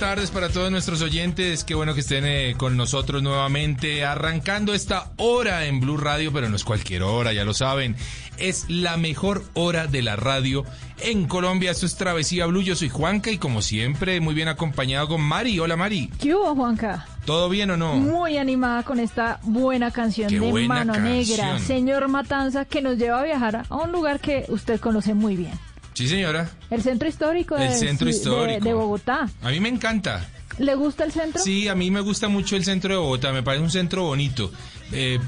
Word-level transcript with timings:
Tardes 0.00 0.30
para 0.30 0.48
todos 0.48 0.70
nuestros 0.70 1.02
oyentes. 1.02 1.62
Qué 1.62 1.74
bueno 1.74 1.92
que 1.92 2.00
estén 2.00 2.24
eh, 2.24 2.54
con 2.56 2.74
nosotros 2.74 3.22
nuevamente, 3.22 4.02
arrancando 4.06 4.72
esta 4.72 5.12
hora 5.18 5.66
en 5.66 5.78
Blue 5.78 5.98
Radio, 5.98 6.32
pero 6.32 6.48
no 6.48 6.56
es 6.56 6.64
cualquier 6.64 7.02
hora, 7.02 7.34
ya 7.34 7.44
lo 7.44 7.52
saben. 7.52 7.96
Es 8.38 8.64
la 8.70 8.96
mejor 8.96 9.44
hora 9.52 9.88
de 9.88 10.00
la 10.00 10.16
radio 10.16 10.64
en 11.00 11.26
Colombia. 11.26 11.70
Esto 11.70 11.84
es 11.84 11.96
Travesía 11.96 12.46
Blue. 12.46 12.62
Yo 12.62 12.76
soy 12.76 12.88
Juanca 12.88 13.30
y 13.30 13.36
como 13.36 13.60
siempre, 13.60 14.22
muy 14.22 14.32
bien 14.32 14.48
acompañado 14.48 15.06
con 15.06 15.20
Mari. 15.20 15.58
Hola 15.58 15.76
Mari. 15.76 16.10
¿Qué 16.18 16.34
hubo, 16.34 16.54
Juanca? 16.54 17.06
¿Todo 17.26 17.50
bien 17.50 17.70
o 17.70 17.76
no? 17.76 17.96
Muy 17.96 18.38
animada 18.38 18.84
con 18.84 19.00
esta 19.00 19.38
buena 19.42 19.90
canción 19.90 20.30
Qué 20.30 20.40
de 20.40 20.50
buena 20.50 20.82
Mano 20.82 20.98
Negra. 20.98 21.58
Señor 21.58 22.08
Matanza, 22.08 22.64
que 22.64 22.80
nos 22.80 22.96
lleva 22.96 23.20
a 23.20 23.24
viajar 23.24 23.66
a 23.68 23.76
un 23.76 23.92
lugar 23.92 24.18
que 24.18 24.46
usted 24.48 24.80
conoce 24.80 25.12
muy 25.12 25.36
bien. 25.36 25.52
Sí, 25.94 26.08
señora. 26.08 26.50
El 26.70 26.82
centro 26.82 27.08
histórico, 27.08 27.56
de, 27.56 27.66
El 27.66 27.74
centro 27.74 28.06
de- 28.06 28.12
histórico. 28.12 28.64
de 28.64 28.72
Bogotá. 28.74 29.28
A 29.42 29.50
mí 29.50 29.60
me 29.60 29.68
encanta. 29.68 30.28
¿Le 30.58 30.74
gusta 30.74 31.04
el 31.04 31.12
centro? 31.12 31.42
Sí, 31.42 31.68
a 31.68 31.74
mí 31.74 31.90
me 31.90 32.00
gusta 32.00 32.28
mucho 32.28 32.54
el 32.56 32.64
centro 32.64 32.92
de 32.94 33.00
Bogotá, 33.00 33.32
me 33.32 33.42
parece 33.42 33.64
un 33.64 33.70
centro 33.70 34.02
bonito. 34.04 34.50
Eh, 34.92 35.18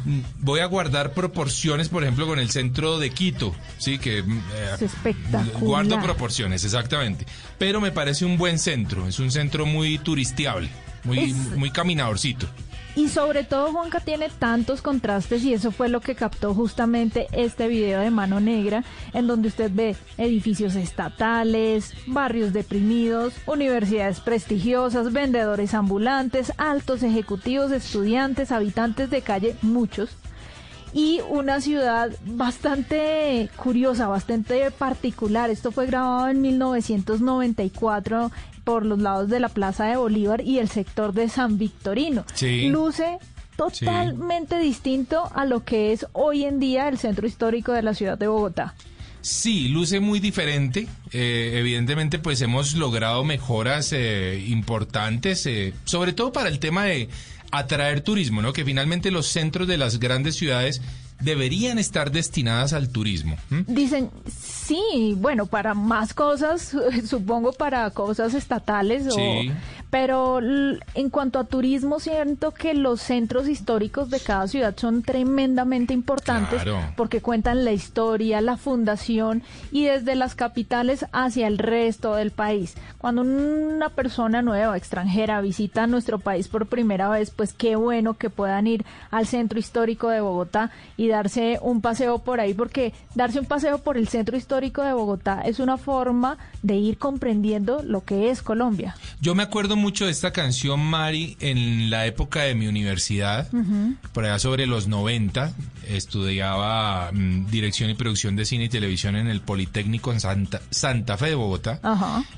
voy 0.41 0.61
a 0.61 0.67
guardar 0.67 1.13
proporciones, 1.15 1.89
por 1.89 2.03
ejemplo, 2.03 2.27
con 2.27 2.39
el 2.39 2.51
centro 2.51 2.99
de 2.99 3.11
Quito, 3.11 3.55
sí, 3.79 3.99
que 3.99 4.19
eh, 4.19 4.25
Es 4.75 4.83
espectacular. 4.83 5.61
guardo 5.61 6.01
proporciones, 6.03 6.65
exactamente. 6.65 7.25
Pero 7.59 7.81
me 7.81 7.93
parece 7.93 8.25
un 8.25 8.37
buen 8.37 8.59
centro, 8.59 9.07
es 9.07 9.19
un 9.21 9.31
centro 9.31 9.65
muy 9.65 9.99
turistiable, 9.99 10.69
muy, 11.05 11.19
Es- 11.31 11.37
muy 11.57 11.71
caminadorcito. 11.71 12.47
Y 12.95 13.09
sobre 13.09 13.43
todo 13.45 13.73
Juanca 13.73 14.01
tiene 14.01 14.29
tantos 14.29 14.83
contrastes 14.83 15.43
y 15.45 15.55
eso 15.55 15.73
fue 15.73 15.89
lo 15.89 16.01
que 16.01 16.15
captó 16.15 16.55
justamente 16.55 17.27
este 17.33 17.67
video 17.67 18.01
de 18.01 18.11
Mano 18.11 18.39
Negra, 18.39 18.85
en 19.15 19.27
donde 19.27 19.49
usted 19.49 19.71
ve 19.73 19.97
edificios 20.19 20.75
estatales, 20.75 21.95
barrios 22.07 22.53
deprimidos, 22.53 23.33
universidades 23.47 24.21
prestigiosas, 24.21 25.13
vendedores 25.13 25.73
ambulantes, 25.73 26.53
altos 26.59 27.03
ejecutivos, 27.03 27.73
estudiantes, 27.73 28.53
habitantes 28.53 29.09
de 29.09 29.23
calle, 29.23 29.57
muchos. 29.63 30.11
Y 30.95 31.21
una 31.29 31.61
ciudad 31.61 32.11
bastante 32.27 33.49
curiosa, 33.57 34.09
bastante 34.09 34.71
particular. 34.71 35.51
Esto 35.51 35.73
fue 35.73 35.87
grabado 35.87 36.29
en 36.29 36.43
1994 36.43 38.31
por 38.65 38.85
los 38.85 38.99
lados 38.99 39.29
de 39.29 39.41
la 39.41 39.49
Plaza 39.49 39.87
de 39.87 39.97
Bolívar 39.97 40.43
y 40.43 40.59
el 40.59 40.69
sector 40.69 41.13
de 41.13 41.29
San 41.29 41.59
Victorino. 41.59 42.25
Sí. 42.35 42.69
Luce 42.69 43.19
totalmente 43.57 44.59
distinto 44.59 45.31
a 45.35 45.45
lo 45.45 45.65
que 45.65 45.93
es 45.93 46.07
hoy 46.13 46.45
en 46.45 46.59
día 46.59 46.89
el 46.89 46.99
centro 46.99 47.27
histórico 47.27 47.73
de 47.73 47.83
la 47.83 47.95
ciudad 47.95 48.19
de 48.19 48.29
Bogotá. 48.29 48.75
Sí, 49.23 49.69
luce 49.69 50.01
muy 50.01 50.19
diferente. 50.19 50.89
Eh, 51.13 51.53
evidentemente, 51.55 52.19
pues 52.19 52.41
hemos 52.43 52.75
logrado 52.75 53.23
mejoras 53.23 53.93
eh, 53.93 54.45
importantes, 54.49 55.47
eh, 55.47 55.75
sobre 55.85 56.13
todo 56.13 56.33
para 56.33 56.49
el 56.49 56.59
tema 56.59 56.85
de 56.85 57.09
atraer 57.53 58.01
turismo, 58.01 58.43
¿no? 58.43 58.53
Que 58.53 58.65
finalmente 58.65 59.11
los 59.11 59.27
centros 59.29 59.69
de 59.69 59.77
las 59.79 60.01
grandes 60.01 60.35
ciudades 60.37 60.81
deberían 61.21 61.79
estar 61.79 62.11
destinadas 62.11 62.73
al 62.73 62.89
turismo. 62.89 63.37
Dicen, 63.69 64.11
sí, 64.27 65.15
bueno, 65.17 65.47
para 65.47 65.75
más 65.75 66.15
cosas, 66.15 66.75
supongo 67.07 67.53
para 67.53 67.89
cosas 67.91 68.35
estatales, 68.35 69.07
o- 69.07 69.11
Sí. 69.13 69.53
Pero 69.93 70.39
l- 70.39 70.81
en 70.95 71.11
cuanto 71.11 71.39
a 71.39 71.45
turismo, 71.45 72.01
siento 72.01 72.53
que 72.53 72.73
los 72.73 73.03
centros 73.03 73.47
históricos 73.47 74.09
de 74.09 74.21
cada 74.21 74.49
ciudad 74.49 74.75
son 74.75 75.03
tremendamente 75.03 75.93
importantes 75.93 76.63
Claro. 76.63 76.81
porque 76.97 77.21
cuentan 77.21 77.67
la 77.67 77.73
historia, 77.73 78.41
la 78.41 78.57
fundación 78.57 79.43
y 79.71 79.85
desde 79.85 80.15
las 80.15 80.35
capitales 80.35 81.05
hacia 81.13 81.47
el 81.47 81.59
resto 81.59 82.15
del 82.15 82.31
país. 82.31 82.75
Cuando 82.97 83.21
una 83.21 83.91
persona 83.91 84.41
nueva, 84.41 84.79
extranjera, 84.79 85.43
visita 85.43 85.87
nuestro 85.87 86.19
país 86.19 86.49
por 86.49 86.65
primera 86.69 87.11
vez, 87.11 87.31
pues 87.31 87.53
qué 87.53 87.77
bueno 87.77 88.15
que 88.15 88.31
puedan 88.31 88.67
ir 88.67 88.87
al 89.11 89.27
centro 89.27 89.59
histórico 89.59 90.09
de 90.09 90.23
Bogotá 90.23 90.71
y 90.97 91.09
darse 91.09 91.59
un 91.61 91.83
paseo 91.83 92.21
por 92.21 92.41
ahí, 92.41 92.55
porque 92.55 92.95
darse 93.15 93.41
un 93.41 93.47
paseo 93.47 93.77
por 93.77 93.99
el 93.99 94.09
centro 94.09 94.39
histórico 94.39 94.81
de 94.83 94.95
Bogotá 94.95 95.43
es 95.45 95.61
una 95.61 95.77
forma 95.77 96.39
de 96.63 96.77
ir 96.77 96.97
comprendiendo 96.97 97.83
lo 97.83 98.05
que 98.07 98.31
es 98.31 98.41
Colombia. 98.41 98.97
Yo 99.21 99.35
me 99.35 99.43
acuerdo 99.43 99.77
mucho 99.83 100.07
de 100.07 100.13
esta 100.13 100.33
canción, 100.33 100.81
Mari, 100.81 101.37
en 101.41 101.91
la 101.91 102.07
época 102.07 102.43
de 102.43 102.55
mi 102.55 102.67
universidad, 102.69 103.49
por 104.15 104.25
allá 104.25 104.39
sobre 104.39 104.67
los 104.67 104.87
90. 104.89 105.53
Estudiaba 105.89 107.11
mm, 107.13 107.47
dirección 107.51 107.91
y 107.91 107.95
producción 107.95 108.37
de 108.37 108.45
cine 108.45 108.65
y 108.65 108.69
televisión 108.69 109.17
en 109.17 109.27
el 109.29 109.41
Politécnico 109.41 110.13
en 110.13 110.21
Santa, 110.21 110.61
Santa 110.71 111.17
Fe 111.19 111.27
de 111.27 111.35
Bogotá. 111.35 111.81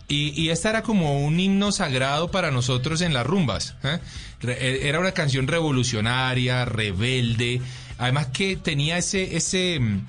Y, 0.08 0.31
y 0.41 0.50
esta 0.50 0.70
era 0.70 0.82
como 0.82 1.25
un 1.25 1.38
himno 1.38 1.70
sagrado 1.70 2.31
para 2.31 2.50
nosotros 2.50 3.00
en 3.02 3.12
las 3.12 3.26
rumbas. 3.26 3.75
¿eh? 3.85 3.99
Re- 4.41 4.58
eh, 4.61 4.88
Era 4.88 4.99
una 5.00 5.12
canción 5.12 5.46
revolucionaria, 5.46 6.64
rebelde, 6.64 7.61
además 7.99 8.26
que 8.29 8.56
tenía 8.56 8.99
ese, 8.99 9.37
ese, 9.37 9.79
mm, 9.81 10.06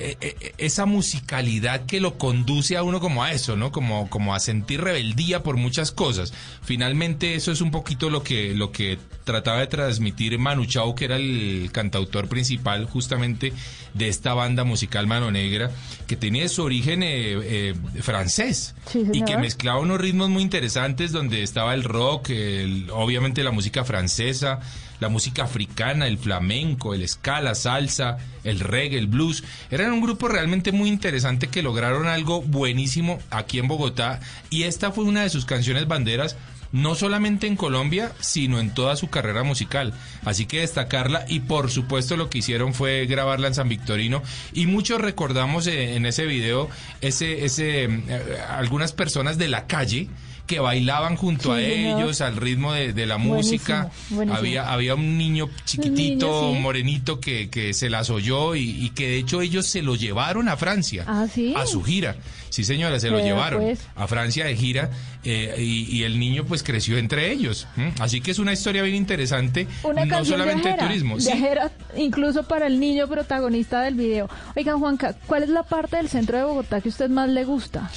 eh, 0.00 0.16
eh, 0.20 0.52
esa 0.58 0.86
musicalidad 0.86 1.86
que 1.86 2.00
lo 2.00 2.18
conduce 2.18 2.76
a 2.76 2.82
uno 2.82 3.00
como 3.00 3.24
a 3.24 3.32
eso, 3.32 3.56
¿no? 3.56 3.72
Como, 3.72 4.08
como 4.10 4.34
a 4.34 4.40
sentir 4.40 4.80
rebeldía 4.80 5.42
por 5.42 5.56
muchas 5.56 5.90
cosas. 5.92 6.32
Finalmente 6.62 7.34
eso 7.34 7.50
es 7.52 7.60
un 7.60 7.70
poquito 7.70 8.10
lo 8.10 8.22
que, 8.22 8.54
lo 8.54 8.70
que 8.72 8.98
trataba 9.24 9.58
de 9.60 9.66
transmitir 9.66 10.38
Manu 10.38 10.64
Chao, 10.66 10.94
que 10.94 11.04
era 11.06 11.16
el 11.16 11.70
cantautor 11.72 12.28
principal 12.28 12.84
justamente 12.86 13.52
de 13.94 14.08
esta 14.08 14.34
banda 14.34 14.64
musical 14.64 15.06
Mano 15.06 15.30
Negra, 15.30 15.70
que 16.06 16.16
tenía 16.16 16.48
su 16.48 16.62
origen 16.62 17.02
eh, 17.02 17.38
eh, 17.42 17.74
francés 18.00 18.74
Sí, 18.86 19.02
y 19.12 19.22
que 19.24 19.36
mezclaba 19.36 19.80
unos 19.80 20.00
ritmos 20.00 20.28
muy 20.30 20.42
interesantes 20.42 21.12
donde 21.12 21.42
estaba 21.42 21.74
el 21.74 21.84
rock, 21.84 22.30
el- 22.30 22.88
obviamente 22.92 23.42
la 23.42 23.50
música 23.50 23.84
francesa, 23.84 24.60
la 25.00 25.08
música 25.08 25.44
africana, 25.44 26.06
el 26.06 26.18
flamenco, 26.18 26.94
el 26.94 27.06
ska, 27.08 27.40
la 27.40 27.54
salsa, 27.54 28.18
el 28.44 28.60
reggae, 28.60 28.98
el 28.98 29.06
blues. 29.06 29.44
Eran 29.70 29.92
un 29.92 30.00
grupo 30.00 30.28
realmente 30.28 30.72
muy 30.72 30.88
interesante 30.88 31.48
que 31.48 31.62
lograron 31.62 32.06
algo 32.06 32.42
buenísimo 32.42 33.18
aquí 33.30 33.58
en 33.58 33.68
Bogotá 33.68 34.20
y 34.50 34.64
esta 34.64 34.92
fue 34.92 35.04
una 35.04 35.22
de 35.22 35.30
sus 35.30 35.44
canciones 35.44 35.86
banderas 35.86 36.36
no 36.72 36.94
solamente 36.94 37.46
en 37.46 37.56
Colombia, 37.56 38.12
sino 38.20 38.60
en 38.60 38.74
toda 38.74 38.96
su 38.96 39.08
carrera 39.08 39.42
musical. 39.42 39.94
Así 40.24 40.46
que 40.46 40.60
destacarla 40.60 41.24
y 41.28 41.40
por 41.40 41.70
supuesto 41.70 42.16
lo 42.16 42.28
que 42.28 42.38
hicieron 42.38 42.74
fue 42.74 43.06
grabarla 43.06 43.48
en 43.48 43.54
San 43.54 43.68
Victorino 43.68 44.22
y 44.52 44.66
muchos 44.66 45.00
recordamos 45.00 45.66
eh, 45.66 45.96
en 45.96 46.06
ese 46.06 46.26
video 46.26 46.68
ese, 47.00 47.44
ese, 47.44 47.84
eh, 47.84 48.38
algunas 48.48 48.92
personas 48.92 49.38
de 49.38 49.48
la 49.48 49.66
calle 49.66 50.08
que 50.48 50.58
bailaban 50.58 51.14
junto 51.14 51.54
Sí, 51.56 51.62
a 51.64 51.68
señor. 51.68 52.00
ellos 52.00 52.20
al 52.20 52.36
ritmo 52.36 52.72
de, 52.72 52.92
de 52.92 53.06
la 53.06 53.18
música. 53.18 53.90
buenísimo. 54.10 54.36
Había, 54.36 54.72
había 54.72 54.94
un 54.96 55.16
niño 55.16 55.48
chiquitito, 55.64 56.26
niño, 56.26 56.54
sí. 56.54 56.60
morenito, 56.60 57.20
que, 57.20 57.48
que 57.50 57.72
se 57.74 57.88
las 57.88 58.10
oyó 58.10 58.56
y, 58.56 58.62
y 58.84 58.90
que 58.90 59.06
de 59.08 59.18
hecho 59.18 59.40
ellos 59.42 59.66
se 59.66 59.82
lo 59.82 59.94
llevaron 59.94 60.48
a 60.48 60.56
Francia, 60.56 61.04
Ah, 61.06 61.26
¿sí? 61.32 61.54
a 61.56 61.64
su 61.66 61.82
gira. 61.84 62.16
Sí, 62.50 62.64
señora, 62.64 62.98
se 62.98 63.10
lo 63.10 63.20
llevaron 63.20 63.60
pues. 63.62 63.78
a 63.94 64.08
Francia 64.08 64.46
de 64.46 64.56
gira 64.56 64.90
eh, 65.22 65.54
y, 65.58 65.96
y 65.98 66.02
el 66.04 66.18
niño 66.18 66.44
pues 66.44 66.62
creció 66.62 66.96
entre 66.98 67.30
ellos. 67.30 67.68
Así 68.00 68.20
que 68.22 68.30
es 68.30 68.38
una 68.40 68.52
historia 68.54 68.82
bien 68.82 68.96
interesante, 68.96 69.68
Una 69.84 70.06
no 70.06 70.24
solamente 70.24 70.62
viajera, 70.62 70.82
de 70.82 70.88
turismo. 70.88 71.20
sí. 71.20 71.26
viajera 71.26 71.70
incluso 71.96 72.44
para 72.44 72.66
el 72.66 72.80
niño 72.80 73.06
protagonista 73.06 73.82
del 73.82 73.94
video. 73.96 74.30
Oigan, 74.56 74.78
Juanca, 74.80 75.14
¿cuál 75.26 75.42
es 75.42 75.50
la 75.50 75.62
parte 75.62 75.96
del 75.98 76.08
centro 76.08 76.38
de 76.38 76.44
Bogotá 76.44 76.80
que 76.80 76.88
a 76.88 76.92
usted 76.92 77.10
más 77.10 77.28
le 77.28 77.44
gusta? 77.44 77.90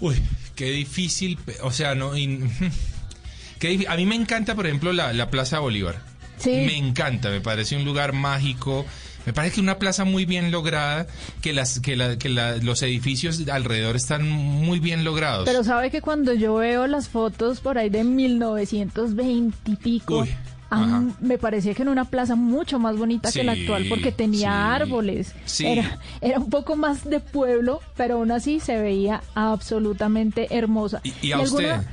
Uy, 0.00 0.16
qué 0.56 0.70
difícil, 0.72 1.38
o 1.62 1.70
sea, 1.70 1.94
no... 1.94 2.10
qué 3.58 3.70
difí- 3.78 3.86
a 3.88 3.96
mí 3.96 4.06
me 4.06 4.14
encanta, 4.16 4.54
por 4.54 4.66
ejemplo, 4.66 4.92
la, 4.92 5.12
la 5.12 5.30
Plaza 5.30 5.58
Bolívar. 5.60 6.00
Sí. 6.38 6.50
Me 6.50 6.76
encanta, 6.76 7.30
me 7.30 7.40
parece 7.40 7.76
un 7.76 7.84
lugar 7.84 8.12
mágico. 8.12 8.84
Me 9.24 9.32
parece 9.32 9.56
que 9.56 9.60
una 9.60 9.78
plaza 9.78 10.04
muy 10.04 10.24
bien 10.24 10.52
lograda, 10.52 11.06
que 11.40 11.52
las 11.52 11.80
que, 11.80 11.96
la- 11.96 12.16
que 12.18 12.28
la- 12.28 12.56
los 12.58 12.82
edificios 12.82 13.42
alrededor 13.48 13.96
están 13.96 14.28
muy 14.28 14.78
bien 14.78 15.02
logrados. 15.02 15.46
Pero 15.46 15.64
sabe 15.64 15.90
que 15.90 16.00
cuando 16.00 16.32
yo 16.34 16.54
veo 16.56 16.86
las 16.86 17.08
fotos 17.08 17.60
por 17.60 17.76
ahí 17.78 17.88
de 17.90 18.04
1920 18.04 19.56
y 19.72 19.76
pico, 19.76 20.20
Uy, 20.20 20.28
me 21.20 21.38
parecía 21.38 21.74
que 21.74 21.82
era 21.82 21.90
una 21.90 22.04
plaza 22.06 22.34
mucho 22.34 22.78
más 22.78 22.96
bonita 22.96 23.30
que 23.32 23.44
la 23.44 23.52
actual 23.52 23.86
porque 23.88 24.12
tenía 24.12 24.50
sí, 24.50 24.82
árboles. 24.82 25.34
sí. 25.44 25.66
Era, 25.66 25.98
era 26.20 26.38
un 26.38 26.50
poco 26.50 26.76
más 26.76 27.04
de 27.08 27.20
pueblo, 27.20 27.80
pero 27.96 28.14
aún 28.16 28.30
así 28.32 28.60
se 28.60 28.80
veía 28.80 29.22
absolutamente 29.34 30.56
hermosa. 30.56 31.00
¿Y, 31.04 31.12
y 31.22 31.32
a 31.32 31.40
usted? 31.40 31.70
alguna- 31.70 31.84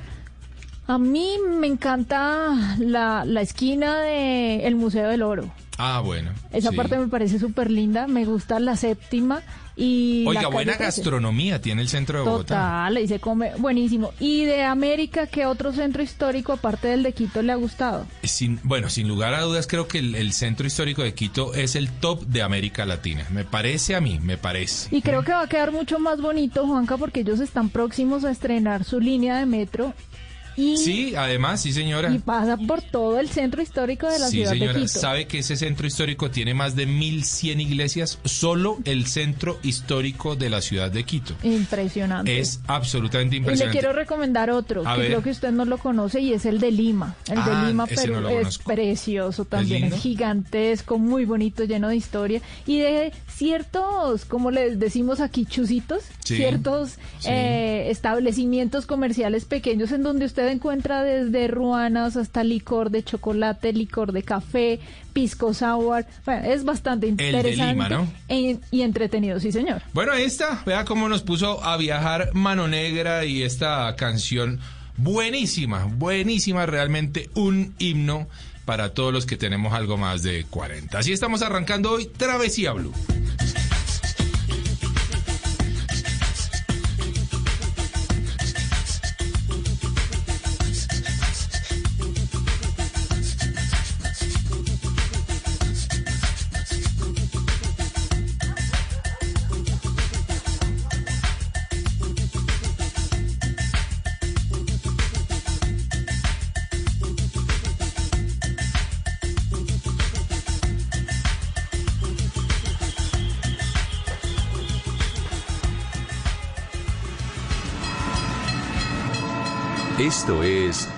A 0.87 0.97
mí 0.97 1.29
me 1.59 1.67
encanta 1.67 2.75
la, 2.79 3.23
la 3.25 3.41
esquina 3.41 3.99
del 4.01 4.75
Museo 4.75 5.09
del 5.09 5.21
Oro. 5.23 5.49
Ah, 5.77 6.01
bueno. 6.03 6.31
Esa 6.51 6.71
parte 6.71 6.97
me 6.97 7.07
parece 7.07 7.39
súper 7.39 7.71
linda. 7.71 8.05
Me 8.07 8.25
gusta 8.25 8.59
la 8.59 8.75
séptima 8.75 9.41
y... 9.75 10.25
Oiga, 10.27 10.47
buena 10.47 10.73
13. 10.73 10.83
gastronomía 10.83 11.61
tiene 11.61 11.81
el 11.81 11.89
centro 11.89 12.19
de 12.19 12.25
Bogotá. 12.25 12.55
Total, 12.55 12.97
y 12.99 13.07
se 13.07 13.19
come 13.19 13.51
buenísimo. 13.57 14.13
¿Y 14.19 14.45
de 14.45 14.63
América 14.63 15.27
qué 15.27 15.45
otro 15.45 15.73
centro 15.73 16.03
histórico 16.03 16.53
aparte 16.53 16.89
del 16.89 17.03
de 17.03 17.13
Quito 17.13 17.41
le 17.41 17.51
ha 17.51 17.55
gustado? 17.55 18.05
Sin, 18.23 18.59
bueno, 18.63 18.89
sin 18.89 19.07
lugar 19.07 19.33
a 19.33 19.41
dudas, 19.41 19.67
creo 19.67 19.87
que 19.87 19.99
el, 19.99 20.15
el 20.15 20.33
centro 20.33 20.67
histórico 20.67 21.03
de 21.03 21.13
Quito 21.13 21.53
es 21.53 21.75
el 21.75 21.89
top 21.89 22.25
de 22.25 22.41
América 22.41 22.85
Latina. 22.85 23.25
Me 23.31 23.43
parece 23.43 23.95
a 23.95 24.01
mí, 24.01 24.19
me 24.21 24.37
parece. 24.37 24.95
Y 24.95 25.01
creo 25.01 25.23
que 25.23 25.31
va 25.31 25.41
a 25.41 25.47
quedar 25.47 25.71
mucho 25.71 25.99
más 25.99 26.21
bonito, 26.21 26.67
Juanca, 26.67 26.97
porque 26.97 27.21
ellos 27.21 27.39
están 27.39 27.69
próximos 27.69 28.23
a 28.25 28.31
estrenar 28.31 28.83
su 28.83 28.99
línea 28.99 29.37
de 29.37 29.45
metro 29.45 29.93
y, 30.57 30.77
Sí, 30.77 31.15
además, 31.15 31.61
sí, 31.61 31.73
señora. 31.73 32.11
y 32.13 32.19
pasa 32.19 32.57
por 32.57 32.81
todo 32.81 33.19
el 33.19 33.29
centro 33.29 33.61
histórico 33.61 34.09
de 34.09 34.19
la 34.19 34.27
Sí, 34.27 34.37
ciudad 34.37 34.51
señora. 34.51 34.73
de 34.73 34.79
Quito. 34.81 34.99
¿Sabe 34.99 35.27
que 35.27 35.39
ese 35.39 35.55
centro 35.55 35.87
histórico 35.87 36.29
tiene 36.31 36.53
más 36.53 36.75
de 36.75 36.87
1.100 36.87 37.59
iglesias? 37.61 38.19
Solo 38.25 38.77
el 38.85 39.05
centro 39.07 39.59
histórico 39.63 40.35
de 40.35 40.49
la 40.49 40.61
ciudad 40.61 40.91
de 40.91 41.03
Quito. 41.03 41.33
Impresionante. 41.43 42.39
Es 42.39 42.59
absolutamente 42.67 43.35
y 43.35 43.39
le 43.39 43.43
impresionante. 43.43 43.79
quiero 43.79 43.93
recomendar 43.93 44.49
otro, 44.51 44.87
A 44.87 44.93
que 44.95 44.99
ver. 45.01 45.07
creo 45.09 45.23
que 45.23 45.29
usted 45.31 45.51
no 45.51 45.65
lo 45.65 45.77
conoce 45.77 46.19
y 46.21 46.33
es 46.33 46.45
el 46.45 46.59
de 46.59 46.71
Lima. 46.71 47.15
El 47.29 47.37
Ah, 47.39 47.61
de 47.61 47.67
Lima, 47.67 47.85
Perú, 47.87 48.13
no 48.15 48.21
lo 48.21 48.29
es 48.29 48.57
precioso 48.59 49.45
también, 49.45 49.85
es 49.85 49.95
gigantesco, 49.95 50.97
muy 50.99 51.25
bonito, 51.25 51.63
lleno 51.63 51.89
de 51.89 51.95
historia 51.95 52.41
y 52.65 52.79
de 52.79 53.11
ciertos, 53.27 54.25
como 54.25 54.51
les 54.51 54.79
decimos 54.79 55.19
aquí, 55.19 55.45
chuzitos, 55.45 56.03
Sí, 56.23 56.37
ciertos 56.37 56.91
sí. 57.19 57.27
eh, 57.29 57.87
establecimientos 57.89 58.85
comerciales 58.85 59.45
pequeños 59.45 59.91
en 59.91 60.03
donde 60.03 60.25
usted 60.25 60.42
encuentra 60.51 61.03
desde 61.03 61.47
ruanas 61.47 62.17
hasta 62.17 62.43
licor 62.43 62.89
de 62.89 63.03
chocolate, 63.03 63.73
licor 63.73 64.11
de 64.11 64.23
café, 64.23 64.79
pisco 65.13 65.53
sour. 65.53 66.05
Bueno, 66.25 66.45
es 66.45 66.63
bastante 66.65 67.05
de 67.07 67.11
interesante 67.11 67.73
Lima, 67.73 67.89
¿no? 67.89 68.07
e- 68.27 68.57
y 68.71 68.81
entretenido, 68.81 69.39
sí 69.39 69.51
señor. 69.51 69.81
Bueno, 69.93 70.11
ahí 70.11 70.23
está. 70.23 70.61
Vea 70.65 70.85
cómo 70.85 71.07
nos 71.09 71.21
puso 71.23 71.63
a 71.63 71.77
viajar 71.77 72.29
Mano 72.33 72.67
Negra 72.67 73.25
y 73.25 73.43
esta 73.43 73.95
canción 73.95 74.59
buenísima, 74.97 75.85
buenísima, 75.85 76.65
realmente 76.65 77.29
un 77.35 77.73
himno 77.79 78.27
para 78.65 78.93
todos 78.93 79.11
los 79.11 79.25
que 79.25 79.37
tenemos 79.37 79.73
algo 79.73 79.97
más 79.97 80.23
de 80.23 80.45
40. 80.49 80.97
Así 80.97 81.11
estamos 81.11 81.41
arrancando 81.41 81.91
hoy 81.91 82.05
Travesía 82.05 82.71
Blue. 82.71 82.93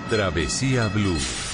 Travesía 0.08 0.88
Blue. 0.88 1.45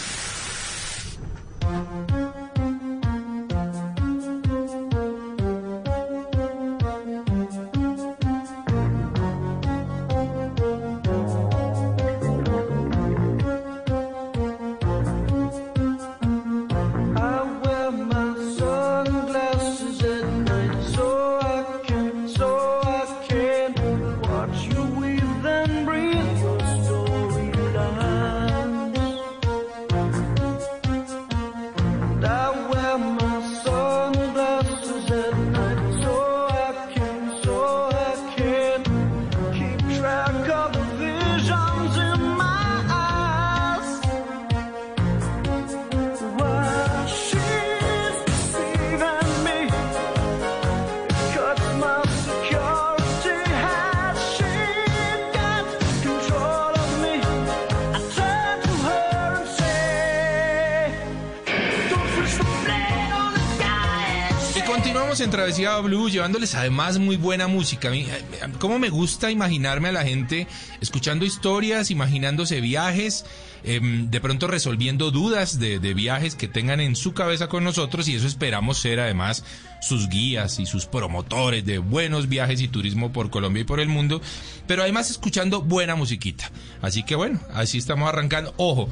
Travesía 65.32 65.78
Blue 65.78 66.10
llevándoles 66.10 66.54
además 66.54 66.98
muy 66.98 67.16
buena 67.16 67.48
música. 67.48 67.88
Mí, 67.88 68.06
cómo 68.58 68.78
me 68.78 68.90
gusta 68.90 69.30
imaginarme 69.30 69.88
a 69.88 69.92
la 69.92 70.04
gente 70.04 70.46
escuchando 70.82 71.24
historias, 71.24 71.90
imaginándose 71.90 72.60
viajes, 72.60 73.24
em, 73.64 74.10
de 74.10 74.20
pronto 74.20 74.46
resolviendo 74.46 75.10
dudas 75.10 75.58
de 75.58 75.94
viajes 75.94 76.34
que 76.34 76.48
tengan 76.48 76.80
en 76.80 76.96
su 76.96 77.14
cabeza 77.14 77.48
con 77.48 77.64
nosotros 77.64 78.08
y 78.08 78.16
eso 78.16 78.26
esperamos 78.26 78.76
ser 78.76 79.00
además 79.00 79.42
sus 79.80 80.10
guías 80.10 80.58
y 80.60 80.66
sus 80.66 80.84
promotores 80.84 81.64
de 81.64 81.78
buenos 81.78 82.28
viajes 82.28 82.60
y 82.60 82.68
turismo 82.68 83.10
por 83.12 83.30
Colombia 83.30 83.62
y 83.62 83.64
por 83.64 83.80
el 83.80 83.88
mundo, 83.88 84.20
pero 84.66 84.82
además 84.82 85.10
escuchando 85.10 85.62
buena 85.62 85.96
musiquita. 85.96 86.50
Así 86.82 87.02
que 87.02 87.16
bueno, 87.16 87.40
así 87.52 87.78
estamos 87.78 88.08
arrancando. 88.08 88.54
Ojo, 88.58 88.88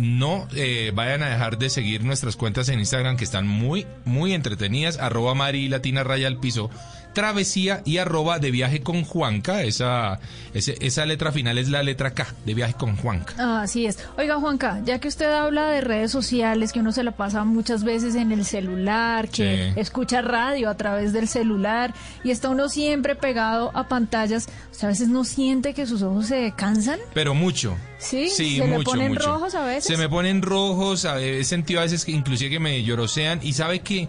no 0.00 0.48
eh, 0.54 0.92
vayan 0.94 1.22
a 1.22 1.28
dejar 1.28 1.58
de 1.58 1.68
seguir 1.68 2.04
nuestras 2.04 2.34
cuentas 2.34 2.70
en 2.70 2.78
Instagram 2.78 3.18
que 3.18 3.24
están 3.24 3.46
muy, 3.46 3.86
muy 4.06 4.32
entretenidas. 4.32 4.98
Arroba 4.98 5.34
Mari 5.34 5.68
Latina 5.68 6.02
Raya 6.02 6.26
al 6.26 6.38
Piso 6.38 6.70
Travesía 7.12 7.82
y 7.84 7.98
arroba 7.98 8.38
de 8.38 8.50
viaje 8.50 8.80
con 8.82 9.04
Juanca. 9.04 9.62
Esa, 9.62 10.20
esa 10.54 11.06
letra 11.06 11.32
final 11.32 11.58
es 11.58 11.68
la 11.68 11.82
letra 11.82 12.12
K, 12.12 12.26
de 12.44 12.54
viaje 12.54 12.74
con 12.74 12.96
Juanca. 12.96 13.62
Así 13.62 13.86
es. 13.86 13.98
Oiga, 14.16 14.36
Juanca, 14.36 14.80
ya 14.84 14.98
que 14.98 15.08
usted 15.08 15.30
habla 15.30 15.68
de 15.70 15.80
redes 15.80 16.10
sociales, 16.10 16.72
que 16.72 16.80
uno 16.80 16.92
se 16.92 17.02
la 17.02 17.12
pasa 17.12 17.44
muchas 17.44 17.84
veces 17.84 18.14
en 18.14 18.32
el 18.32 18.44
celular, 18.44 19.28
que 19.28 19.72
escucha 19.76 20.22
radio 20.22 20.68
a 20.68 20.76
través 20.76 21.12
del 21.12 21.28
celular 21.28 21.94
y 22.24 22.30
está 22.30 22.48
uno 22.48 22.68
siempre 22.68 23.16
pegado 23.16 23.70
a 23.74 23.88
pantallas, 23.88 24.48
¿usted 24.70 24.86
a 24.86 24.90
veces 24.90 25.08
no 25.08 25.24
siente 25.24 25.74
que 25.74 25.86
sus 25.86 26.02
ojos 26.02 26.26
se 26.26 26.52
cansan? 26.56 26.98
Pero 27.14 27.34
mucho. 27.34 27.76
Sí, 27.98 28.30
sí 28.30 28.56
se 28.56 28.66
me 28.66 28.82
ponen 28.82 29.14
rojos 29.14 29.54
a 29.54 29.64
veces. 29.64 29.84
Se 29.84 29.96
me 29.96 30.08
ponen 30.08 30.42
rojos, 30.42 31.04
he 31.04 31.44
sentido 31.44 31.80
a 31.80 31.82
veces 31.82 32.04
que 32.04 32.12
inclusive 32.12 32.50
que 32.50 32.60
me 32.60 32.82
llorosean 32.82 33.40
y 33.42 33.52
sabe 33.52 33.80
que 33.80 34.08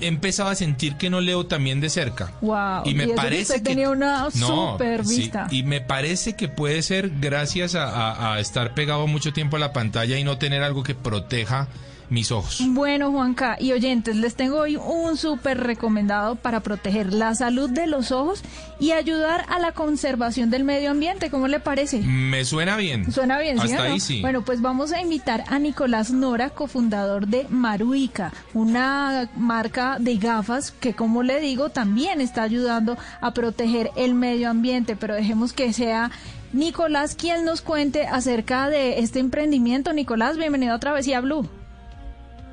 he 0.00 0.06
empezado 0.06 0.48
a 0.50 0.54
sentir 0.54 0.96
que 0.96 1.10
no 1.10 1.20
leo 1.20 1.46
también 1.46 1.80
de 1.80 1.88
cerca. 1.88 2.32
Wow. 2.40 2.82
Y 2.84 2.94
me 2.94 3.08
parece 3.08 3.54
que, 3.54 3.60
tenía 3.60 3.90
una 3.90 4.30
super 4.30 5.02
vista. 5.04 5.48
y 5.50 5.62
me 5.62 5.80
parece 5.80 6.34
que 6.34 6.48
puede 6.48 6.82
ser 6.82 7.10
gracias 7.20 7.74
a, 7.74 8.34
a 8.34 8.40
estar 8.40 8.74
pegado 8.74 9.06
mucho 9.06 9.32
tiempo 9.32 9.56
a 9.56 9.60
la 9.60 9.72
pantalla 9.72 10.18
y 10.18 10.24
no 10.24 10.38
tener 10.38 10.62
algo 10.62 10.82
que 10.82 10.94
proteja 10.94 11.68
mis 12.10 12.32
ojos. 12.32 12.62
Bueno, 12.68 13.10
Juanca 13.12 13.56
y 13.58 13.72
oyentes, 13.72 14.16
les 14.16 14.34
tengo 14.34 14.58
hoy 14.58 14.76
un 14.76 15.16
súper 15.16 15.58
recomendado 15.58 16.34
para 16.34 16.60
proteger 16.60 17.14
la 17.14 17.34
salud 17.34 17.70
de 17.70 17.86
los 17.86 18.10
ojos 18.12 18.42
y 18.78 18.90
ayudar 18.90 19.46
a 19.48 19.58
la 19.58 19.72
conservación 19.72 20.50
del 20.50 20.64
medio 20.64 20.90
ambiente. 20.90 21.30
¿Cómo 21.30 21.48
le 21.48 21.60
parece? 21.60 22.00
Me 22.00 22.44
suena 22.44 22.76
bien. 22.76 23.10
Suena 23.12 23.38
bien, 23.38 23.58
¿sí? 23.60 23.72
Hasta 23.72 23.84
ahí 23.84 24.00
sí. 24.00 24.20
Bueno, 24.20 24.42
pues 24.44 24.60
vamos 24.60 24.92
a 24.92 25.00
invitar 25.00 25.44
a 25.48 25.58
Nicolás 25.58 26.10
Nora, 26.10 26.50
cofundador 26.50 27.28
de 27.28 27.46
Maruica, 27.48 28.32
una 28.52 29.30
marca 29.36 29.96
de 30.00 30.16
gafas 30.16 30.72
que, 30.72 30.94
como 30.94 31.22
le 31.22 31.40
digo, 31.40 31.70
también 31.70 32.20
está 32.20 32.42
ayudando 32.42 32.98
a 33.20 33.32
proteger 33.32 33.90
el 33.96 34.14
medio 34.14 34.50
ambiente. 34.50 34.96
Pero 34.96 35.14
dejemos 35.14 35.52
que 35.52 35.72
sea 35.72 36.10
Nicolás 36.52 37.14
quien 37.14 37.44
nos 37.44 37.60
cuente 37.60 38.06
acerca 38.06 38.68
de 38.68 38.98
este 38.98 39.20
emprendimiento. 39.20 39.92
Nicolás, 39.92 40.36
bienvenido 40.36 40.74
a 40.74 40.80
Travesía 40.80 41.20
Blue. 41.20 41.48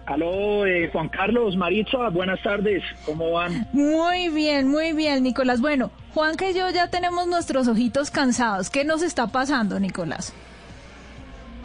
Aló, 0.08 0.66
eh, 0.66 0.90
Juan 0.94 1.10
Carlos, 1.10 1.58
Maritza, 1.58 2.08
buenas 2.08 2.42
tardes, 2.42 2.82
¿cómo 3.06 3.32
van? 3.32 3.68
Muy 3.74 4.30
bien, 4.30 4.70
muy 4.70 4.94
bien, 4.94 5.22
Nicolás. 5.22 5.60
Bueno, 5.60 5.92
Juanca 6.14 6.50
y 6.50 6.54
yo 6.54 6.70
ya 6.70 6.90
tenemos 6.90 7.28
nuestros 7.28 7.68
ojitos 7.68 8.10
cansados. 8.10 8.70
¿Qué 8.70 8.86
nos 8.86 9.02
está 9.02 9.28
pasando, 9.28 9.78
Nicolás? 9.82 10.34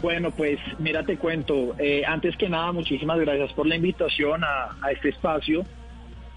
Bueno, 0.01 0.29
pues 0.31 0.59
mira, 0.77 1.05
te 1.05 1.15
cuento. 1.15 1.73
Eh, 1.79 2.03
antes 2.05 2.35
que 2.35 2.49
nada, 2.49 2.73
muchísimas 2.73 3.17
gracias 3.17 3.53
por 3.53 3.65
la 3.65 3.77
invitación 3.77 4.43
a, 4.43 4.75
a 4.81 4.91
este 4.91 5.09
espacio. 5.09 5.63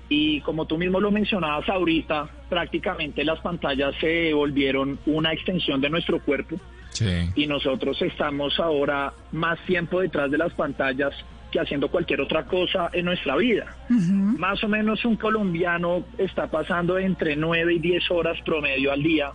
Y 0.09 0.41
como 0.43 0.65
tú 0.67 0.79
mismo 0.79 1.01
lo 1.01 1.11
mencionabas 1.11 1.69
ahorita, 1.69 2.29
prácticamente 2.49 3.25
las 3.25 3.41
pantallas 3.41 3.97
se 4.01 4.33
volvieron 4.33 5.01
una 5.07 5.33
extensión 5.33 5.81
de 5.81 5.91
nuestro 5.91 6.21
cuerpo. 6.21 6.55
Sí. 6.91 7.31
Y 7.35 7.49
nosotros 7.49 8.01
estamos 8.01 8.61
ahora 8.61 9.13
más 9.33 9.59
tiempo 9.67 10.01
detrás 10.01 10.31
de 10.31 10.39
las 10.39 10.53
pantallas 10.53 11.13
que 11.57 11.63
haciendo 11.63 11.89
cualquier 11.89 12.21
otra 12.21 12.45
cosa 12.45 12.91
en 12.93 13.07
nuestra 13.07 13.37
vida. 13.37 13.67
Más 13.89 14.63
o 14.63 14.69
menos 14.69 15.05
un 15.05 15.17
colombiano 15.17 16.05
está 16.19 16.47
pasando 16.49 16.99
entre 16.99 17.35
9 17.35 17.75
y 17.75 17.79
10 17.79 18.11
horas 18.11 18.39
promedio 18.45 18.93
al 18.93 19.03
día 19.03 19.33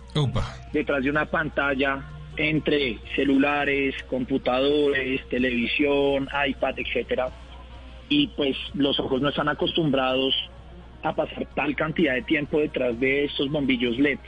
detrás 0.72 1.02
de 1.02 1.10
una 1.10 1.26
pantalla 1.26 2.00
entre 2.36 2.98
celulares, 3.16 3.94
computadores, 4.08 5.28
televisión, 5.28 6.28
iPad, 6.48 6.74
etcétera. 6.78 7.30
Y 8.08 8.28
pues 8.28 8.56
los 8.74 8.98
ojos 9.00 9.20
no 9.20 9.30
están 9.30 9.48
acostumbrados 9.48 10.34
a 11.02 11.12
pasar 11.14 11.46
tal 11.54 11.74
cantidad 11.74 12.14
de 12.14 12.22
tiempo 12.22 12.60
detrás 12.60 12.98
de 13.00 13.24
estos 13.24 13.50
bombillos 13.50 13.98
LED, 13.98 14.18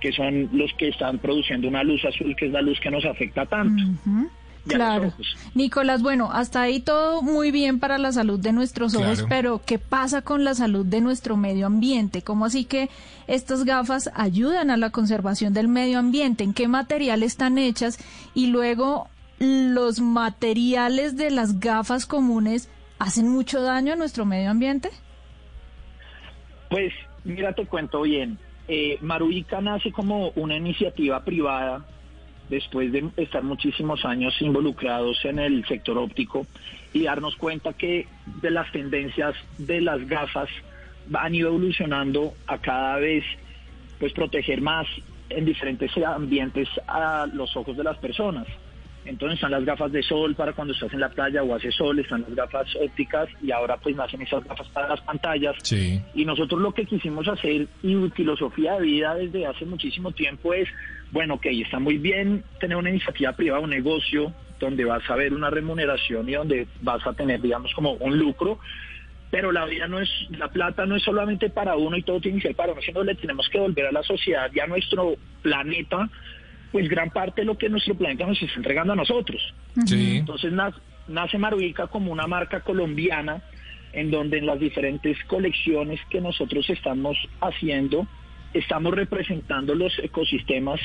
que 0.00 0.12
son 0.12 0.48
los 0.52 0.72
que 0.74 0.88
están 0.88 1.18
produciendo 1.18 1.66
una 1.66 1.82
luz 1.82 2.04
azul, 2.04 2.36
que 2.36 2.46
es 2.46 2.52
la 2.52 2.62
luz 2.62 2.78
que 2.80 2.90
nos 2.90 3.04
afecta 3.04 3.44
tanto. 3.46 3.82
Claro. 4.66 5.12
Nicolás, 5.54 6.02
bueno, 6.02 6.30
hasta 6.32 6.62
ahí 6.62 6.80
todo 6.80 7.22
muy 7.22 7.50
bien 7.50 7.80
para 7.80 7.98
la 7.98 8.12
salud 8.12 8.38
de 8.38 8.52
nuestros 8.52 8.94
ojos, 8.94 9.24
pero 9.28 9.60
¿qué 9.64 9.78
pasa 9.78 10.22
con 10.22 10.44
la 10.44 10.54
salud 10.54 10.84
de 10.84 11.00
nuestro 11.00 11.36
medio 11.36 11.66
ambiente? 11.66 12.22
¿Cómo 12.22 12.44
así 12.44 12.64
que 12.64 12.90
estas 13.26 13.64
gafas 13.64 14.10
ayudan 14.14 14.70
a 14.70 14.76
la 14.76 14.90
conservación 14.90 15.52
del 15.52 15.68
medio 15.68 15.98
ambiente? 15.98 16.44
¿En 16.44 16.52
qué 16.52 16.68
material 16.68 17.22
están 17.22 17.58
hechas? 17.58 17.98
Y 18.34 18.48
luego, 18.48 19.08
¿los 19.38 20.00
materiales 20.00 21.16
de 21.16 21.30
las 21.30 21.58
gafas 21.58 22.06
comunes 22.06 22.68
hacen 22.98 23.28
mucho 23.28 23.62
daño 23.62 23.94
a 23.94 23.96
nuestro 23.96 24.26
medio 24.26 24.50
ambiente? 24.50 24.90
Pues, 26.68 26.92
mira, 27.24 27.52
te 27.54 27.66
cuento 27.66 28.02
bien. 28.02 28.38
Eh, 28.68 28.98
Maruica 29.00 29.60
nace 29.60 29.90
como 29.90 30.28
una 30.36 30.56
iniciativa 30.56 31.24
privada 31.24 31.84
después 32.50 32.92
de 32.92 33.08
estar 33.16 33.42
muchísimos 33.42 34.04
años 34.04 34.34
involucrados 34.40 35.24
en 35.24 35.38
el 35.38 35.64
sector 35.66 35.96
óptico 35.96 36.46
y 36.92 37.04
darnos 37.04 37.36
cuenta 37.36 37.72
que 37.72 38.06
de 38.42 38.50
las 38.50 38.70
tendencias 38.72 39.34
de 39.58 39.80
las 39.80 40.06
gafas 40.06 40.50
han 41.14 41.34
ido 41.34 41.48
evolucionando 41.48 42.34
a 42.46 42.58
cada 42.58 42.96
vez 42.96 43.24
pues 43.98 44.12
proteger 44.12 44.60
más 44.60 44.86
en 45.28 45.44
diferentes 45.44 45.92
ambientes 46.04 46.68
a 46.88 47.26
los 47.32 47.56
ojos 47.56 47.76
de 47.76 47.84
las 47.84 47.96
personas. 47.98 48.46
Entonces 49.04 49.36
están 49.36 49.52
las 49.52 49.64
gafas 49.64 49.90
de 49.92 50.02
sol 50.02 50.34
para 50.34 50.52
cuando 50.52 50.74
estás 50.74 50.92
en 50.92 51.00
la 51.00 51.08
playa 51.08 51.42
o 51.42 51.54
hace 51.54 51.72
sol, 51.72 51.98
están 51.98 52.22
las 52.22 52.34
gafas 52.34 52.68
ópticas 52.76 53.28
y 53.42 53.50
ahora 53.50 53.76
pues 53.78 53.96
nacen 53.96 54.20
esas 54.20 54.44
gafas 54.44 54.68
para 54.68 54.88
las 54.88 55.00
pantallas. 55.00 55.56
Y 56.14 56.24
nosotros 56.24 56.60
lo 56.60 56.72
que 56.72 56.84
quisimos 56.84 57.26
hacer 57.28 57.66
y 57.82 58.10
filosofía 58.14 58.74
de 58.74 58.82
vida 58.82 59.14
desde 59.14 59.46
hace 59.46 59.64
muchísimo 59.64 60.12
tiempo 60.12 60.52
es, 60.52 60.68
bueno, 61.12 61.34
ok, 61.34 61.46
está 61.46 61.78
muy 61.78 61.98
bien 61.98 62.44
tener 62.60 62.76
una 62.76 62.90
iniciativa 62.90 63.32
privada, 63.32 63.62
un 63.62 63.70
negocio 63.70 64.32
donde 64.58 64.84
vas 64.84 65.08
a 65.08 65.16
ver 65.16 65.32
una 65.32 65.50
remuneración 65.50 66.28
y 66.28 66.32
donde 66.32 66.66
vas 66.82 67.04
a 67.06 67.12
tener, 67.14 67.40
digamos, 67.40 67.72
como 67.74 67.92
un 67.94 68.18
lucro, 68.18 68.58
pero 69.30 69.52
la 69.52 69.64
vida 69.64 69.86
no 69.88 70.00
es, 70.00 70.10
la 70.30 70.48
plata 70.48 70.86
no 70.86 70.96
es 70.96 71.02
solamente 71.02 71.50
para 71.50 71.76
uno 71.76 71.96
y 71.96 72.02
todo 72.02 72.20
tiene 72.20 72.38
que 72.38 72.48
ser 72.48 72.56
para 72.56 72.72
uno, 72.72 72.82
sino 72.82 73.02
le 73.02 73.14
tenemos 73.14 73.48
que 73.48 73.58
volver 73.58 73.86
a 73.86 73.92
la 73.92 74.02
sociedad 74.02 74.50
y 74.52 74.60
a 74.60 74.66
nuestro 74.66 75.16
planeta 75.42 76.08
pues 76.72 76.88
gran 76.88 77.10
parte 77.10 77.42
de 77.42 77.46
lo 77.46 77.58
que 77.58 77.68
nuestro 77.68 77.94
planeta 77.94 78.26
nos 78.26 78.40
está 78.40 78.56
entregando 78.56 78.92
a 78.92 78.96
nosotros. 78.96 79.42
Entonces 79.90 80.52
nace, 81.08 81.38
Maruica 81.38 81.88
como 81.88 82.12
una 82.12 82.26
marca 82.26 82.60
colombiana 82.60 83.42
en 83.92 84.10
donde 84.10 84.38
en 84.38 84.46
las 84.46 84.60
diferentes 84.60 85.18
colecciones 85.24 86.00
que 86.10 86.20
nosotros 86.20 86.68
estamos 86.70 87.16
haciendo, 87.40 88.06
estamos 88.54 88.94
representando 88.94 89.74
los 89.74 89.98
ecosistemas 89.98 90.80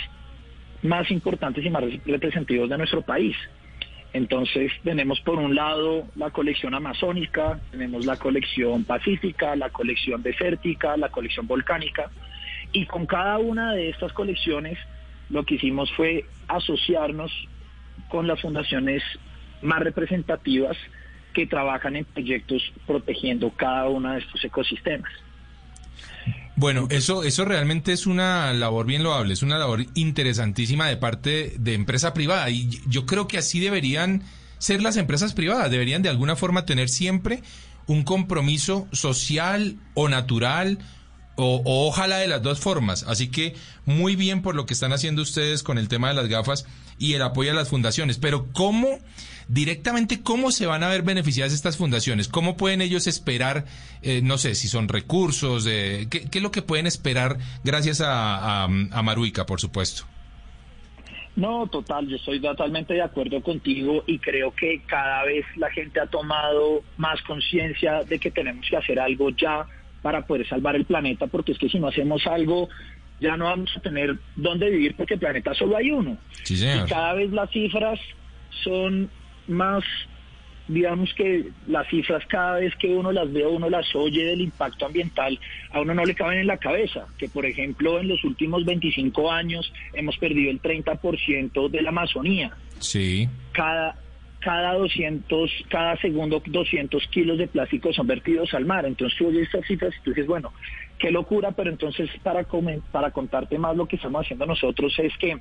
más 0.81 1.09
importantes 1.11 1.65
y 1.65 1.69
más 1.69 1.83
representativos 2.05 2.69
de 2.69 2.77
nuestro 2.77 3.01
país. 3.01 3.35
Entonces 4.13 4.71
tenemos 4.83 5.19
por 5.21 5.39
un 5.39 5.55
lado 5.55 6.07
la 6.15 6.29
colección 6.29 6.73
amazónica, 6.73 7.59
tenemos 7.71 8.05
la 8.05 8.15
colección 8.15 8.85
pacífica, 8.85 9.55
la 9.55 9.69
colección 9.69 10.23
desértica, 10.23 10.95
la 10.95 11.09
colección 11.09 11.47
volcánica, 11.47 12.09
y 12.71 12.85
con 12.85 13.05
cada 13.05 13.37
una 13.39 13.73
de 13.73 13.89
estas 13.89 14.13
colecciones 14.13 14.77
lo 15.29 15.43
que 15.43 15.55
hicimos 15.55 15.91
fue 15.93 16.25
asociarnos 16.47 17.31
con 18.09 18.27
las 18.27 18.39
fundaciones 18.41 19.03
más 19.61 19.79
representativas 19.81 20.77
que 21.33 21.47
trabajan 21.47 21.97
en 21.97 22.05
proyectos 22.05 22.61
protegiendo 22.87 23.49
cada 23.49 23.89
uno 23.89 24.13
de 24.13 24.19
estos 24.19 24.43
ecosistemas. 24.45 25.11
Bueno, 26.55 26.87
eso, 26.89 27.23
eso 27.23 27.43
realmente 27.45 27.91
es 27.91 28.07
una 28.07 28.53
labor 28.53 28.85
bien 28.85 29.03
loable, 29.03 29.33
es 29.33 29.43
una 29.43 29.57
labor 29.57 29.85
interesantísima 29.93 30.87
de 30.87 30.97
parte 30.97 31.53
de 31.59 31.73
empresa 31.73 32.13
privada 32.13 32.49
y 32.49 32.69
yo 32.87 33.05
creo 33.05 33.27
que 33.27 33.37
así 33.37 33.59
deberían 33.59 34.23
ser 34.57 34.81
las 34.81 34.95
empresas 34.95 35.33
privadas, 35.33 35.69
deberían 35.69 36.01
de 36.01 36.09
alguna 36.09 36.35
forma 36.35 36.65
tener 36.65 36.87
siempre 36.87 37.43
un 37.87 38.03
compromiso 38.03 38.87
social 38.91 39.77
o 39.93 40.07
natural 40.09 40.79
O, 41.37 41.61
o, 41.65 41.87
ojalá 41.89 42.19
de 42.19 42.27
las 42.27 42.41
dos 42.41 42.61
formas. 42.61 43.03
Así 43.03 43.27
que 43.27 43.55
muy 43.85 44.15
bien 44.15 44.41
por 44.41 44.55
lo 44.55 44.65
que 44.65 44.73
están 44.73 44.93
haciendo 44.93 45.21
ustedes 45.21 45.63
con 45.63 45.77
el 45.77 45.89
tema 45.89 46.07
de 46.07 46.13
las 46.13 46.29
gafas 46.29 46.65
y 46.97 47.11
el 47.15 47.21
apoyo 47.21 47.51
a 47.51 47.53
las 47.53 47.67
fundaciones. 47.67 48.17
Pero 48.17 48.47
¿cómo, 48.53 48.99
directamente, 49.47 50.21
cómo 50.21 50.51
se 50.51 50.65
van 50.65 50.83
a 50.83 50.89
ver 50.89 51.03
beneficiadas 51.03 51.53
estas 51.53 51.77
fundaciones? 51.77 52.27
¿Cómo 52.27 52.57
pueden 52.57 52.81
ellos 52.81 53.07
esperar, 53.07 53.65
eh, 54.01 54.21
no 54.23 54.37
sé, 54.37 54.55
si 54.55 54.67
son 54.67 54.87
recursos? 54.87 55.67
Eh, 55.69 56.07
¿qué, 56.09 56.29
¿qué, 56.29 56.39
es 56.39 56.43
lo 56.43 56.51
que 56.51 56.61
pueden 56.61 56.87
esperar 56.87 57.37
gracias 57.63 58.01
a, 58.01 58.63
a, 58.63 58.63
a 58.65 59.01
Maruica, 59.03 59.45
por 59.45 59.59
supuesto? 59.59 60.05
No, 61.35 61.67
total, 61.67 62.07
yo 62.07 62.15
estoy 62.15 62.39
totalmente 62.39 62.93
de 62.93 63.01
acuerdo 63.01 63.41
contigo 63.41 64.03
y 64.07 64.19
creo 64.19 64.55
que 64.55 64.81
cada 64.85 65.25
vez 65.25 65.45
la 65.57 65.69
gente 65.69 65.99
ha 65.99 66.07
tomado 66.07 66.81
más 66.97 67.21
conciencia 67.23 68.03
de 68.03 68.19
que 68.19 68.31
tenemos 68.31 68.65
que 68.69 68.77
hacer 68.77 68.99
algo 68.99 69.29
ya 69.31 69.65
para 70.01 70.25
poder 70.25 70.47
salvar 70.47 70.75
el 70.77 70.85
planeta, 70.85 71.27
porque 71.27 71.51
es 71.51 71.57
que 71.57 71.67
si 71.67 71.77
no 71.77 71.87
hacemos 71.87 72.25
algo 72.25 72.69
ya 73.19 73.37
no 73.37 73.45
vamos 73.45 73.71
a 73.75 73.79
tener 73.79 74.17
dónde 74.35 74.69
vivir 74.69 74.95
porque 74.95 75.15
el 75.15 75.19
planeta 75.19 75.53
solo 75.53 75.77
hay 75.77 75.91
uno. 75.91 76.17
Sí, 76.43 76.57
señor. 76.57 76.85
Y 76.85 76.89
cada 76.89 77.13
vez 77.13 77.31
las 77.31 77.49
cifras 77.49 77.99
son 78.63 79.09
más 79.47 79.83
digamos 80.67 81.13
que 81.13 81.51
las 81.67 81.87
cifras 81.89 82.25
cada 82.27 82.59
vez 82.59 82.75
que 82.75 82.87
uno 82.87 83.11
las 83.11 83.31
ve 83.31 83.45
o 83.45 83.51
uno 83.51 83.69
las 83.69 83.93
oye 83.95 84.25
del 84.25 84.41
impacto 84.41 84.85
ambiental, 84.85 85.39
a 85.71 85.81
uno 85.81 85.93
no 85.93 86.03
le 86.03 86.15
caben 86.15 86.39
en 86.39 86.47
la 86.47 86.57
cabeza, 86.57 87.05
que 87.17 87.29
por 87.29 87.45
ejemplo 87.45 87.99
en 87.99 88.07
los 88.07 88.23
últimos 88.23 88.65
25 88.65 89.31
años 89.31 89.71
hemos 89.93 90.17
perdido 90.17 90.51
el 90.51 90.61
30% 90.61 91.69
de 91.69 91.81
la 91.81 91.89
Amazonía. 91.89 92.51
Sí. 92.79 93.29
Cada, 93.51 93.95
cada 94.39 94.73
200, 94.73 95.51
cada 95.69 95.97
segundo 95.97 96.41
200 96.45 97.07
kilos 97.07 97.37
de 97.37 97.47
plástico 97.47 97.93
son 97.93 98.07
vertidos 98.07 98.53
al 98.53 98.65
mar. 98.65 98.85
Entonces 98.85 99.17
tú 99.17 99.27
oyes 99.27 99.43
estas 99.43 99.65
cifras 99.67 99.93
y 99.95 100.03
tú 100.03 100.11
dices, 100.11 100.27
bueno, 100.27 100.51
qué 100.97 101.11
locura, 101.11 101.51
pero 101.51 101.69
entonces 101.69 102.09
para, 102.23 102.45
para 102.91 103.11
contarte 103.11 103.57
más 103.59 103.75
lo 103.75 103.87
que 103.87 103.97
estamos 103.97 104.25
haciendo 104.25 104.45
nosotros 104.45 104.97
es 104.97 105.15
que 105.17 105.37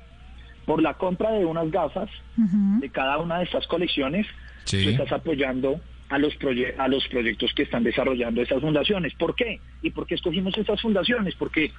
por 0.65 0.81
la 0.81 0.95
compra 0.95 1.31
de 1.31 1.45
unas 1.45 1.69
gafas 1.71 2.09
uh 2.37 2.41
-huh. 2.41 2.79
de 2.79 2.89
cada 2.89 3.17
una 3.19 3.37
de 3.39 3.45
estas 3.45 3.65
colecciones, 3.67 4.25
Sí. 4.65 4.83
tú 4.83 4.89
estás 4.89 5.11
apoyando 5.11 5.79
a 6.09 6.17
los, 6.17 6.33
a 6.77 6.87
los 6.87 7.07
proyectos 7.07 7.53
que 7.53 7.63
están 7.63 7.83
desarrollando 7.83 8.41
esas 8.41 8.61
fundaciones. 8.61 9.13
¿Por 9.15 9.35
qué? 9.35 9.59
¿Y 9.81 9.91
por 9.91 10.07
qué 10.07 10.15
escogimos 10.15 10.57
estas 10.57 10.81
fundaciones? 10.81 11.35
Porque 11.35 11.71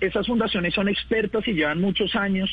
esas 0.00 0.26
fundaciones 0.26 0.74
son 0.74 0.88
expertas 0.88 1.46
y 1.46 1.52
llevan 1.52 1.80
muchos 1.80 2.14
años 2.16 2.50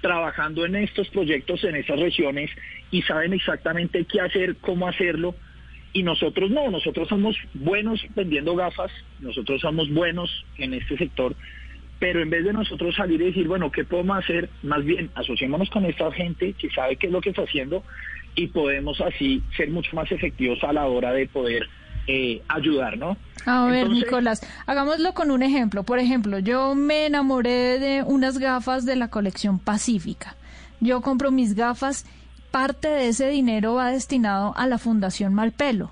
trabajando 0.00 0.64
en 0.66 0.76
estos 0.76 1.08
proyectos 1.08 1.64
en 1.64 1.76
esas 1.76 1.98
regiones 1.98 2.50
y 2.90 3.02
saben 3.02 3.32
exactamente 3.32 4.04
qué 4.04 4.20
hacer, 4.20 4.56
cómo 4.60 4.86
hacerlo. 4.86 5.34
Y 5.92 6.02
nosotros 6.02 6.50
no, 6.50 6.70
nosotros 6.70 7.08
somos 7.08 7.36
buenos 7.54 8.04
vendiendo 8.14 8.54
gafas, 8.54 8.90
nosotros 9.20 9.60
somos 9.60 9.88
buenos 9.90 10.44
en 10.58 10.74
este 10.74 10.96
sector, 10.98 11.34
pero 11.98 12.22
en 12.22 12.30
vez 12.30 12.44
de 12.44 12.52
nosotros 12.52 12.94
salir 12.94 13.20
y 13.20 13.26
decir, 13.26 13.48
bueno, 13.48 13.70
¿qué 13.70 13.84
podemos 13.84 14.18
hacer? 14.18 14.50
Más 14.62 14.84
bien, 14.84 15.10
asociémonos 15.14 15.70
con 15.70 15.84
esta 15.84 16.10
gente 16.12 16.52
que 16.54 16.68
sabe 16.70 16.96
qué 16.96 17.06
es 17.06 17.12
lo 17.12 17.20
que 17.20 17.30
está 17.30 17.42
haciendo 17.42 17.82
y 18.34 18.48
podemos 18.48 19.00
así 19.00 19.42
ser 19.56 19.70
mucho 19.70 19.94
más 19.94 20.10
efectivos 20.10 20.62
a 20.64 20.72
la 20.72 20.86
hora 20.86 21.12
de 21.12 21.26
poder 21.28 21.68
eh, 22.06 22.42
ayudar, 22.48 22.98
¿no? 22.98 23.16
A 23.46 23.66
ver, 23.66 23.82
Entonces, 23.84 24.04
Nicolás, 24.04 24.64
hagámoslo 24.66 25.14
con 25.14 25.30
un 25.30 25.42
ejemplo. 25.42 25.84
Por 25.84 25.98
ejemplo, 25.98 26.38
yo 26.38 26.74
me 26.74 27.06
enamoré 27.06 27.78
de 27.78 28.02
unas 28.02 28.38
gafas 28.38 28.84
de 28.84 28.96
la 28.96 29.08
colección 29.08 29.58
Pacífica. 29.58 30.36
Yo 30.80 31.00
compro 31.00 31.30
mis 31.30 31.54
gafas, 31.54 32.04
parte 32.50 32.88
de 32.88 33.08
ese 33.08 33.28
dinero 33.28 33.74
va 33.74 33.90
destinado 33.90 34.54
a 34.56 34.66
la 34.66 34.78
Fundación 34.78 35.32
Malpelo. 35.34 35.90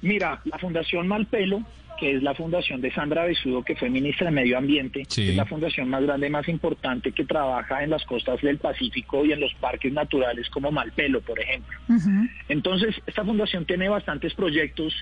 Mira, 0.00 0.40
la 0.44 0.58
Fundación 0.58 1.08
Malpelo 1.08 1.62
que 2.02 2.16
es 2.16 2.22
la 2.24 2.34
fundación 2.34 2.80
de 2.80 2.90
Sandra 2.90 3.26
Besudo, 3.26 3.62
que 3.62 3.76
fue 3.76 3.88
ministra 3.88 4.26
de 4.26 4.32
Medio 4.32 4.58
Ambiente, 4.58 5.04
sí. 5.06 5.28
es 5.28 5.36
la 5.36 5.44
fundación 5.44 5.88
más 5.88 6.02
grande, 6.02 6.28
más 6.30 6.48
importante 6.48 7.12
que 7.12 7.24
trabaja 7.24 7.84
en 7.84 7.90
las 7.90 8.04
costas 8.04 8.40
del 8.40 8.58
Pacífico 8.58 9.24
y 9.24 9.30
en 9.30 9.38
los 9.38 9.54
parques 9.54 9.92
naturales 9.92 10.50
como 10.50 10.72
Malpelo, 10.72 11.20
por 11.20 11.38
ejemplo. 11.38 11.78
Uh 11.88 11.92
-huh. 11.92 12.30
Entonces, 12.48 12.96
esta 13.06 13.24
fundación 13.24 13.66
tiene 13.66 13.88
bastantes 13.88 14.34
proyectos 14.34 14.92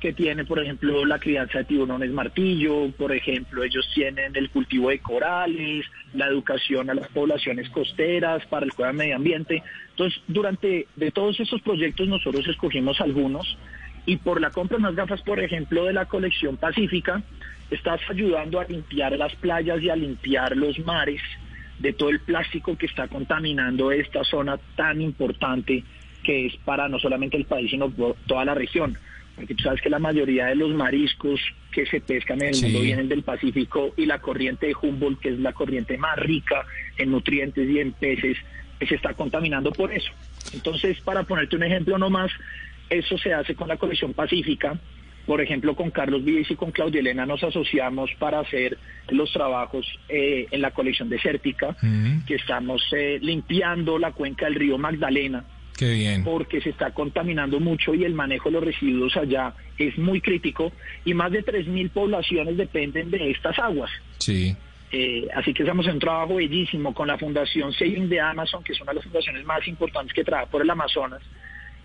que 0.00 0.14
tiene, 0.14 0.46
por 0.46 0.58
ejemplo, 0.58 1.04
la 1.04 1.18
crianza 1.18 1.58
de 1.58 1.64
tiburones 1.64 2.10
martillo, 2.12 2.90
por 2.92 3.12
ejemplo, 3.12 3.62
ellos 3.62 3.86
tienen 3.94 4.34
el 4.34 4.48
cultivo 4.48 4.88
de 4.88 5.00
corales, 5.00 5.84
la 6.14 6.28
educación 6.28 6.88
a 6.88 6.94
las 6.94 7.08
poblaciones 7.08 7.68
costeras 7.68 8.46
para 8.46 8.64
el 8.64 8.72
cuidado 8.72 8.94
del 8.94 8.98
medio 9.04 9.16
ambiente. 9.16 9.62
Entonces, 9.90 10.22
durante 10.26 10.86
de 10.96 11.10
todos 11.10 11.38
esos 11.40 11.60
proyectos 11.60 12.08
nosotros 12.08 12.48
escogimos 12.48 13.02
algunos 13.02 13.58
y 14.08 14.16
por 14.16 14.40
la 14.40 14.50
compra 14.50 14.78
de 14.78 14.84
unas 14.84 14.96
gafas, 14.96 15.20
por 15.20 15.38
ejemplo, 15.38 15.84
de 15.84 15.92
la 15.92 16.06
colección 16.06 16.56
Pacífica, 16.56 17.22
estás 17.70 18.00
ayudando 18.08 18.58
a 18.58 18.64
limpiar 18.64 19.12
las 19.18 19.34
playas 19.36 19.82
y 19.82 19.90
a 19.90 19.96
limpiar 19.96 20.56
los 20.56 20.78
mares 20.78 21.20
de 21.78 21.92
todo 21.92 22.08
el 22.08 22.20
plástico 22.20 22.74
que 22.78 22.86
está 22.86 23.06
contaminando 23.06 23.92
esta 23.92 24.24
zona 24.24 24.58
tan 24.76 25.02
importante 25.02 25.84
que 26.24 26.46
es 26.46 26.56
para 26.64 26.88
no 26.88 26.98
solamente 26.98 27.36
el 27.36 27.44
país, 27.44 27.70
sino 27.70 27.92
toda 28.26 28.46
la 28.46 28.54
región. 28.54 28.96
Porque 29.36 29.54
tú 29.54 29.62
sabes 29.62 29.82
que 29.82 29.90
la 29.90 29.98
mayoría 29.98 30.46
de 30.46 30.54
los 30.54 30.74
mariscos 30.74 31.38
que 31.70 31.84
se 31.84 32.00
pescan 32.00 32.40
en 32.40 32.48
el 32.48 32.54
sí. 32.54 32.64
mundo 32.64 32.80
vienen 32.80 33.10
del 33.10 33.24
Pacífico 33.24 33.92
y 33.98 34.06
la 34.06 34.20
corriente 34.20 34.68
de 34.68 34.74
Humboldt, 34.80 35.20
que 35.20 35.28
es 35.28 35.38
la 35.38 35.52
corriente 35.52 35.98
más 35.98 36.16
rica 36.16 36.64
en 36.96 37.10
nutrientes 37.10 37.68
y 37.68 37.78
en 37.78 37.92
peces, 37.92 38.38
se 38.80 38.94
está 38.94 39.12
contaminando 39.12 39.70
por 39.70 39.92
eso. 39.92 40.10
Entonces, 40.54 40.98
para 41.02 41.24
ponerte 41.24 41.56
un 41.56 41.64
ejemplo 41.64 41.98
nomás, 41.98 42.30
eso 42.90 43.18
se 43.18 43.32
hace 43.32 43.54
con 43.54 43.68
la 43.68 43.76
colección 43.76 44.14
Pacífica. 44.14 44.78
Por 45.26 45.42
ejemplo, 45.42 45.76
con 45.76 45.90
Carlos 45.90 46.24
Vives 46.24 46.50
y 46.50 46.56
con 46.56 46.70
Claudia 46.70 47.00
Elena 47.00 47.26
nos 47.26 47.44
asociamos 47.44 48.10
para 48.18 48.40
hacer 48.40 48.78
los 49.10 49.30
trabajos 49.30 49.86
eh, 50.08 50.46
en 50.50 50.62
la 50.62 50.70
colección 50.70 51.10
desértica, 51.10 51.68
uh 51.68 51.86
-huh. 51.86 52.24
que 52.24 52.36
estamos 52.36 52.82
eh, 52.96 53.18
limpiando 53.20 53.98
la 53.98 54.12
cuenca 54.12 54.46
del 54.46 54.54
río 54.54 54.78
Magdalena. 54.78 55.44
Qué 55.76 55.92
bien. 55.92 56.24
Porque 56.24 56.60
se 56.60 56.70
está 56.70 56.92
contaminando 56.92 57.60
mucho 57.60 57.94
y 57.94 58.04
el 58.04 58.14
manejo 58.14 58.48
de 58.48 58.54
los 58.54 58.64
residuos 58.64 59.16
allá 59.16 59.52
es 59.76 59.96
muy 59.98 60.20
crítico 60.20 60.72
y 61.04 61.12
más 61.14 61.30
de 61.30 61.44
3.000 61.44 61.90
poblaciones 61.90 62.56
dependen 62.56 63.10
de 63.10 63.30
estas 63.30 63.58
aguas. 63.58 63.90
Sí. 64.18 64.56
Eh, 64.90 65.28
así 65.34 65.52
que 65.52 65.62
estamos 65.62 65.86
en 65.86 65.92
un 65.94 65.98
trabajo 66.00 66.36
bellísimo 66.36 66.94
con 66.94 67.06
la 67.06 67.18
Fundación 67.18 67.72
Saving 67.74 68.08
de 68.08 68.18
Amazon, 68.18 68.64
que 68.64 68.72
es 68.72 68.80
una 68.80 68.92
de 68.92 68.96
las 68.96 69.04
fundaciones 69.04 69.44
más 69.44 69.68
importantes 69.68 70.14
que 70.14 70.24
trabaja 70.24 70.50
por 70.50 70.62
el 70.62 70.70
Amazonas 70.70 71.20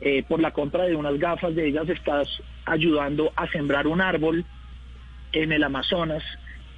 eh, 0.05 0.23
por 0.27 0.41
la 0.41 0.51
compra 0.51 0.83
de 0.83 0.95
unas 0.95 1.17
gafas 1.17 1.55
de 1.55 1.67
ellas 1.67 1.87
estás 1.87 2.27
ayudando 2.65 3.31
a 3.35 3.47
sembrar 3.47 3.87
un 3.87 4.01
árbol 4.01 4.43
en 5.31 5.51
el 5.53 5.63
Amazonas 5.63 6.23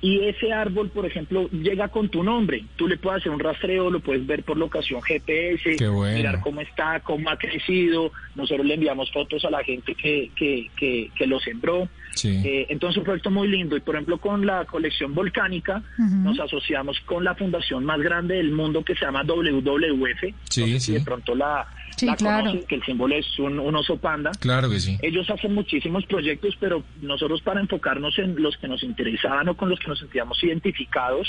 y 0.06 0.26
ese 0.26 0.54
árbol, 0.54 0.90
por 0.90 1.08
ejemplo, 1.08 1.50
llega 1.50 1.88
con 1.88 2.10
tu 2.10 2.22
nombre. 2.22 2.64
Tú 2.76 2.88
le 2.88 2.96
puedes 2.98 3.22
hacer 3.22 3.32
un 3.32 3.40
rastreo, 3.40 3.90
lo 3.90 4.02
puedes 4.02 4.24
ver 4.28 4.44
por 4.44 4.56
locación 4.56 5.02
GPS, 5.02 5.78
bueno. 5.90 6.16
mirar 6.16 6.42
cómo 6.42 6.62
está, 6.62 7.00
cómo 7.00 7.28
ha 7.28 7.38
crecido. 7.40 8.12
Nosotros 8.36 8.68
le 8.68 8.76
enviamos 8.76 9.12
fotos 9.12 9.44
a 9.46 9.50
la 9.50 9.64
gente 9.64 9.96
que, 9.96 10.30
que, 10.36 10.70
que, 10.76 11.10
que 11.16 11.26
lo 11.26 11.40
sembró. 11.40 11.90
Sí. 12.14 12.40
Eh, 12.46 12.68
entonces, 12.70 13.00
un 13.00 13.04
proyecto 13.04 13.32
muy 13.32 13.48
lindo. 13.48 13.76
Y, 13.76 13.80
por 13.80 13.96
ejemplo, 13.96 14.20
con 14.20 14.46
la 14.46 14.66
colección 14.66 15.16
volcánica, 15.16 15.82
uh 15.98 16.02
-huh. 16.04 16.24
nos 16.24 16.40
asociamos 16.40 17.00
con 17.02 17.24
la 17.24 17.34
fundación 17.34 17.84
más 17.84 18.00
grande 18.00 18.36
del 18.36 18.52
mundo 18.52 18.84
que 18.84 18.94
se 18.94 19.06
llama 19.06 19.24
WWF. 19.24 20.36
Sí, 20.50 20.62
no 20.62 20.68
sé 20.68 20.80
sí. 20.80 20.94
De 20.94 21.02
pronto 21.02 21.34
la, 21.34 21.68
Sí, 21.96 22.06
la 22.06 22.16
claro. 22.16 22.46
conocen, 22.46 22.68
que 22.68 22.76
el 22.76 22.84
símbolo 22.84 23.16
es 23.16 23.40
un, 23.40 23.60
un, 23.60 23.76
oso 23.76 23.98
panda. 23.98 24.32
Claro 24.40 24.70
que 24.70 24.80
sí. 24.80 24.98
Ellos 25.02 25.30
hacen 25.30 25.54
muchísimos 25.54 26.06
proyectos, 26.06 26.56
pero 26.60 26.84
nosotros 27.02 27.42
para 27.42 27.62
enfocarnos 27.62 28.18
en 28.20 28.42
los 28.42 28.58
que 28.58 28.68
nos 28.68 28.84
interesaban 28.84 29.48
o 29.50 29.56
con 29.56 29.70
los 29.70 29.80
que 29.80 29.88
nos 29.88 30.00
sentíamos 30.00 30.44
identificados, 30.44 31.28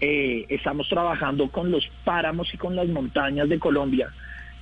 eh, 0.00 0.46
estamos 0.48 0.88
trabajando 0.88 1.48
con 1.50 1.70
los 1.70 1.86
páramos 2.04 2.52
y 2.54 2.56
con 2.56 2.74
las 2.74 2.88
montañas 2.88 3.48
de 3.48 3.58
Colombia, 3.58 4.10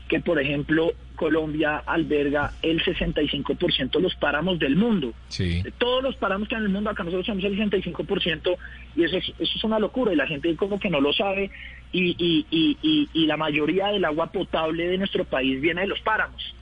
que 0.09 0.21
por 0.21 0.41
ejemplo 0.41 0.93
Colombia 1.17 1.83
alberga 1.85 2.53
el 2.63 2.83
65% 2.83 3.91
de 3.91 4.01
los 4.01 4.15
páramos 4.15 4.59
del 4.59 4.77
mundo. 4.77 5.13
Sí. 5.29 5.63
De 5.63 5.73
todos 5.73 6.03
los 6.03 6.17
páramos 6.17 6.49
que 6.49 6.55
hay 6.55 6.61
en 6.61 6.67
el 6.67 6.73
mundo, 6.73 6.91
acá 6.91 7.05
nosotros 7.05 7.27
tenemos 7.27 7.45
el 7.45 7.83
65% 7.83 8.57
y 8.97 9.05
eso 9.05 9.19
es, 9.19 9.29
eso 9.39 9.53
es 9.57 9.65
una 9.65 9.79
locura 9.79 10.13
y 10.13 10.17
la 10.17 10.27
gente 10.27 10.55
como 10.57 10.79
que 10.79 10.89
no 10.89 11.01
lo 11.01 11.13
sabe 11.13 11.51
y, 11.93 12.17
y, 12.19 12.47
y, 12.51 12.79
y, 12.83 13.09
y 13.13 13.27
la 13.27 13.37
mayoría 13.37 13.89
del 13.89 14.05
agua 14.05 14.33
potable 14.33 14.89
de 14.89 14.99
nuestro 14.99 15.25
país 15.25 15.61
viene 15.61 15.83
de 15.83 15.89
los 15.89 16.01
páramos. 16.01 16.55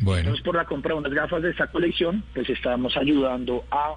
Bueno. 0.00 0.20
Entonces 0.20 0.44
por 0.44 0.56
la 0.56 0.64
compra 0.64 0.94
de 0.94 1.00
unas 1.00 1.12
gafas 1.12 1.42
de 1.42 1.50
esta 1.50 1.66
colección, 1.68 2.24
pues 2.34 2.48
estamos 2.50 2.96
ayudando 2.96 3.64
a 3.70 3.94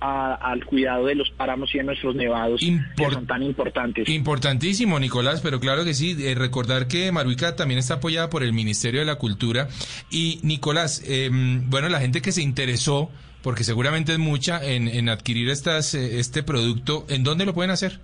a, 0.00 0.34
al 0.34 0.64
cuidado 0.64 1.06
de 1.06 1.14
los 1.14 1.30
páramos 1.30 1.74
y 1.74 1.78
de 1.78 1.84
nuestros 1.84 2.14
nevados 2.14 2.62
Import 2.62 2.94
que 2.96 3.14
son 3.14 3.26
tan 3.26 3.42
importantes. 3.42 4.08
Importantísimo, 4.08 4.98
Nicolás, 4.98 5.40
pero 5.40 5.60
claro 5.60 5.84
que 5.84 5.94
sí, 5.94 6.16
eh, 6.18 6.34
recordar 6.34 6.88
que 6.88 7.10
Maruica 7.12 7.56
también 7.56 7.78
está 7.78 7.94
apoyada 7.94 8.30
por 8.30 8.42
el 8.42 8.52
Ministerio 8.52 9.00
de 9.00 9.06
la 9.06 9.16
Cultura. 9.16 9.68
Y 10.10 10.40
Nicolás, 10.42 11.02
eh, 11.06 11.30
bueno, 11.32 11.88
la 11.88 12.00
gente 12.00 12.22
que 12.22 12.32
se 12.32 12.42
interesó, 12.42 13.10
porque 13.42 13.64
seguramente 13.64 14.12
es 14.12 14.18
mucha, 14.18 14.64
en, 14.64 14.88
en 14.88 15.08
adquirir 15.08 15.48
estas, 15.48 15.94
eh, 15.94 16.18
este 16.18 16.42
producto, 16.42 17.06
¿en 17.08 17.24
dónde 17.24 17.46
lo 17.46 17.54
pueden 17.54 17.70
hacer? 17.70 18.00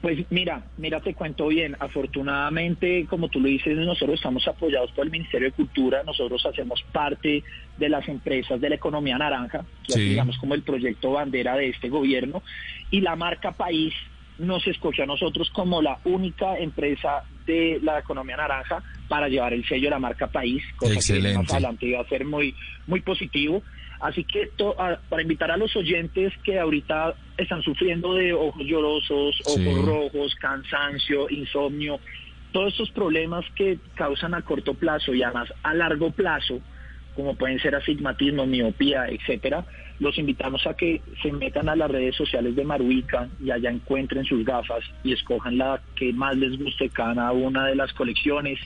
Pues 0.00 0.18
mira, 0.30 0.62
mira, 0.76 1.00
te 1.00 1.12
cuento 1.14 1.48
bien. 1.48 1.76
Afortunadamente, 1.80 3.06
como 3.10 3.28
tú 3.28 3.40
lo 3.40 3.48
dices, 3.48 3.76
nosotros 3.76 4.16
estamos 4.16 4.46
apoyados 4.46 4.92
por 4.92 5.04
el 5.04 5.10
Ministerio 5.10 5.48
de 5.48 5.52
Cultura. 5.54 6.02
Nosotros 6.04 6.44
hacemos 6.46 6.82
parte 6.92 7.42
de 7.76 7.88
las 7.88 8.06
empresas 8.08 8.60
de 8.60 8.68
la 8.68 8.76
economía 8.76 9.18
naranja, 9.18 9.64
que 9.84 9.94
Sí. 9.94 10.08
digamos 10.10 10.38
como 10.38 10.54
el 10.54 10.62
proyecto 10.62 11.12
bandera 11.12 11.56
de 11.56 11.70
este 11.70 11.88
gobierno. 11.88 12.42
Y 12.90 13.00
la 13.00 13.16
marca 13.16 13.52
País 13.52 13.92
nos 14.38 14.64
escogió 14.68 15.02
a 15.02 15.06
nosotros 15.06 15.50
como 15.50 15.82
la 15.82 15.98
única 16.04 16.56
empresa 16.58 17.24
de 17.44 17.80
la 17.82 17.98
economía 17.98 18.36
naranja 18.36 18.82
para 19.08 19.28
llevar 19.28 19.52
el 19.52 19.66
sello 19.66 19.84
de 19.86 19.90
la 19.90 19.98
marca 19.98 20.28
País, 20.28 20.62
cosa 20.76 20.92
que 20.92 20.98
Excelente. 20.98 21.38
más 21.38 21.50
adelante 21.52 21.86
iba 21.86 22.00
a 22.00 22.08
ser 22.08 22.24
muy, 22.24 22.54
muy 22.86 23.00
positivo. 23.00 23.62
Así 24.00 24.24
que 24.24 24.46
to- 24.56 24.80
a- 24.80 25.00
para 25.08 25.22
invitar 25.22 25.50
a 25.50 25.56
los 25.56 25.74
oyentes 25.76 26.32
que 26.44 26.58
ahorita 26.58 27.14
están 27.36 27.62
sufriendo 27.62 28.14
de 28.14 28.32
ojos 28.32 28.62
llorosos, 28.64 29.40
ojos 29.46 29.62
Sí. 29.64 29.82
rojos, 29.82 30.34
cansancio, 30.36 31.28
insomnio, 31.30 32.00
todos 32.52 32.72
estos 32.72 32.90
problemas 32.92 33.44
que 33.54 33.78
causan 33.94 34.34
a 34.34 34.42
corto 34.42 34.74
plazo 34.74 35.12
y 35.14 35.22
además 35.22 35.52
a 35.62 35.74
largo 35.74 36.10
plazo, 36.12 36.60
como 37.14 37.34
pueden 37.36 37.58
ser 37.58 37.74
astigmatismo, 37.74 38.46
miopía, 38.46 39.06
etcétera, 39.08 39.66
los 39.98 40.16
invitamos 40.16 40.64
a 40.68 40.74
que 40.74 41.02
se 41.20 41.32
metan 41.32 41.68
a 41.68 41.74
las 41.74 41.90
redes 41.90 42.14
sociales 42.14 42.54
de 42.54 42.64
Maruica 42.64 43.28
y 43.42 43.50
allá 43.50 43.68
encuentren 43.70 44.24
sus 44.24 44.44
gafas 44.44 44.84
y 45.02 45.12
escojan 45.12 45.58
la 45.58 45.82
que 45.96 46.12
más 46.12 46.36
les 46.36 46.56
guste 46.56 46.88
cada 46.90 47.32
una 47.32 47.66
de 47.66 47.74
las 47.74 47.92
colecciones 47.92 48.60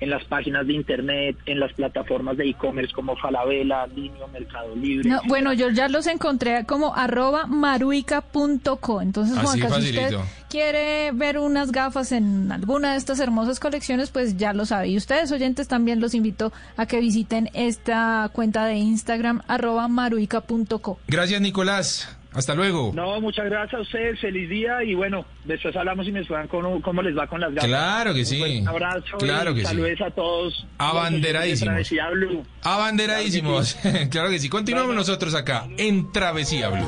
en 0.00 0.10
las 0.10 0.24
páginas 0.24 0.66
de 0.66 0.74
internet, 0.74 1.36
en 1.46 1.60
las 1.60 1.72
plataformas 1.72 2.36
de 2.36 2.48
e-commerce 2.48 2.92
como 2.92 3.16
Falabella, 3.16 3.86
Linio, 3.86 4.28
Mercado 4.28 4.74
Libre. 4.74 5.08
No, 5.08 5.20
bueno, 5.26 5.52
yo 5.52 5.70
ya 5.70 5.88
los 5.88 6.06
encontré 6.06 6.64
como 6.66 6.94
arroba 6.94 7.46
maruica.co. 7.46 9.02
Entonces, 9.02 9.36
Así 9.36 9.60
Juanca, 9.60 9.80
si 9.80 9.90
usted 9.90 10.16
quiere 10.48 11.12
ver 11.12 11.38
unas 11.38 11.72
gafas 11.72 12.12
en 12.12 12.50
alguna 12.52 12.92
de 12.92 12.98
estas 12.98 13.20
hermosas 13.20 13.60
colecciones, 13.60 14.10
pues 14.10 14.36
ya 14.36 14.52
lo 14.52 14.66
sabe. 14.66 14.88
Y 14.88 14.96
ustedes, 14.96 15.30
oyentes, 15.32 15.68
también 15.68 16.00
los 16.00 16.14
invito 16.14 16.52
a 16.76 16.86
que 16.86 17.00
visiten 17.00 17.50
esta 17.54 18.30
cuenta 18.32 18.64
de 18.64 18.76
Instagram, 18.76 19.42
arroba 19.48 19.88
maruica.co. 19.88 20.98
Gracias, 21.06 21.40
Nicolás. 21.40 22.17
Hasta 22.38 22.54
luego. 22.54 22.92
No, 22.94 23.20
muchas 23.20 23.46
gracias 23.46 23.74
a 23.74 23.82
ustedes, 23.82 24.20
feliz 24.20 24.48
día 24.48 24.84
y 24.84 24.94
bueno, 24.94 25.24
después 25.44 25.74
hablamos 25.74 26.06
y 26.06 26.12
me 26.12 26.20
explican 26.20 26.46
cómo, 26.46 26.80
cómo 26.80 27.02
les 27.02 27.18
va 27.18 27.26
con 27.26 27.40
las 27.40 27.52
gafas. 27.52 27.68
Claro 27.68 28.14
que 28.14 28.24
sí. 28.24 28.40
Un 28.60 28.68
abrazo 28.68 29.18
Claro 29.18 29.52
que 29.54 29.60
sí. 29.60 29.66
saludos 29.66 30.00
a 30.00 30.10
todos. 30.12 30.66
Abanderadísimos. 30.78 31.90
Blue. 32.12 32.44
Abanderadísimos. 32.62 33.76
claro 34.10 34.30
que 34.30 34.38
sí. 34.38 34.48
Continuamos 34.58 34.94
nosotros 34.94 35.34
acá 35.34 35.66
en 35.76 36.12
Travesía 36.12 36.68
Blue. 36.68 36.86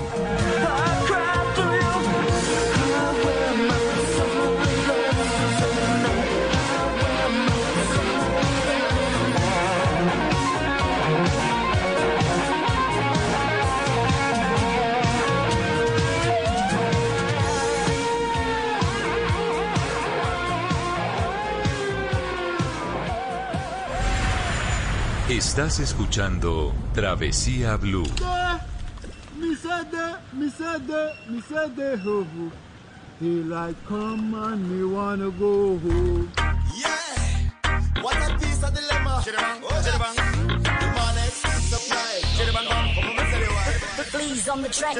On, 42.66 43.26
tell 43.30 43.40
you 43.40 43.54
why. 43.54 43.76
Please 44.10 44.48
on 44.48 44.62
the 44.62 44.68
track. 44.68 44.96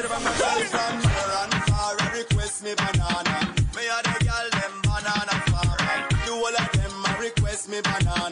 Request 2.15 2.63
me 2.63 2.73
banana. 2.75 3.53
Me 3.75 3.83
a 3.83 3.99
the 4.01 4.15
girl 4.23 4.47
them 4.61 4.73
banana 4.81 5.35
far. 5.51 5.75
Do 6.25 6.33
all 6.35 6.55
of 6.55 6.71
them 6.71 7.19
request 7.19 7.67
me 7.67 7.81
banana. 7.81 8.30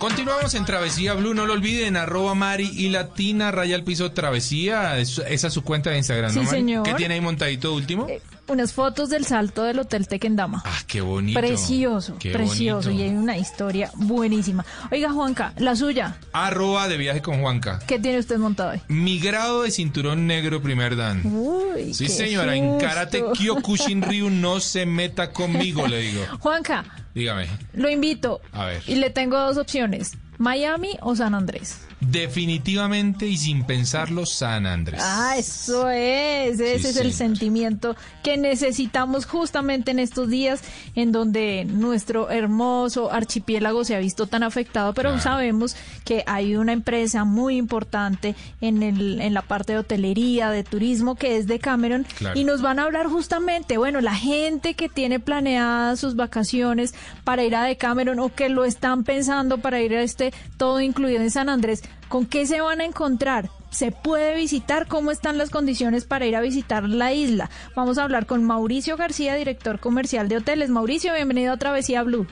Continuamos 0.00 0.54
en 0.54 0.64
Travesía 0.64 1.12
Blue, 1.12 1.34
no 1.34 1.44
lo 1.44 1.52
olviden, 1.52 1.94
arroba 1.98 2.34
Mari 2.34 2.70
y 2.74 2.88
Latina, 2.88 3.50
raya 3.50 3.76
al 3.76 3.84
piso 3.84 4.12
Travesía, 4.12 4.98
es- 4.98 5.18
esa 5.28 5.48
es 5.48 5.52
su 5.52 5.62
cuenta 5.62 5.90
de 5.90 5.98
Instagram, 5.98 6.34
¿no, 6.34 6.40
Sí, 6.40 6.46
Mari? 6.46 6.56
señor. 6.58 6.82
¿Qué 6.84 6.94
tiene 6.94 7.14
ahí 7.14 7.20
montadito 7.20 7.74
último? 7.74 8.06
Eh, 8.08 8.22
unas 8.48 8.72
fotos 8.72 9.10
del 9.10 9.26
salto 9.26 9.62
del 9.62 9.78
Hotel 9.78 10.08
Tequendama. 10.08 10.62
Ah, 10.64 10.78
qué 10.86 11.02
bonito. 11.02 11.38
Precioso, 11.38 12.16
Qué 12.18 12.30
precioso. 12.30 12.88
bonito. 12.88 13.04
Y 13.04 13.08
hay 13.10 13.14
una 13.14 13.36
historia 13.36 13.90
buenísima. 13.94 14.64
Oiga, 14.90 15.12
Juanca, 15.12 15.52
la 15.58 15.76
suya, 15.76 16.16
Arroba 16.32 16.88
de 16.88 16.96
viaje 16.96 17.20
con 17.20 17.42
Juanca. 17.42 17.78
¿qué 17.86 17.98
tiene 17.98 18.18
usted 18.20 18.38
montado 18.38 18.70
hoy? 18.70 18.80
Mi 18.88 19.18
grado 19.20 19.64
de 19.64 19.70
cinturón 19.70 20.26
negro 20.26 20.62
primer 20.62 20.96
dan. 20.96 21.20
Uy, 21.26 21.92
Sí, 21.92 22.06
qué 22.06 22.10
señora, 22.10 22.56
en. 22.56 22.80
Karate 22.80 23.22
Kyokushin 23.34 24.00
Ryu 24.00 24.30
no 24.30 24.60
se 24.60 24.86
meta 24.86 25.30
conmigo, 25.30 25.86
le 25.86 25.98
digo. 26.00 26.22
Juanca, 26.40 26.84
Dígame. 27.14 27.48
lo 27.74 27.90
invito. 27.90 28.40
A 28.52 28.66
ver. 28.66 28.82
Y 28.86 28.96
le 28.96 29.10
tengo 29.10 29.38
dos 29.38 29.56
opciones, 29.56 30.12
Miami 30.38 30.96
o 31.00 31.14
San 31.16 31.34
Andrés. 31.34 31.86
Definitivamente 32.00 33.26
y 33.26 33.36
sin 33.36 33.64
pensarlo, 33.64 34.24
San 34.26 34.66
Andrés. 34.66 35.00
Ah, 35.04 35.34
eso 35.36 35.88
es, 35.90 36.58
ese 36.58 36.78
Sí, 36.78 36.86
es 36.88 36.96
el 36.96 37.12
señor. 37.12 37.12
sentimiento 37.12 37.96
que 38.22 38.36
necesitamos 38.36 39.26
justamente 39.26 39.90
en 39.90 39.98
estos 39.98 40.28
días 40.28 40.62
en 40.94 41.12
donde 41.12 41.64
nuestro 41.66 42.30
hermoso 42.30 43.12
archipiélago 43.12 43.84
se 43.84 43.94
ha 43.96 43.98
visto 43.98 44.26
tan 44.26 44.42
afectado, 44.42 44.94
pero 44.94 45.10
Claro. 45.10 45.22
sabemos 45.22 45.76
que 46.04 46.24
hay 46.26 46.56
una 46.56 46.72
empresa 46.72 47.24
muy 47.24 47.56
importante 47.56 48.34
en, 48.60 48.82
el, 48.82 49.20
en 49.20 49.34
la 49.34 49.42
parte 49.42 49.74
de 49.74 49.78
hotelería, 49.80 50.50
de 50.50 50.64
turismo, 50.64 51.14
que 51.16 51.36
es 51.36 51.46
de 51.46 51.58
Cameron, 51.58 52.06
Claro. 52.16 52.38
y 52.38 52.44
nos 52.44 52.62
van 52.62 52.78
a 52.78 52.84
hablar 52.84 53.06
justamente, 53.08 53.76
bueno, 53.78 54.00
la 54.00 54.14
gente 54.14 54.74
que 54.74 54.88
tiene 54.88 55.20
planeadas 55.20 56.00
sus 56.00 56.16
vacaciones 56.16 56.94
para 57.24 57.44
ir 57.44 57.54
a 57.54 57.64
Decameron 57.64 58.18
o 58.20 58.34
que 58.34 58.48
lo 58.48 58.64
están 58.64 59.04
pensando 59.04 59.58
para 59.58 59.80
ir 59.80 59.94
a 59.94 60.02
este 60.02 60.32
todo 60.56 60.80
incluido 60.80 61.20
en 61.22 61.30
San 61.30 61.48
Andrés, 61.48 61.82
¿con 62.08 62.26
qué 62.26 62.46
se 62.46 62.60
van 62.60 62.80
a 62.80 62.84
encontrar? 62.84 63.50
¿Se 63.70 63.92
puede 63.92 64.34
visitar? 64.34 64.88
¿Cómo 64.88 65.10
están 65.10 65.38
las 65.38 65.50
condiciones 65.50 66.04
para 66.04 66.26
ir 66.26 66.34
a 66.36 66.40
visitar 66.40 66.88
la 66.88 67.12
isla? 67.12 67.50
Vamos 67.76 67.98
a 67.98 68.04
hablar 68.04 68.26
con 68.26 68.44
Mauricio 68.44 68.96
García, 68.96 69.36
director 69.36 69.78
comercial 69.78 70.28
de 70.28 70.38
hoteles. 70.38 70.70
Mauricio, 70.70 71.14
bienvenido 71.14 71.52
a 71.52 71.56
Travesía 71.56 72.02
Blue. 72.02 72.26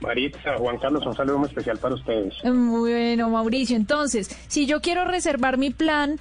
Maritza, 0.00 0.56
Juan 0.58 0.78
Carlos, 0.78 1.04
un 1.06 1.14
saludo 1.14 1.38
muy 1.38 1.48
especial 1.48 1.78
para 1.78 1.94
ustedes. 1.94 2.34
Muy 2.44 2.92
bueno, 2.92 3.30
Mauricio. 3.30 3.76
Entonces, 3.76 4.34
si 4.48 4.66
yo 4.66 4.80
quiero 4.80 5.04
reservar 5.04 5.58
mi 5.58 5.70
plan, 5.70 6.18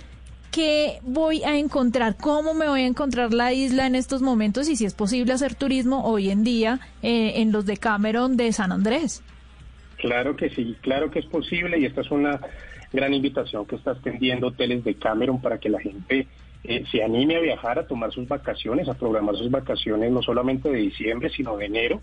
¿qué 0.51 0.99
voy 1.03 1.43
a 1.43 1.57
encontrar? 1.57 2.15
¿Cómo 2.15 2.53
me 2.53 2.67
voy 2.67 2.81
a 2.81 2.87
encontrar 2.87 3.33
la 3.33 3.53
isla 3.53 3.87
en 3.87 3.95
estos 3.95 4.21
momentos? 4.21 4.69
Y 4.69 4.75
si 4.75 4.85
es 4.85 4.93
posible 4.93 5.33
hacer 5.33 5.55
turismo 5.55 6.05
hoy 6.05 6.29
en 6.29 6.43
día 6.43 6.79
eh, 7.01 7.33
en 7.37 7.51
los 7.51 7.65
de 7.65 7.77
Cameron 7.77 8.37
de 8.37 8.53
San 8.53 8.71
Andrés. 8.71 9.23
Claro 10.03 10.35
que 10.35 10.49
sí, 10.49 10.75
claro 10.81 11.09
que 11.09 11.19
es 11.19 11.25
posible 11.27 11.79
y 11.79 11.85
esta 11.85 12.01
es 12.01 12.11
una 12.11 12.37
gran 12.91 13.13
invitación 13.13 13.65
que 13.65 13.77
está 13.77 13.93
extendiendo 13.93 14.47
Hoteles 14.47 14.83
de 14.83 14.95
Cameron 14.95 15.41
para 15.41 15.59
que 15.59 15.69
la 15.69 15.79
gente 15.79 16.27
eh, 16.65 16.83
se 16.91 17.01
anime 17.01 17.37
a 17.37 17.39
viajar, 17.39 17.79
a 17.79 17.87
tomar 17.87 18.11
sus 18.11 18.27
vacaciones, 18.27 18.89
a 18.89 18.95
programar 18.95 19.37
sus 19.37 19.49
vacaciones 19.49 20.11
no 20.11 20.21
solamente 20.21 20.69
de 20.69 20.79
diciembre, 20.79 21.29
sino 21.29 21.55
de 21.55 21.67
enero, 21.67 22.01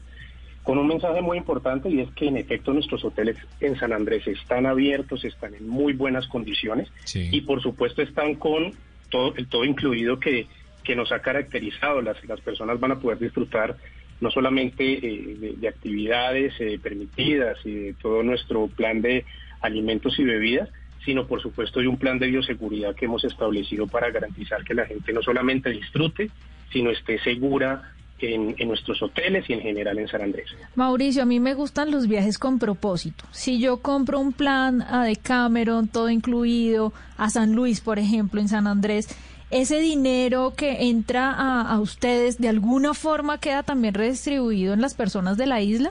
con 0.63 0.79
un 0.79 0.87
mensaje 0.87 1.21
muy 1.21 1.37
importante 1.37 1.91
y 1.91 2.01
es 2.01 2.11
que 2.13 2.29
en 2.29 2.39
efecto 2.39 2.73
nuestros 2.73 3.05
hoteles 3.05 3.37
en 3.61 3.77
San 3.79 3.93
Andrés 3.93 4.27
están 4.27 4.65
abiertos, 4.65 5.23
están 5.27 5.55
en 5.55 5.69
muy 5.69 5.93
buenas 5.93 6.27
condiciones 6.29 6.89
Sí. 7.05 7.29
y 7.31 7.43
por 7.43 7.61
supuesto 7.61 8.01
están 8.01 8.35
con 8.37 8.73
todo 9.11 9.35
el 9.37 9.47
todo 9.47 9.67
incluido 9.67 10.19
que, 10.19 10.47
que 10.85 10.97
nos 10.97 11.13
ha 11.13 11.21
caracterizado. 11.21 12.01
Las, 12.01 12.17
las 12.25 12.41
personas 12.41 12.81
van 12.81 12.93
a 12.93 12.99
poder 12.99 13.19
disfrutar 13.19 13.77
no 14.21 14.31
solamente 14.31 14.85
eh, 14.85 15.37
de, 15.39 15.55
de 15.57 15.69
actividades 15.69 16.55
eh, 16.61 16.79
permitidas 16.83 17.59
y 17.65 17.75
de 17.75 17.95
todo 17.95 18.23
nuestro 18.23 18.69
plan 18.69 19.01
de 19.01 19.25
alimentos 19.61 20.19
y 20.19 20.25
bebidas, 20.25 20.69
sino 21.05 21.27
por 21.27 21.41
supuesto 21.41 21.81
de 21.81 21.89
un 21.89 21.97
plan 21.97 22.19
de 22.19 22.29
bioseguridad 22.29 22.95
que 22.95 23.07
hemos 23.07 23.25
establecido 23.25 23.87
para 23.87 24.11
garantizar 24.11 24.65
que 24.65 24.75
la 24.75 24.87
gente 24.87 25.13
no 25.13 25.23
solamente 25.23 25.71
disfrute, 25.71 26.31
sino 26.73 26.91
esté 26.91 27.19
segura 27.19 27.95
en, 28.21 28.55
en 28.59 28.69
nuestros 28.69 29.03
hoteles 29.03 29.49
y 29.49 29.55
en 29.55 29.61
general 29.61 29.99
en 29.99 30.09
San 30.09 30.23
Andrés. 30.23 30.47
Mauricio, 30.75 31.23
a 31.23 31.27
mí 31.27 31.41
me 31.41 31.55
gustan 31.55 31.91
los 31.91 32.07
viajes 32.07 32.39
con 32.39 32.59
propósito. 32.59 33.25
Si 33.31 33.61
yo 33.61 33.79
compro 33.79 34.21
un 34.21 34.33
plan 34.33 34.83
a 34.83 35.05
Decameron, 35.05 35.89
todo 35.89 36.11
incluido, 36.11 36.93
a 37.17 37.31
San 37.31 37.55
Luis, 37.55 37.81
por 37.81 37.99
ejemplo, 37.99 38.41
en 38.41 38.49
San 38.49 38.67
Andrés, 38.67 39.09
ese 39.51 39.81
dinero 39.81 40.53
que 40.57 40.89
entra 40.89 41.33
a, 41.33 41.81
ustedes 41.81 42.39
de 42.39 42.49
alguna 42.49 42.95
forma 42.95 43.39
queda 43.39 43.63
también 43.63 43.95
redistribuido 43.95 44.75
en 44.75 44.81
las 44.81 44.95
personas 44.95 45.37
de 45.37 45.47
la 45.47 45.61
isla? 45.61 45.91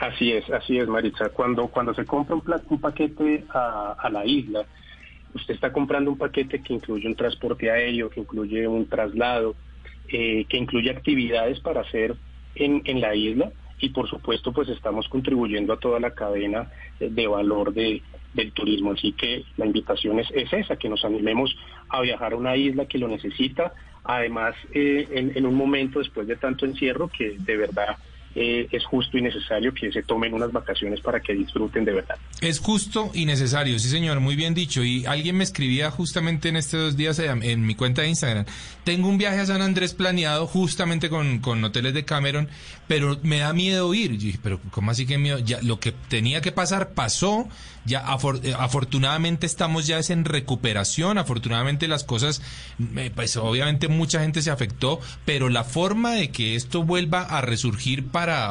Así 0.00 0.32
es, 0.32 0.48
así 0.50 0.78
es, 0.78 0.88
Maritza. 0.88 1.28
Cuando, 1.30 1.68
cuando 1.68 1.94
se 1.94 2.04
compra 2.04 2.36
un, 2.36 2.42
un 2.68 2.80
paquete 2.80 3.44
a, 3.52 3.96
a 3.98 4.10
la 4.10 4.24
isla, 4.24 4.64
usted 5.34 5.54
está 5.54 5.72
comprando 5.72 6.10
un 6.10 6.18
paquete 6.18 6.62
que 6.62 6.74
incluye 6.74 7.06
un 7.06 7.16
transporte 7.16 7.70
aéreo, 7.70 8.10
que 8.10 8.20
incluye 8.20 8.66
un 8.66 8.86
traslado, 8.86 9.54
eh, 10.08 10.44
que 10.48 10.58
incluye 10.58 10.90
actividades 10.90 11.60
para 11.60 11.80
hacer 11.80 12.16
en, 12.54 12.82
en 12.84 13.00
la 13.00 13.14
isla 13.14 13.50
y 13.80 13.88
por 13.88 14.08
supuesto 14.08 14.52
pues 14.52 14.68
estamos 14.68 15.08
contribuyendo 15.08 15.72
a 15.72 15.78
toda 15.78 15.98
la 16.00 16.12
cadena 16.12 16.70
de 17.00 17.26
valor 17.26 17.72
de, 17.72 18.02
del 18.34 18.52
turismo. 18.52 18.92
Así 18.92 19.12
que 19.12 19.44
la 19.56 19.66
invitación 19.66 20.20
es, 20.20 20.30
es 20.32 20.52
esa, 20.52 20.76
que 20.76 20.88
nos 20.88 21.04
animemos 21.04 21.54
a 21.88 22.00
viajar 22.00 22.32
a 22.32 22.36
una 22.36 22.56
isla 22.56 22.86
que 22.86 22.98
lo 22.98 23.08
necesita, 23.08 23.72
además 24.04 24.54
eh, 24.72 25.06
en 25.12 25.46
un 25.46 25.54
momento 25.54 25.98
después 25.98 26.26
de 26.26 26.36
tanto 26.36 26.66
encierro 26.66 27.08
que 27.08 27.36
de 27.38 27.56
verdad 27.56 27.96
eh, 28.34 28.68
es 28.70 28.84
justo 28.84 29.18
y 29.18 29.22
necesario 29.22 29.72
que 29.74 29.90
se 29.92 30.02
tomen 30.02 30.34
unas 30.34 30.52
vacaciones 30.52 31.00
para 31.00 31.20
que 31.20 31.34
disfruten 31.34 31.84
de 31.84 31.92
verdad. 31.92 32.16
Es 32.40 32.58
justo 32.58 33.10
y 33.14 33.24
necesario, 33.26 33.78
sí 33.78 33.88
señor, 33.88 34.20
muy 34.20 34.36
bien 34.36 34.54
dicho. 34.54 34.82
Y 34.84 35.04
alguien 35.06 35.36
me 35.36 35.44
escribía 35.44 35.90
justamente 35.90 36.48
en 36.48 36.56
estos 36.56 36.80
dos 36.80 36.96
días 36.96 37.18
eh, 37.18 37.26
en 37.30 37.66
mi 37.66 37.74
cuenta 37.74 38.02
de 38.02 38.08
Instagram. 38.08 38.44
Tengo 38.84 39.08
un 39.08 39.18
viaje 39.18 39.38
a 39.40 39.46
San 39.46 39.62
Andrés 39.62 39.94
planeado 39.94 40.46
justamente 40.46 41.08
con, 41.08 41.38
con 41.38 41.62
hoteles 41.62 41.94
de 41.94 42.04
Cameron, 42.04 42.48
pero 42.88 43.18
me 43.22 43.38
da 43.38 43.52
miedo 43.52 43.92
ir. 43.94 44.12
Yo 44.12 44.26
dije, 44.26 44.38
pero 44.42 44.60
¿cómo 44.70 44.90
así 44.90 45.06
que 45.06 45.18
miedo? 45.18 45.38
Ya, 45.38 45.60
lo 45.62 45.78
que 45.78 45.92
tenía 45.92 46.40
que 46.40 46.52
pasar 46.52 46.90
pasó. 46.90 47.48
Ya 47.84 48.04
afor- 48.06 48.40
eh, 48.44 48.54
afortunadamente 48.56 49.44
estamos 49.44 49.88
ya 49.88 49.98
es 49.98 50.10
en 50.10 50.24
recuperación. 50.24 51.18
Afortunadamente 51.18 51.88
las 51.88 52.04
cosas, 52.04 52.40
eh, 52.96 53.10
pues 53.14 53.36
obviamente 53.36 53.88
mucha 53.88 54.20
gente 54.20 54.40
se 54.40 54.50
afectó, 54.52 55.00
pero 55.24 55.48
la 55.48 55.64
forma 55.64 56.12
de 56.12 56.30
que 56.30 56.54
esto 56.54 56.84
vuelva 56.84 57.22
a 57.22 57.40
resurgir 57.40 58.06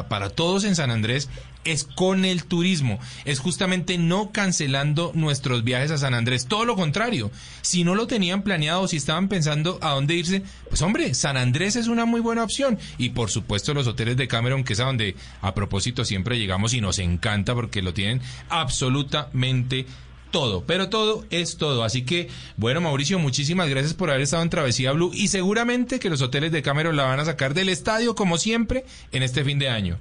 para 0.10 0.30
todos 0.30 0.64
en 0.66 0.76
San 0.76 0.92
Andrés 0.92 1.30
es 1.64 1.84
con 1.84 2.26
el 2.26 2.46
turismo, 2.46 3.00
es 3.26 3.40
justamente 3.40 3.98
no 3.98 4.32
cancelando 4.32 5.12
nuestros 5.14 5.64
viajes 5.64 5.92
a 5.92 5.98
San 5.98 6.14
Andrés, 6.14 6.48
todo 6.48 6.66
lo 6.66 6.76
contrario, 6.76 7.32
si 7.62 7.84
no 7.84 7.96
lo 7.96 8.08
tenían 8.08 8.42
planeado, 8.42 8.88
si 8.88 8.98
estaban 8.98 9.28
pensando 9.28 9.78
a 9.82 9.92
dónde 9.92 10.16
irse, 10.16 10.44
pues 10.70 10.82
hombre, 10.82 11.14
San 11.14 11.38
Andrés 11.38 11.76
es 11.76 11.88
una 11.88 12.06
muy 12.06 12.22
buena 12.22 12.44
opción. 12.44 12.80
Y 12.98 13.10
por 13.10 13.30
supuesto 13.30 13.74
los 13.74 13.88
hoteles 13.88 14.18
de 14.18 14.28
Cameron, 14.28 14.64
que 14.64 14.74
es 14.74 14.80
a 14.80 14.86
donde 14.86 15.16
a 15.42 15.54
propósito 15.54 16.04
siempre 16.04 16.40
llegamos 16.40 16.74
y 16.74 16.82
nos 16.82 17.00
encanta 17.00 17.54
porque 17.54 17.82
lo 17.82 17.94
tienen 17.94 18.22
absolutamente 18.50 19.86
todo, 20.32 20.64
pero 20.66 20.90
todo 20.90 21.26
es 21.30 21.58
todo. 21.58 21.84
Así 21.84 22.04
que, 22.04 22.30
bueno, 22.58 22.82
Mauricio, 22.82 23.20
muchísimas 23.20 23.70
gracias 23.70 23.94
por 23.94 24.10
haber 24.10 24.22
estado 24.22 24.44
en 24.44 24.50
Travesía 24.50 24.92
Blue 24.94 25.12
y 25.14 25.28
seguramente 25.28 26.00
que 26.00 26.10
los 26.10 26.22
hoteles 26.22 26.52
de 26.52 26.62
Cameron 26.62 26.96
la 26.96 27.04
van 27.04 27.20
a 27.20 27.26
sacar 27.26 27.54
del 27.54 27.70
estadio 27.70 28.16
como 28.16 28.38
siempre 28.38 28.86
en 29.12 29.24
este 29.24 29.44
fin 29.44 29.60
de 29.60 29.70
año. 29.70 30.00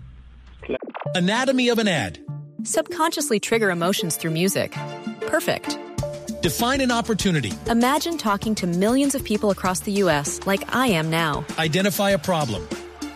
Anatomy 1.15 1.71
of 1.71 1.79
an 1.79 1.89
ad. 1.89 2.19
Subconsciously 2.65 3.41
trigger 3.41 3.71
emotions 3.71 4.17
through 4.17 4.33
music. 4.33 4.73
Perfect. 5.27 5.79
Define 6.43 6.81
an 6.81 6.91
opportunity. 6.91 7.53
Imagine 7.69 8.17
talking 8.17 8.55
to 8.55 8.67
millions 8.67 9.15
of 9.15 9.25
people 9.25 9.51
across 9.51 9.81
the 9.81 9.93
U.S. 10.05 10.41
like 10.47 10.75
I 10.75 10.87
am 10.89 11.11
now. 11.11 11.45
Identify 11.59 12.11
a 12.11 12.19
problem. 12.19 12.67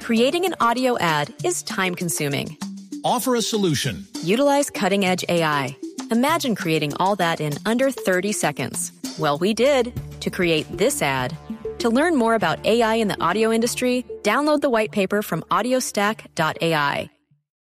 Creating 0.01 0.45
an 0.45 0.55
audio 0.61 0.99
ad 0.99 1.33
is 1.43 1.63
time 1.63 1.95
consuming. 1.95 2.59
Offer 3.03 3.37
a 3.37 3.43
solution. 3.43 4.07
Utilize 4.23 4.71
cutting 4.71 5.05
edge 5.05 5.25
AI. 5.29 5.77
Imagine 6.11 6.55
creating 6.55 6.93
all 7.01 7.17
that 7.17 7.41
in 7.41 7.55
under 7.65 7.91
30 7.91 8.33
seconds. 8.33 8.93
Well, 9.19 9.39
we 9.39 9.55
did 9.55 9.99
to 10.21 10.31
create 10.31 10.67
this 10.71 11.01
ad. 11.01 11.35
To 11.79 11.89
learn 11.89 12.15
more 12.17 12.35
about 12.35 12.65
AI 12.67 12.97
in 12.97 13.09
the 13.09 13.19
audio 13.23 13.51
industry, 13.53 14.05
download 14.23 14.61
the 14.61 14.69
white 14.71 14.93
paper 14.93 15.23
from 15.23 15.43
audiostack.ai. 15.51 17.11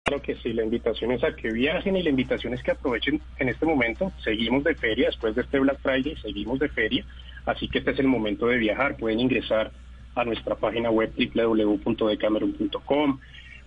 Claro 0.05 0.20
que 0.20 0.35
sí, 0.42 0.52
la 0.52 0.64
invitación 0.64 1.12
es 1.12 1.22
a 1.22 1.37
que 1.37 1.52
viajen 1.52 1.94
y 1.96 2.02
la 2.02 2.11
invitación 2.11 2.52
es 2.55 2.62
que 2.62 2.72
aprovechen 2.72 3.20
en 3.38 3.48
este 3.48 3.64
momento. 3.64 4.12
Seguimos 4.24 4.64
de 4.64 4.74
feria, 4.74 5.07
después 5.07 5.37
de 5.37 5.42
este 5.42 5.61
Black 5.61 5.78
Friday 5.81 6.16
seguimos 6.16 6.59
de 6.59 6.68
feria, 6.68 7.05
así 7.46 7.68
que 7.68 7.78
este 7.78 7.92
es 7.92 8.00
el 8.00 8.09
momento 8.09 8.48
de 8.48 8.57
viajar. 8.57 8.96
Pueden 8.96 9.20
ingresar 9.20 9.70
a 10.16 10.24
nuestra 10.24 10.57
página 10.57 10.90
web 10.90 11.12
www.decameron.com, 11.16 13.20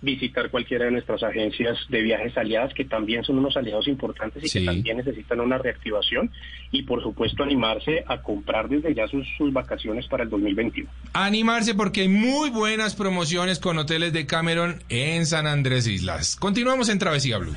visitar 0.06 0.50
cualquiera 0.50 0.84
de 0.86 0.92
nuestras 0.92 1.22
agencias 1.22 1.76
de 1.90 2.00
viajes 2.00 2.36
aliadas, 2.38 2.72
que 2.72 2.84
también 2.84 3.24
son 3.24 3.38
unos 3.38 3.56
aliados 3.56 3.88
importantes 3.88 4.42
y 4.44 4.48
Sí. 4.48 4.60
que 4.60 4.64
también 4.66 4.96
necesitan 4.98 5.40
una 5.40 5.58
reactivación, 5.58 6.30
y 6.70 6.84
por 6.84 7.02
supuesto 7.02 7.42
animarse 7.42 8.04
a 8.06 8.22
comprar 8.22 8.68
desde 8.68 8.94
ya 8.94 9.06
sus, 9.08 9.26
sus 9.36 9.52
vacaciones 9.52 10.06
para 10.06 10.22
el 10.24 10.30
2021. 10.30 10.88
Animarse 11.12 11.74
porque 11.74 12.02
hay 12.02 12.08
muy 12.08 12.50
buenas 12.50 12.94
promociones 12.94 13.58
con 13.58 13.76
hoteles 13.78 14.12
de 14.12 14.26
Cameron 14.26 14.82
en 14.88 15.26
San 15.26 15.46
Andrés 15.46 15.86
Islas. 15.86 16.36
Continuamos 16.36 16.88
en 16.88 16.98
Travesía 16.98 17.38
Blue. 17.38 17.54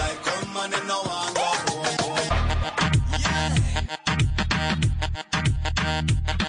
Like 0.00 0.22
come 0.24 0.56
on 0.56 0.74
and 0.74 0.88
no 0.88 1.02
Like 5.90 6.40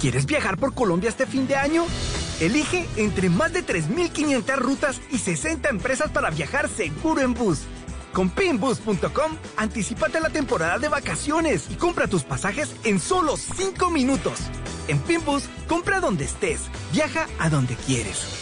¿Quieres 0.00 0.26
viajar 0.26 0.56
por 0.58 0.74
Colombia 0.74 1.08
este 1.08 1.26
fin 1.26 1.46
de 1.46 1.56
año? 1.56 1.84
Elige 2.40 2.88
entre 2.96 3.28
más 3.28 3.52
de 3.52 3.64
3.500 3.64 4.56
rutas 4.56 5.00
y 5.10 5.18
60 5.18 5.68
empresas 5.68 6.10
para 6.10 6.30
viajar 6.30 6.68
seguro 6.68 7.20
en 7.20 7.34
bus. 7.34 7.60
Con 8.12 8.28
pinbus.com, 8.28 9.32
anticipate 9.56 10.20
la 10.20 10.30
temporada 10.30 10.78
de 10.78 10.88
vacaciones 10.88 11.70
y 11.70 11.74
compra 11.74 12.08
tus 12.08 12.24
pasajes 12.24 12.74
en 12.84 13.00
solo 13.00 13.36
5 13.36 13.90
minutos. 13.90 14.38
En 14.88 14.98
Pinbus, 14.98 15.44
compra 15.68 16.00
donde 16.00 16.24
estés, 16.24 16.62
viaja 16.92 17.26
a 17.38 17.48
donde 17.48 17.76
quieres. 17.76 18.41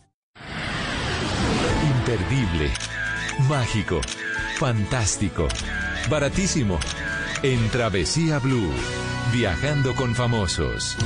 imperdible, 2.11 2.69
mágico, 3.47 4.01
fantástico, 4.57 5.47
baratísimo. 6.09 6.77
En 7.41 7.69
Travesía 7.69 8.37
Blue, 8.39 8.69
viajando 9.31 9.95
con 9.95 10.13
famosos. 10.13 10.97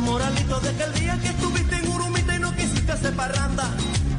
moralito 0.00 0.58
de 0.60 0.70
aquel 0.70 0.92
día 0.94 1.18
que 1.20 1.28
estuviste 1.28 1.76
en 1.76 1.88
Urumita 1.88 2.34
y 2.34 2.38
no 2.38 2.56
quisiste 2.56 2.90
hacer 2.90 3.14
parranda 3.14 3.70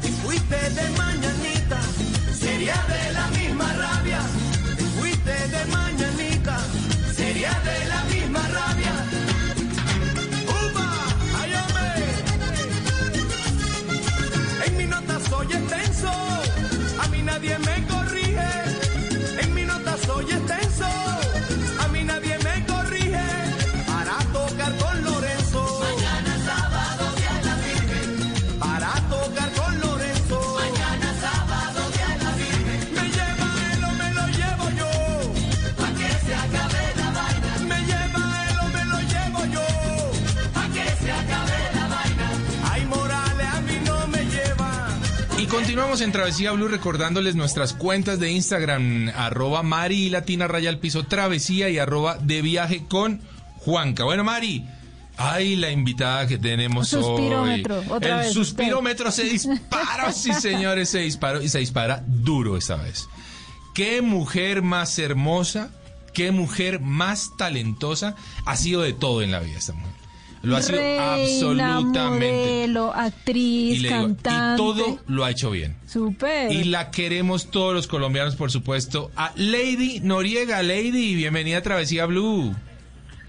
y 0.02 0.08
fuiste 0.08 0.70
de 0.70 0.88
mal. 0.96 1.11
Continuamos 45.72 46.02
en 46.02 46.12
Travesía 46.12 46.52
Blue 46.52 46.68
recordándoles 46.68 47.34
nuestras 47.34 47.72
cuentas 47.72 48.20
de 48.20 48.30
Instagram, 48.30 49.08
arroba 49.16 49.62
Mari 49.62 50.10
Latina 50.10 50.46
Raya 50.46 50.68
al 50.68 50.78
Piso 50.78 51.04
Travesía 51.04 51.70
y 51.70 51.78
arroba 51.78 52.18
de 52.18 52.42
viaje 52.42 52.84
con 52.86 53.22
Juanca. 53.56 54.04
Bueno, 54.04 54.22
Mari, 54.22 54.66
ay, 55.16 55.56
la 55.56 55.70
invitada 55.70 56.26
que 56.26 56.36
tenemos 56.36 56.92
hoy. 56.92 57.02
Suspirómetro, 57.02 57.82
otra 57.88 58.16
El 58.20 58.26
vez 58.26 58.34
suspirómetro 58.34 59.10
se 59.10 59.22
disparó, 59.22 60.12
sí 60.12 60.34
señores, 60.40 60.90
se 60.90 60.98
disparó 60.98 61.40
y 61.40 61.48
se 61.48 61.60
dispara 61.60 62.04
duro 62.06 62.58
esta 62.58 62.76
vez. 62.76 63.08
Qué 63.72 64.02
mujer 64.02 64.60
más 64.60 64.98
hermosa, 64.98 65.70
qué 66.12 66.32
mujer 66.32 66.80
más 66.80 67.30
talentosa, 67.38 68.14
ha 68.44 68.56
sido 68.58 68.82
de 68.82 68.92
todo 68.92 69.22
en 69.22 69.30
la 69.30 69.40
vida 69.40 69.56
esta 69.56 69.72
mujer. 69.72 70.01
Lo 70.42 70.56
ha 70.56 70.62
sido 70.62 70.78
Reina, 70.78 71.14
absolutamente. 71.14 72.32
modelo, 72.32 72.92
actriz, 72.94 73.76
Y, 73.76 73.78
le 73.78 73.88
digo, 73.88 74.00
y 74.00 74.04
cantante. 74.06 74.56
todo 74.56 75.00
lo 75.06 75.24
ha 75.24 75.30
hecho 75.30 75.50
bien. 75.50 75.76
Súper. 75.86 76.50
Y 76.52 76.64
la 76.64 76.90
queremos 76.90 77.50
todos 77.50 77.72
los 77.74 77.86
colombianos, 77.86 78.34
por 78.36 78.50
supuesto. 78.50 79.10
A 79.16 79.32
Lady 79.36 80.00
Noriega. 80.00 80.62
Lady, 80.62 81.14
bienvenida 81.14 81.58
a 81.58 81.62
Travesía 81.62 82.06
Blue. 82.06 82.54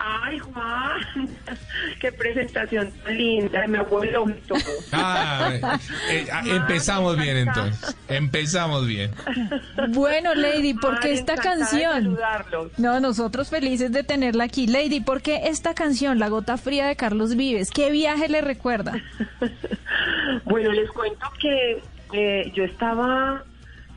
Ay, 0.06 0.38
Juan, 0.38 1.30
qué 2.02 2.12
presentación 2.12 2.92
tan 2.92 3.18
linda, 3.18 3.66
mi 3.68 3.78
abuelo 3.78 4.30
y 4.30 4.34
todo. 4.42 4.60
Ah, 4.92 5.80
eh, 6.10 6.28
ah, 6.30 6.44
empezamos 6.46 7.18
bien 7.18 7.38
entonces. 7.38 7.96
Empezamos 8.10 8.86
bien. 8.86 9.12
Bueno, 9.89 10.36
Lady, 10.36 10.74
¿por 10.74 11.00
qué 11.00 11.13
esta 11.13 11.36
canción? 11.36 12.18
No, 12.78 13.00
nosotros 13.00 13.50
felices 13.50 13.94
de 13.94 14.04
tenerla 14.04 14.44
aquí. 14.44 14.68
Lady, 14.68 15.00
¿por 15.00 15.22
qué 15.22 15.44
esta 15.46 15.74
canción, 15.74 16.20
La 16.20 16.28
Gota 16.28 16.58
Fría 16.58 16.86
de 16.88 16.98
Carlos 16.98 17.38
Vives? 17.38 17.72
¿Qué 17.72 17.89
viaje 17.89 18.28
le 18.28 18.42
recuerda? 18.42 18.94
Bueno, 20.46 20.72
les 20.72 20.89
cuento 20.89 21.28
que 21.39 21.82
eh, 22.13 22.52
yo 22.56 22.63
estaba 22.63 23.44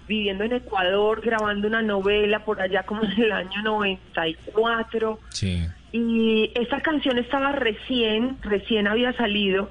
viviendo 0.06 0.44
en 0.44 0.52
Ecuador, 0.52 1.20
grabando 1.22 1.66
una 1.66 1.82
novela 1.82 2.44
por 2.44 2.60
allá 2.60 2.84
como 2.84 3.04
en 3.04 3.12
el 3.22 3.32
año 3.32 3.62
94. 3.62 5.18
Sí. 5.30 5.66
Y 5.92 6.52
esa 6.54 6.80
canción 6.80 7.18
estaba 7.18 7.52
recién, 7.52 8.38
recién 8.42 8.86
había 8.86 9.12
salido. 9.14 9.70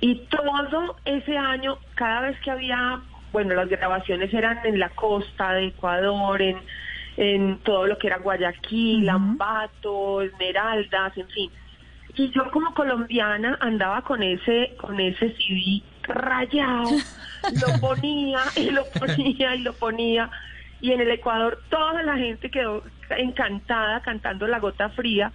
Y 0.00 0.26
todo 0.30 0.96
ese 1.04 1.36
año, 1.36 1.78
cada 1.94 2.20
vez 2.22 2.40
que 2.40 2.50
había, 2.50 3.00
bueno, 3.32 3.54
las 3.54 3.68
grabaciones 3.68 4.32
eran 4.32 4.64
en 4.64 4.78
la 4.78 4.90
costa 4.90 5.54
de 5.54 5.66
Ecuador, 5.66 6.40
en, 6.40 6.58
en 7.16 7.58
todo 7.58 7.86
lo 7.86 7.98
que 7.98 8.06
era 8.06 8.18
Guayaquil, 8.18 9.08
Ambato, 9.08 10.22
Esmeraldas, 10.22 11.18
en 11.18 11.28
fin. 11.28 11.50
Y 12.14 12.30
yo 12.30 12.50
como 12.50 12.72
colombiana 12.74 13.58
andaba 13.60 14.02
con 14.02 14.22
ese, 14.22 14.74
con 14.76 14.98
ese 14.98 15.34
CD 15.36 15.82
rayado, 16.02 16.90
lo 17.66 17.80
ponía 17.80 18.40
y 18.56 18.70
lo 18.70 18.84
ponía 18.98 19.54
y 19.54 19.62
lo 19.62 19.72
ponía. 19.74 20.30
Y 20.80 20.92
en 20.92 21.00
el 21.00 21.10
Ecuador 21.10 21.60
toda 21.68 22.02
la 22.02 22.16
gente 22.16 22.50
quedó 22.50 22.82
encantada 23.10 24.00
cantando 24.00 24.46
La 24.46 24.60
Gota 24.60 24.90
Fría. 24.90 25.32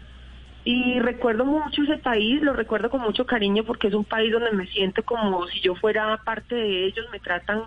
Y 0.66 1.00
recuerdo 1.00 1.44
mucho 1.44 1.84
ese 1.84 1.98
país, 1.98 2.42
lo 2.42 2.54
recuerdo 2.54 2.90
con 2.90 3.02
mucho 3.02 3.26
cariño 3.26 3.66
porque 3.66 3.90
es 3.90 3.94
un 3.94 4.06
país 4.06 4.32
donde 4.32 4.52
me 4.52 4.66
siento 4.68 5.04
como 5.04 5.46
si 5.48 5.60
yo 5.60 5.76
fuera 5.76 6.16
parte 6.24 6.56
de 6.56 6.86
ellos, 6.86 7.06
me 7.12 7.20
tratan 7.20 7.64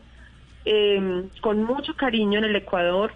eh, 0.64 1.28
con 1.42 1.62
mucho 1.62 1.94
cariño 1.94 2.38
en 2.38 2.44
el 2.46 2.56
Ecuador. 2.56 3.12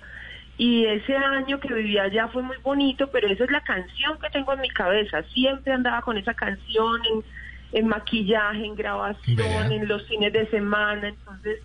Y 0.58 0.84
ese 0.84 1.16
año 1.16 1.58
que 1.58 1.72
viví 1.72 1.98
allá 1.98 2.28
fue 2.28 2.42
muy 2.42 2.58
bonito, 2.58 3.10
pero 3.10 3.28
esa 3.28 3.44
es 3.44 3.50
la 3.50 3.62
canción 3.62 4.18
que 4.20 4.28
tengo 4.28 4.52
en 4.52 4.60
mi 4.60 4.68
cabeza. 4.68 5.22
Siempre 5.32 5.72
andaba 5.72 6.02
con 6.02 6.18
esa 6.18 6.34
canción 6.34 7.00
en, 7.06 7.24
en 7.72 7.88
maquillaje, 7.88 8.66
en 8.66 8.74
grabación, 8.74 9.72
en 9.72 9.88
los 9.88 10.06
fines 10.06 10.30
de 10.34 10.46
semana. 10.48 11.08
Entonces, 11.08 11.60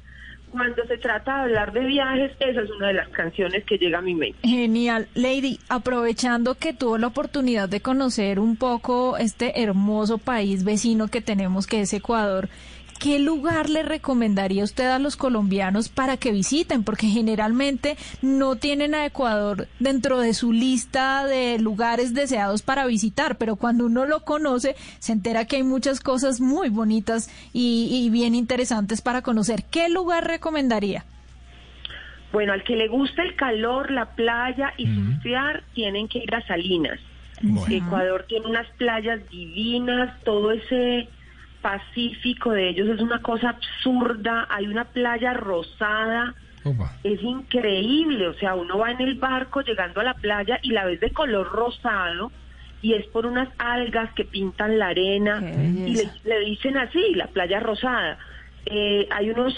cuando 0.55 0.85
se 0.85 0.97
trata 0.97 1.35
de 1.35 1.41
hablar 1.41 1.73
de 1.73 1.81
viajes, 1.81 2.31
esa 2.39 2.61
es 2.61 2.71
una 2.71 2.87
de 2.87 2.93
las 2.93 3.09
canciones 3.09 3.65
que 3.65 3.77
llega 3.77 3.99
a 3.99 4.01
mi 4.01 4.15
mente. 4.15 4.39
Genial. 4.43 5.07
Lady, 5.13 5.59
aprovechando 5.67 6.55
que 6.55 6.71
tuvo 6.71 6.97
la 6.97 7.07
oportunidad 7.07 7.67
de 7.67 7.81
conocer 7.81 8.39
un 8.39 8.55
poco 8.55 9.17
este 9.17 9.61
hermoso 9.61 10.17
país 10.17 10.63
vecino 10.63 11.09
que 11.09 11.19
tenemos, 11.19 11.67
que 11.67 11.81
es 11.81 11.93
Ecuador, 11.93 12.47
¿qué 13.05 13.19
lugar 13.19 13.69
le 13.69 13.83
recomendaría 13.83 14.63
usted 14.63 14.87
a 14.87 14.97
los 14.97 15.15
colombianos 15.15 15.89
para 15.89 16.17
que 16.17 16.31
visiten? 16.31 16.83
Porque 16.83 17.05
generalmente 17.05 17.97
no 18.23 18.55
tienen 18.55 18.95
a 18.95 19.05
Ecuador 19.05 19.67
dentro 19.79 20.19
de 20.21 20.33
su 20.33 20.51
lista 20.51 21.23
de 21.27 21.59
lugares 21.59 22.15
deseados 22.15 22.63
para 22.63 22.87
visitar, 22.87 23.37
pero 23.37 23.57
cuando 23.57 23.85
uno 23.85 24.07
lo 24.07 24.21
conoce, 24.21 24.75
se 24.97 25.11
entera 25.11 25.45
que 25.45 25.57
hay 25.57 25.63
muchas 25.63 25.99
cosas 25.99 26.41
muy 26.41 26.69
bonitas 26.69 27.29
y, 27.53 27.89
y 27.91 28.09
bien 28.09 28.33
interesantes 28.33 29.03
para 29.03 29.21
conocer. 29.21 29.65
¿Qué 29.69 29.87
lugar 29.87 30.25
recomendaría? 30.25 31.05
Bueno, 32.31 32.53
al 32.53 32.63
que 32.63 32.75
le 32.75 32.87
gusta 32.87 33.21
el 33.21 33.35
calor, 33.35 33.91
la 33.91 34.15
playa 34.15 34.73
y 34.77 34.87
surfear, 34.87 35.63
tienen 35.75 36.07
que 36.07 36.23
ir 36.23 36.33
a 36.33 36.41
Salinas. 36.47 36.99
Ecuador 37.69 38.25
tiene 38.27 38.47
unas 38.47 38.67
playas 38.77 39.19
divinas, 39.29 40.19
todo 40.23 40.51
ese 40.51 41.07
Pacífico 41.69 42.51
de 42.51 42.69
ellos 42.69 42.87
es 42.89 43.01
una 43.01 43.23
cosa 43.23 43.49
absurda, 43.49 44.45
hay 44.51 44.67
una 44.67 44.85
playa 44.85 45.33
rosada, 45.33 46.35
es 47.03 47.23
increíble, 47.23 48.27
o 48.27 48.33
sea, 48.35 48.53
uno 48.53 48.77
va 48.77 48.91
en 48.91 49.01
el 49.01 49.15
barco 49.15 49.61
llegando 49.61 49.99
a 49.99 50.03
la 50.03 50.13
playa 50.13 50.59
y 50.61 50.69
la 50.73 50.85
ves 50.85 50.99
de 50.99 51.09
color 51.09 51.47
rosado 51.51 52.31
y 52.83 52.93
es 52.93 53.07
por 53.07 53.25
unas 53.25 53.49
algas 53.57 54.13
que 54.13 54.25
pintan 54.25 54.77
la 54.77 54.89
arena 54.89 55.41
y 55.87 55.95
le, 55.95 56.07
le 56.23 56.39
dicen 56.41 56.77
así, 56.77 57.15
la 57.15 57.25
playa 57.27 57.59
rosada. 57.59 58.19
Eh, 58.67 59.07
hay 59.09 59.31
unos 59.31 59.55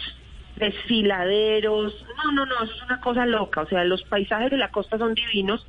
desfiladeros, 0.55 1.93
no, 2.23 2.31
no, 2.31 2.45
no, 2.45 2.63
es 2.63 2.83
una 2.83 3.01
cosa 3.01 3.25
loca, 3.25 3.61
o 3.61 3.67
sea, 3.67 3.83
los 3.83 4.01
paisajes 4.03 4.49
de 4.49 4.57
la 4.57 4.71
costa 4.71 4.97
son 4.97 5.13
divinos, 5.13 5.67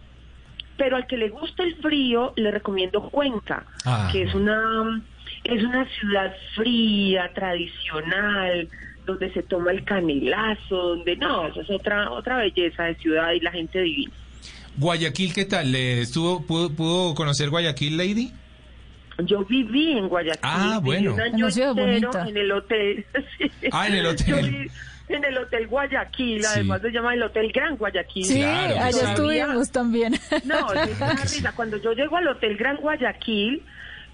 pero 0.76 0.94
al 0.96 1.08
que 1.08 1.16
le 1.16 1.30
gusta 1.30 1.64
el 1.64 1.74
frío 1.76 2.32
le 2.36 2.52
recomiendo 2.52 3.00
Cuenca, 3.10 3.64
Ah. 3.84 4.08
que 4.12 4.22
es 4.22 4.34
una 4.34 5.02
es 5.44 5.62
una 5.62 5.86
ciudad 5.98 6.34
fría, 6.54 7.30
tradicional, 7.34 8.68
donde 9.06 9.32
se 9.32 9.42
toma 9.42 9.70
el 9.70 9.84
canelazo, 9.84 10.76
donde 10.76 11.16
no, 11.16 11.48
eso 11.48 11.60
es 11.62 11.70
otra 11.70 12.10
otra 12.10 12.36
belleza 12.38 12.84
de 12.84 12.94
ciudad 12.96 13.32
y 13.32 13.40
la 13.40 13.50
gente 13.50 13.80
divina. 13.80 14.12
Guayaquil, 14.76 15.34
¿qué 15.34 15.44
tal? 15.44 15.72
¿Le 15.72 16.02
estuvo, 16.02 16.46
pudo, 16.46 16.70
pudo 16.70 17.14
conocer 17.14 17.50
Guayaquil, 17.50 17.96
Lady? 17.96 18.32
Yo 19.24 19.44
viví 19.44 19.92
en 19.98 20.08
Guayaquil, 20.08 20.40
Ah, 20.42 20.78
bueno. 20.80 21.14
un 21.14 21.20
año 21.20 21.48
entero 21.48 22.28
en 22.28 22.36
el 22.36 22.52
hotel. 22.52 23.04
sí. 23.38 23.50
Ah, 23.72 23.88
en 23.88 23.94
el 23.94 24.06
hotel. 24.06 24.26
Yo 24.26 24.36
viví 24.36 24.70
en 25.08 25.24
el 25.24 25.38
Hotel 25.38 25.66
Guayaquil, 25.66 26.44
además 26.44 26.82
se 26.82 26.90
llama 26.90 27.14
el 27.14 27.22
Hotel 27.22 27.50
Gran 27.52 27.76
Guayaquil. 27.76 28.24
Sí, 28.24 28.42
allá 28.42 28.88
estuvimos 28.90 29.70
también. 29.72 30.14
No, 30.44 30.72
es 30.74 30.96
una 31.00 31.12
risa. 31.14 31.52
Cuando 31.56 31.78
yo 31.78 31.92
llego 31.92 32.16
al 32.16 32.28
Hotel 32.28 32.56
Gran 32.56 32.76
Guayaquil, 32.76 33.62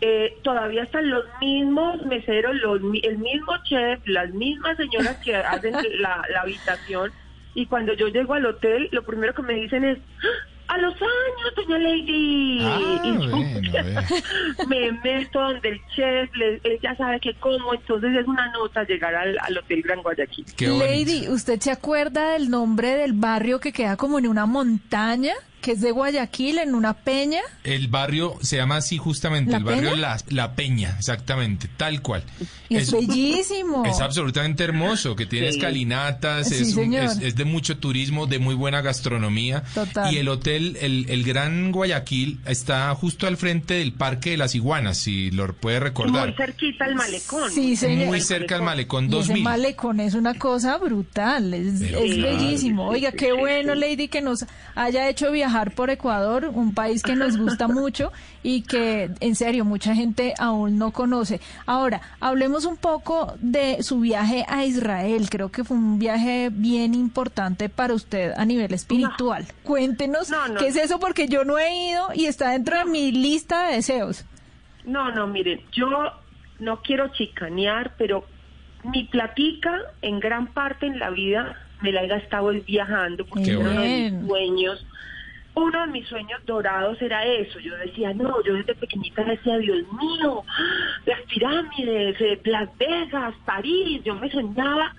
eh, 0.06 0.36
todavía 0.42 0.82
están 0.82 1.08
los 1.08 1.24
mismos 1.40 2.04
meseros, 2.04 2.54
los, 2.56 2.80
mi- 2.82 3.00
el 3.04 3.16
mismo 3.18 3.52
chef, 3.64 4.00
las 4.06 4.30
mismas 4.34 4.76
señoras 4.76 5.16
que 5.24 5.34
hacen 5.52 5.72
la, 6.00 6.22
la 6.30 6.40
habitación. 6.42 7.10
Y 7.54 7.66
cuando 7.66 7.94
yo 7.94 8.08
llego 8.08 8.34
al 8.34 8.44
hotel, 8.46 8.88
lo 8.92 9.02
primero 9.04 9.32
que 9.34 9.42
me 9.42 9.54
dicen 9.54 9.84
es, 9.84 9.98
¡Ah! 10.22 10.74
a 10.74 10.78
los 10.78 10.94
años, 10.94 11.54
doña 11.56 11.78
Lady. 11.78 12.58
Ah, 12.62 13.02
y 13.04 13.12
yo 13.30 14.66
me 14.68 14.92
meto 15.04 15.38
donde 15.40 15.68
el 15.68 15.80
chef, 15.94 16.34
le- 16.36 16.60
él 16.64 16.78
ya 16.82 16.96
sabe 16.96 17.20
que 17.20 17.34
como, 17.34 17.74
entonces 17.74 18.16
es 18.16 18.26
una 18.26 18.50
nota 18.52 18.82
llegar 18.84 19.14
al, 19.14 19.36
al 19.40 19.58
Hotel 19.58 19.82
Gran 19.82 20.02
Guayaquil. 20.02 20.44
Lady, 20.78 21.28
¿usted 21.28 21.60
se 21.60 21.70
acuerda 21.70 22.30
del 22.32 22.50
nombre 22.50 22.96
del 22.96 23.12
barrio 23.12 23.60
que 23.60 23.72
queda 23.72 23.96
como 23.96 24.18
en 24.18 24.26
una 24.26 24.46
montaña? 24.46 25.34
Que 25.64 25.72
es 25.72 25.80
de 25.80 25.92
Guayaquil, 25.92 26.58
en 26.58 26.74
una 26.74 26.92
peña. 26.92 27.40
El 27.64 27.88
barrio 27.88 28.36
se 28.42 28.56
llama 28.58 28.76
así 28.76 28.98
justamente, 28.98 29.52
¿La 29.52 29.56
el 29.58 29.64
barrio 29.64 29.90
Peña? 29.92 29.96
La, 30.00 30.18
La 30.28 30.54
Peña, 30.54 30.94
exactamente, 30.98 31.68
tal 31.78 32.02
cual. 32.02 32.22
Y 32.68 32.76
es, 32.76 32.92
bellísimo. 32.92 33.84
Es 33.86 34.00
absolutamente 34.00 34.62
hermoso, 34.64 35.16
que 35.16 35.24
tiene 35.24 35.50
Sí. 35.50 35.56
escalinatas, 35.58 36.48
Sí, 36.50 36.56
es, 36.56 36.74
un- 36.76 36.92
es, 36.94 37.18
es 37.20 37.34
de 37.36 37.44
mucho 37.46 37.78
turismo, 37.78 38.26
de 38.26 38.38
muy 38.38 38.54
buena 38.54 38.82
gastronomía. 38.82 39.62
Total. 39.74 40.12
Y 40.12 40.18
el 40.18 40.28
hotel, 40.28 40.76
el, 40.82 41.06
el 41.08 41.24
Gran 41.24 41.72
Guayaquil, 41.72 42.40
está 42.46 42.94
justo 42.94 43.26
al 43.26 43.38
frente 43.38 43.74
del 43.74 43.92
Parque 43.94 44.30
de 44.32 44.36
las 44.36 44.54
Iguanas, 44.54 44.98
si 44.98 45.30
lo 45.30 45.54
puede 45.54 45.80
recordar. 45.80 46.28
Muy 46.28 46.36
cerquita 46.36 46.84
al 46.84 46.94
malecón. 46.94 47.50
Sí, 47.50 47.74
señor. 47.76 48.06
Muy 48.08 48.20
cerca 48.20 48.56
al 48.56 48.62
malecón 48.62 49.04
Y 49.04 49.08
ese 49.08 49.16
2000. 49.28 49.42
malecón 49.44 50.00
es 50.00 50.12
una 50.14 50.34
cosa 50.34 50.76
brutal, 50.76 51.54
es, 51.54 51.80
es 51.80 51.90
claro. 51.90 52.36
bellísimo. 52.36 52.86
Oiga, 52.88 53.12
qué 53.12 53.32
bueno, 53.32 53.74
Lady, 53.74 54.08
que 54.08 54.20
nos 54.20 54.44
haya 54.74 55.08
hecho 55.08 55.32
viajar 55.32 55.53
por 55.74 55.90
Ecuador, 55.90 56.50
un 56.52 56.74
país 56.74 57.02
que 57.02 57.14
nos 57.14 57.36
gusta 57.36 57.68
mucho 57.68 58.12
y 58.42 58.62
que, 58.62 59.10
en 59.20 59.34
serio, 59.36 59.64
mucha 59.64 59.94
gente 59.94 60.34
aún 60.38 60.78
no 60.78 60.90
conoce. 60.92 61.40
Ahora, 61.66 62.00
hablemos 62.20 62.64
un 62.64 62.76
poco 62.76 63.34
de 63.40 63.82
su 63.82 64.00
viaje 64.00 64.44
a 64.48 64.64
Israel. 64.64 65.28
Creo 65.30 65.50
que 65.50 65.64
fue 65.64 65.76
un 65.76 65.98
viaje 65.98 66.50
bien 66.52 66.94
importante 66.94 67.68
para 67.68 67.94
usted 67.94 68.32
a 68.36 68.44
nivel 68.44 68.74
espiritual. 68.74 69.46
Cuéntenos 69.62 70.30
no. 70.30 70.54
qué 70.58 70.68
es 70.68 70.76
eso, 70.76 70.98
porque 70.98 71.28
yo 71.28 71.44
no 71.44 71.58
he 71.58 71.90
ido 71.90 72.08
y 72.14 72.26
está 72.26 72.50
dentro 72.50 72.76
de 72.78 72.84
mi 72.84 73.12
lista 73.12 73.68
de 73.68 73.76
deseos. 73.76 74.24
No, 74.84 75.10
no, 75.12 75.26
miren, 75.26 75.60
yo 75.72 75.88
no 76.58 76.82
quiero 76.82 77.08
chicanear, 77.08 77.94
pero 77.96 78.24
mi 78.84 79.04
platica 79.04 79.72
en 80.02 80.20
gran 80.20 80.48
parte 80.48 80.86
en 80.86 80.98
la 80.98 81.10
vida 81.10 81.56
me 81.80 81.92
la 81.92 82.02
he 82.04 82.08
gastado 82.08 82.50
viajando, 82.50 83.24
porque 83.26 83.44
Qué 83.44 83.56
uno 83.56 83.70
de 83.70 83.86
bien. 83.86 84.18
mis 84.18 84.28
sueños, 84.28 84.86
uno 85.54 85.80
de 85.82 85.86
mis 85.86 86.06
sueños 86.08 86.44
dorados 86.46 87.00
era 87.00 87.24
eso. 87.24 87.60
Yo 87.60 87.76
decía, 87.76 88.12
no, 88.12 88.42
yo 88.42 88.54
desde 88.54 88.74
pequeñita 88.74 89.22
decía, 89.24 89.56
Dios 89.58 89.84
mío, 89.92 90.42
las 91.06 91.20
pirámides, 91.22 92.20
eh, 92.20 92.40
Las 92.44 92.76
Vegas, 92.76 93.34
París, 93.44 94.02
yo 94.04 94.14
me 94.16 94.30
soñaba 94.30 94.94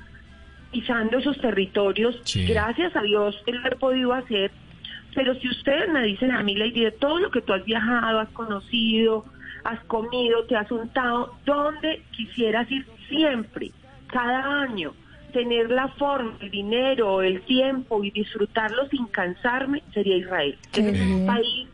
pisando 0.72 1.18
esos 1.18 1.38
territorios. 1.40 2.20
Sí. 2.24 2.46
Gracias 2.48 2.96
a 2.96 3.02
Dios 3.02 3.42
él 3.46 3.58
lo 3.58 3.68
he 3.68 3.76
podido 3.76 4.14
hacer. 4.14 4.52
Pero 5.14 5.34
si 5.36 5.48
ustedes 5.50 5.90
me 5.90 6.04
dicen 6.04 6.32
a 6.32 6.44
mí, 6.44 6.56
Lady, 6.56 6.82
de 6.82 6.92
todo 6.92 7.20
lo 7.20 7.32
que 7.32 7.42
tú 7.42 7.54
has 7.54 7.64
viajado, 7.64 8.20
has 8.20 8.30
conocido, 8.30 9.26
has 9.64 9.80
comido, 9.86 10.46
te 10.46 10.56
has 10.56 10.70
untado, 10.72 11.34
¿dónde 11.46 12.04
quisieras 12.12 12.70
ir 12.70 12.86
siempre, 13.08 13.72
cada 14.08 14.62
año? 14.62 14.94
Tener 15.36 15.70
la 15.70 15.90
forma, 15.90 16.38
el 16.40 16.50
dinero, 16.50 17.22
el 17.22 17.42
tiempo 17.42 18.02
y 18.06 18.10
disfrutarlo 18.10 18.88
sin 18.88 19.06
cansarme 19.08 19.84
sería 19.94 20.16
Israel. 20.16 20.58
Ese 20.72 20.92
es 20.92 21.02
un 21.02 21.26
país 21.26 21.68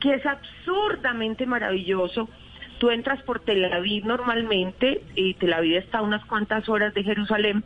que 0.00 0.14
es 0.14 0.26
absurdamente 0.26 1.46
maravilloso. 1.46 2.28
Tú 2.80 2.90
entras 2.90 3.22
por 3.22 3.38
Tel 3.38 3.72
Aviv 3.72 4.04
normalmente 4.04 5.00
y 5.14 5.34
Tel 5.34 5.52
Aviv 5.52 5.76
está 5.76 5.98
a 5.98 6.02
unas 6.02 6.24
cuantas 6.24 6.68
horas 6.68 6.92
de 6.92 7.04
Jerusalén, 7.04 7.62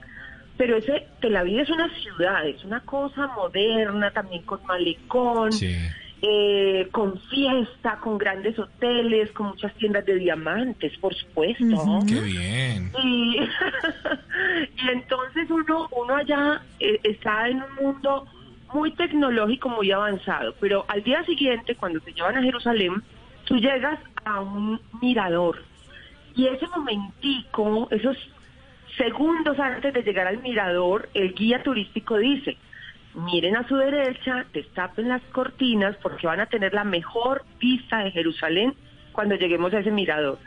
pero 0.59 0.77
ese 0.77 1.07
Tel 1.23 1.35
Aviv 1.35 1.61
es 1.61 1.71
una 1.71 1.89
ciudad, 2.03 2.47
es 2.47 2.63
una 2.63 2.81
cosa 2.81 3.29
moderna, 3.29 4.11
también 4.11 4.43
con 4.43 4.63
malecón, 4.67 5.51
eh, 6.23 6.89
con 6.93 7.19
fiesta, 7.19 7.99
con 8.01 8.19
grandes 8.19 8.59
hoteles, 8.59 9.33
con 9.33 9.49
muchas 9.49 9.75
tiendas 9.75 10.05
de 10.05 10.17
diamantes, 10.17 10.97
por 10.99 11.15
supuesto. 11.15 11.65
¿no? 11.65 12.01
Qué 12.07 12.21
bien. 12.21 12.93
Y, 13.03 13.37
y 14.77 14.89
entonces 14.93 15.51
uno, 15.51 15.89
uno 15.93 16.17
allá 16.17 16.63
eh, 16.79 17.01
está 17.05 17.49
en 17.49 17.63
un 17.63 17.75
mundo 17.87 18.27
muy 18.73 18.93
tecnológico, 18.93 19.69
muy 19.69 19.91
avanzado, 19.91 20.55
pero 20.61 20.85
al 20.89 21.03
día 21.03 21.25
siguiente, 21.25 21.75
cuando 21.75 22.01
te 22.01 22.13
llevan 22.13 22.37
a 22.37 22.43
Jerusalén, 22.43 23.03
tú 23.45 23.57
llegas 23.57 23.99
a 24.25 24.41
un 24.41 24.81
mirador 25.01 25.65
y 26.37 26.47
ese 26.47 26.67
momentico, 26.69 27.89
esos 27.91 28.17
segundos 28.97 29.59
antes 29.59 29.93
de 29.93 30.03
llegar 30.03 30.27
al 30.27 30.43
mirador, 30.43 31.09
el 31.15 31.35
guía 31.35 31.63
turístico 31.63 32.17
dice, 32.17 32.57
miren 33.15 33.57
a 33.57 33.67
su 33.67 33.77
derecha, 33.77 34.47
destapen 34.53 35.09
las 35.09 35.23
cortinas 35.33 35.97
porque 36.03 36.27
van 36.27 36.41
a 36.41 36.47
tener 36.47 36.75
la 36.75 36.85
mejor 36.85 37.45
vista 37.59 37.99
de 37.99 38.11
Jerusalén 38.11 38.75
cuando 39.13 39.35
lleguemos 39.35 39.73
a 39.75 39.81
ese 39.81 39.91
mirador. 39.91 40.39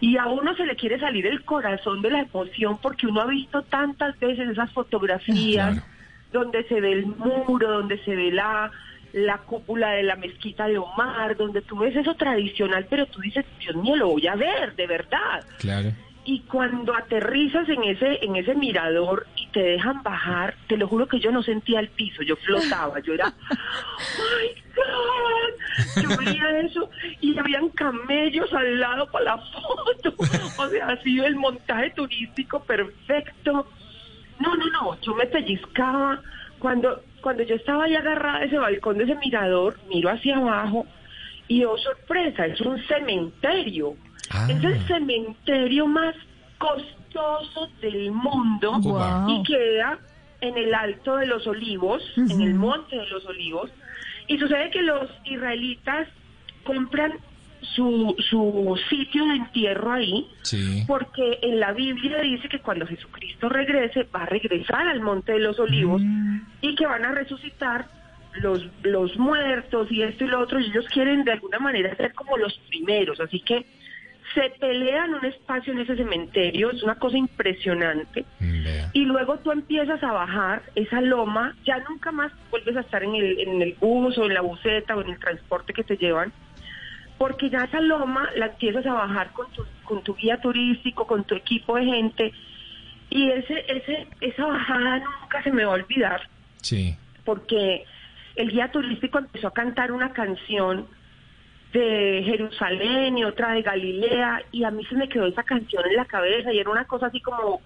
Y 0.00 0.16
a 0.16 0.26
uno 0.26 0.54
se 0.56 0.66
le 0.66 0.76
quiere 0.76 0.98
salir 0.98 1.26
el 1.26 1.44
corazón 1.44 2.02
de 2.02 2.10
la 2.10 2.20
emoción 2.20 2.78
porque 2.80 3.06
uno 3.06 3.20
ha 3.20 3.26
visto 3.26 3.62
tantas 3.62 4.18
veces 4.18 4.48
esas 4.48 4.72
fotografías 4.72 5.82
donde 6.32 6.64
se 6.64 6.80
ve 6.80 6.92
el 6.92 7.06
muro, 7.06 7.70
donde 7.70 7.98
se 8.04 8.14
ve 8.14 8.30
la, 8.30 8.70
la 9.12 9.38
cúpula 9.38 9.90
de 9.90 10.04
la 10.04 10.16
mezquita 10.16 10.66
de 10.66 10.78
Omar, 10.78 11.36
donde 11.36 11.60
tú 11.62 11.78
ves 11.78 11.94
eso 11.96 12.14
tradicional, 12.14 12.86
pero 12.88 13.06
tú 13.06 13.20
dices, 13.20 13.44
Dios 13.58 13.76
mío, 13.76 13.96
lo 13.96 14.08
voy 14.08 14.26
a 14.26 14.36
ver, 14.36 14.74
de 14.76 14.86
verdad. 14.86 15.44
Claro. 15.58 15.90
Y 16.24 16.40
cuando 16.40 16.94
aterrizas 16.94 17.68
en 17.68 17.82
ese 17.84 18.22
en 18.22 18.36
ese 18.36 18.54
mirador 18.54 19.26
y 19.36 19.46
te 19.48 19.62
dejan 19.62 20.02
bajar, 20.02 20.54
te 20.68 20.76
lo 20.76 20.86
juro 20.86 21.08
que 21.08 21.18
yo 21.18 21.32
no 21.32 21.42
sentía 21.42 21.80
el 21.80 21.88
piso, 21.88 22.22
yo 22.22 22.36
flotaba, 22.36 23.00
yo 23.00 23.14
era, 23.14 23.26
¡My 23.26 24.62
God! 24.76 26.02
Yo 26.02 26.16
veía 26.18 26.60
eso 26.60 26.90
y 27.20 27.38
habían 27.38 27.70
camellos 27.70 28.52
al 28.52 28.78
lado 28.78 29.10
para 29.10 29.24
la 29.24 29.38
foto. 29.38 30.14
O 30.58 30.68
sea, 30.68 30.88
ha 30.88 31.02
sido 31.02 31.26
el 31.26 31.36
montaje 31.36 31.90
turístico 31.90 32.60
perfecto. 32.60 33.66
No, 34.38 34.56
no, 34.56 34.66
no, 34.66 35.00
yo 35.00 35.14
me 35.14 35.26
pellizcaba. 35.26 36.20
Cuando, 36.58 37.02
cuando 37.22 37.42
yo 37.42 37.54
estaba 37.54 37.84
ahí 37.84 37.96
agarrada 37.96 38.38
a 38.38 38.44
ese 38.44 38.58
balcón 38.58 38.98
de 38.98 39.04
ese 39.04 39.14
mirador, 39.14 39.78
miro 39.88 40.10
hacia 40.10 40.36
abajo 40.36 40.86
y 41.50 41.64
oh 41.64 41.76
sorpresa, 41.78 42.46
es 42.46 42.60
un 42.60 42.78
cementerio. 42.84 43.96
Es 44.48 44.62
el 44.64 44.86
cementerio 44.86 45.86
más 45.86 46.14
costoso 46.58 47.68
del 47.80 48.12
mundo 48.12 48.78
Wow. 48.80 49.28
y 49.28 49.42
queda 49.44 49.98
en 50.40 50.56
el 50.56 50.74
Alto 50.74 51.16
de 51.16 51.26
los 51.26 51.46
Olivos, 51.46 52.02
en 52.16 52.40
el 52.40 52.54
Monte 52.54 52.96
de 52.96 53.06
los 53.06 53.24
Olivos. 53.26 53.70
Y 54.28 54.38
sucede 54.38 54.70
que 54.70 54.82
los 54.82 55.10
israelitas 55.24 56.08
compran 56.64 57.12
su, 57.62 58.14
su 58.30 58.78
sitio 58.88 59.26
de 59.26 59.34
entierro 59.36 59.92
ahí 59.92 60.26
Sí. 60.42 60.84
porque 60.86 61.38
en 61.42 61.60
la 61.60 61.72
Biblia 61.72 62.20
dice 62.20 62.48
que 62.48 62.60
cuando 62.60 62.86
Jesucristo 62.86 63.48
regrese 63.48 64.04
va 64.14 64.22
a 64.22 64.26
regresar 64.26 64.86
al 64.88 65.00
Monte 65.00 65.32
de 65.32 65.40
los 65.40 65.58
Olivos 65.58 66.00
y 66.62 66.74
que 66.74 66.86
van 66.86 67.04
a 67.04 67.12
resucitar 67.12 67.86
los, 68.40 68.64
los 68.82 69.16
muertos 69.18 69.90
y 69.90 70.02
esto 70.02 70.24
y 70.24 70.28
lo 70.28 70.40
otro 70.40 70.58
y 70.60 70.66
ellos 70.66 70.86
quieren 70.90 71.24
de 71.24 71.32
alguna 71.32 71.58
manera 71.58 71.94
ser 71.96 72.14
como 72.14 72.36
los 72.38 72.56
primeros, 72.68 73.20
así 73.20 73.40
que 73.40 73.66
se 74.34 74.50
pelean 74.60 75.14
un 75.14 75.24
espacio 75.24 75.72
en 75.72 75.80
ese 75.80 75.96
cementerio, 75.96 76.70
es 76.70 76.82
una 76.82 76.94
cosa 76.94 77.16
impresionante 77.16 78.24
y 78.92 79.04
luego 79.04 79.38
tú 79.38 79.50
empiezas 79.50 80.02
a 80.02 80.12
bajar 80.12 80.62
esa 80.74 81.00
loma, 81.00 81.56
ya 81.64 81.78
nunca 81.88 82.12
más 82.12 82.30
vuelves 82.50 82.76
a 82.76 82.80
estar 82.80 83.02
en 83.02 83.14
el, 83.14 83.40
en 83.40 83.62
el 83.62 83.74
bus 83.80 84.16
o 84.18 84.24
en 84.26 84.34
la 84.34 84.40
buseta 84.40 84.96
o 84.96 85.00
en 85.02 85.10
el 85.10 85.18
transporte 85.18 85.72
que 85.72 85.82
te 85.84 85.96
llevan 85.96 86.32
porque 87.18 87.50
ya 87.50 87.64
esa 87.64 87.80
loma 87.80 88.30
la 88.36 88.46
empiezas 88.46 88.86
a 88.86 88.94
bajar 88.94 89.32
con 89.32 89.50
tu, 89.52 89.62
con 89.84 90.02
tu 90.02 90.14
guía 90.14 90.40
turístico, 90.40 91.06
con 91.06 91.24
tu 91.24 91.34
equipo 91.34 91.76
de 91.76 91.84
gente, 91.84 92.32
y 93.10 93.28
ese, 93.30 93.62
ese, 93.68 94.06
esa 94.22 94.46
bajada 94.46 95.00
nunca 95.00 95.42
se 95.42 95.50
me 95.52 95.64
va 95.64 95.72
a 95.72 95.74
olvidar, 95.74 96.22
Sí. 96.62 96.96
porque 97.26 97.84
el 98.36 98.50
guía 98.50 98.70
turístico 98.70 99.18
empezó 99.18 99.48
a 99.48 99.52
cantar 99.52 99.92
una 99.92 100.14
canción 100.14 100.86
de 101.72 102.22
Jerusalén 102.24 103.18
y 103.18 103.24
otra 103.24 103.52
de 103.52 103.62
Galilea, 103.62 104.42
y 104.52 104.64
a 104.64 104.70
mí 104.70 104.84
se 104.86 104.94
me 104.96 105.08
quedó 105.08 105.26
esa 105.26 105.42
canción 105.42 105.84
en 105.86 105.96
la 105.96 106.04
cabeza, 106.04 106.52
y 106.52 106.58
era 106.58 106.70
una 106.70 106.84
cosa 106.84 107.06
así 107.06 107.20
como, 107.20 107.60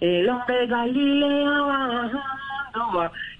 el 0.00 0.28
hombre 0.28 0.56
de 0.58 0.66
Galilea 0.66 1.50
va 1.62 2.10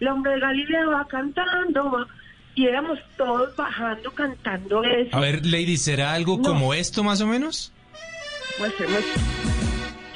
el 0.00 0.08
hombre 0.08 0.32
de 0.32 0.40
Galilea 0.40 0.86
va 0.86 1.06
cantando, 1.06 1.90
va, 1.90 2.06
y 2.54 2.66
éramos 2.66 2.98
todos 3.16 3.54
bajando 3.56 4.10
cantando 4.12 4.82
eso. 4.82 5.16
A 5.16 5.20
ver, 5.20 5.44
Lady, 5.46 5.76
¿será 5.76 6.14
algo 6.14 6.38
No. 6.38 6.42
como 6.42 6.74
esto 6.74 7.04
más 7.04 7.20
o 7.20 7.26
menos? 7.26 7.72
Muestre, 8.58 8.88
muestre. 8.88 9.22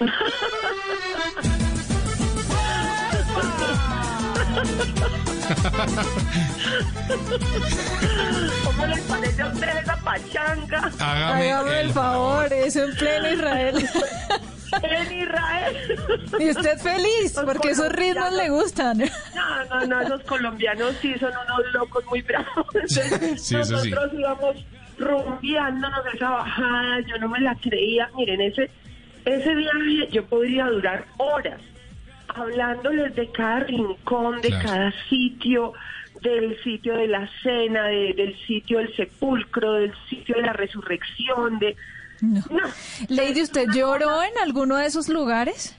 ¿Cómo 8.83 8.95
les 8.95 9.01
parece 9.05 9.43
a 9.43 9.47
ustedes 9.47 9.77
esa 9.83 9.97
pachanga? 9.97 10.91
Hágame 10.99 11.53
Hágame 11.53 11.81
el 11.81 11.87
el 11.87 11.93
favor, 11.93 12.53
eso 12.53 12.83
en 12.85 12.95
pleno 12.97 13.31
Israel. 13.33 13.89
En 14.83 15.19
Israel. 15.19 15.77
Y 16.41 16.51
usted 16.51 16.79
feliz, 16.79 17.35
Los 17.37 17.45
porque 17.45 17.71
esos 17.71 17.91
ritmos 17.93 18.33
le 18.33 18.49
gustan. 18.49 18.99
No, 18.99 19.65
no, 19.71 19.87
no, 19.87 20.01
esos 20.01 20.23
colombianos 20.23 20.95
sí 21.01 21.15
son 21.21 21.31
unos 21.31 21.73
locos 21.73 22.05
muy 22.07 22.23
bravos. 22.23 22.67
Entonces, 22.75 23.41
Sí, 23.43 23.57
eso 23.57 23.79
sí. 23.79 23.91
nosotros 23.91 24.13
íbamos 24.19 24.57
rumbeándonos 24.99 26.01
esa 26.15 26.31
bajada, 26.31 27.01
yo 27.07 27.19
no 27.19 27.29
me 27.29 27.41
la 27.41 27.55
creía. 27.57 28.09
Miren, 28.17 28.41
ese, 28.41 28.71
ese 29.27 29.55
viaje 29.55 30.09
yo 30.11 30.25
podría 30.25 30.67
durar 30.67 31.05
horas 31.19 31.61
hablándoles 32.29 33.15
de 33.15 33.31
cada 33.31 33.61
rincón, 33.61 34.41
de 34.41 34.49
Claro. 34.49 34.65
cada 34.69 34.93
sitio, 35.11 35.73
del 36.23 36.57
sitio 36.63 36.95
de 36.95 37.09
la 37.09 37.29
cena, 37.43 37.85
de- 37.89 38.15
del 38.15 38.37
sitio 38.47 38.79
del 38.79 38.95
sepulcro, 38.97 39.73
del 39.75 39.93
sitio 40.09 40.37
de 40.37 40.43
la 40.43 40.53
resurrección, 40.53 41.59
de... 41.59 41.77
No. 42.21 42.41
No. 42.51 42.61
Lady, 43.09 43.43
¿usted 43.43 43.67
lloró 43.75 44.23
en 44.23 44.31
alguno 44.43 44.77
de 44.77 44.87
esos 44.87 45.09
lugares? 45.09 45.77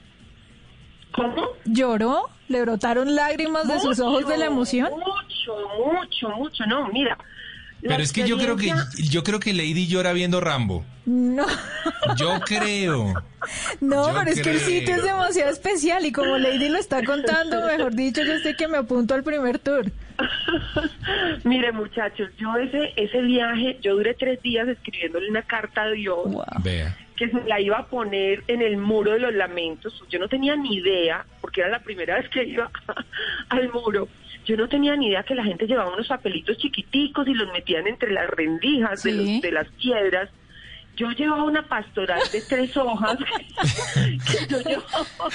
¿Cómo? 1.13 1.47
¿Lloró? 1.65 2.29
¿Le 2.49 2.61
brotaron 2.61 3.15
lágrimas 3.15 3.67
de 3.67 3.79
sus 3.79 3.99
ojos 3.99 4.27
de 4.27 4.37
la 4.37 4.45
emoción? 4.45 4.89
Mucho, 4.91 5.55
mucho, 5.77 6.29
mucho. 6.35 6.65
No, 6.65 6.87
mira. 6.89 7.17
La 7.83 7.89
Pero 7.89 8.03
es 8.03 8.11
que 8.13 8.27
yo 8.27 8.37
creo 8.37 8.55
que 8.57 8.73
yo 8.97 9.23
creo 9.23 9.39
que 9.39 9.53
Lady 9.53 9.87
llora 9.87 10.13
viendo 10.13 10.39
Rambo. 10.41 10.85
No, 11.05 11.45
Yo 12.15 12.39
creo. 12.45 13.13
no, 13.81 14.07
Yo 14.07 14.19
pero 14.19 14.31
es 14.31 14.41
que 14.41 14.51
el 14.51 14.59
sitio 14.59 14.95
es 14.95 15.03
demasiado 15.03 15.51
especial 15.51 16.05
y 16.05 16.11
como 16.13 16.37
Lady 16.37 16.69
lo 16.69 16.77
está 16.79 17.03
contando, 17.03 17.61
mejor 17.67 17.93
dicho, 17.93 18.21
yo 18.23 18.39
sé 18.39 18.55
que 18.55 18.67
me 18.69 18.77
apunto 18.77 19.13
al 19.13 19.23
primer 19.23 19.59
tour. 19.59 19.91
Mire, 21.43 21.71
muchachos, 21.71 22.29
yo 22.37 22.55
ese, 22.57 22.93
ese 22.95 23.21
viaje, 23.21 23.77
yo 23.81 23.95
duré 23.95 24.13
tres 24.13 24.41
días 24.41 24.67
escribiéndole 24.67 25.29
una 25.29 25.41
carta 25.41 25.83
a 25.83 25.89
Dios 25.89 26.19
Vea. 26.63 26.95
que 27.17 27.29
se 27.29 27.43
la 27.43 27.59
iba 27.59 27.79
a 27.79 27.85
poner 27.87 28.43
en 28.47 28.61
el 28.61 28.77
muro 28.77 29.11
de 29.11 29.19
los 29.19 29.33
lamentos. 29.33 30.01
Yo 30.09 30.19
no 30.19 30.29
tenía 30.29 30.55
ni 30.55 30.75
idea, 30.75 31.25
porque 31.41 31.61
era 31.61 31.69
la 31.69 31.79
primera 31.79 32.15
vez 32.19 32.29
que 32.29 32.45
iba 32.45 32.71
al 33.49 33.69
muro. 33.73 34.07
Yo 34.45 34.57
no 34.57 34.67
tenía 34.67 34.95
ni 34.95 35.07
idea 35.07 35.23
que 35.23 35.35
la 35.35 35.43
gente 35.43 35.65
llevaba 35.67 35.93
unos 35.93 36.07
papelitos 36.07 36.57
chiquiticos 36.57 37.27
y 37.27 37.33
los 37.33 37.51
metían 37.53 37.87
entre 37.87 38.11
las 38.11 38.29
rendijas 38.29 39.03
de, 39.03 39.11
los- 39.13 39.41
de 39.41 39.51
las 39.51 39.67
piedras. 39.69 40.29
Yo 40.95 41.09
llevaba 41.11 41.43
una 41.45 41.63
pastoral 41.63 42.21
de 42.31 42.39
tres 42.41 42.77
hojas 42.77 43.17
que 43.97 44.47
yo, 44.47 44.59
llevaba- 44.61 45.29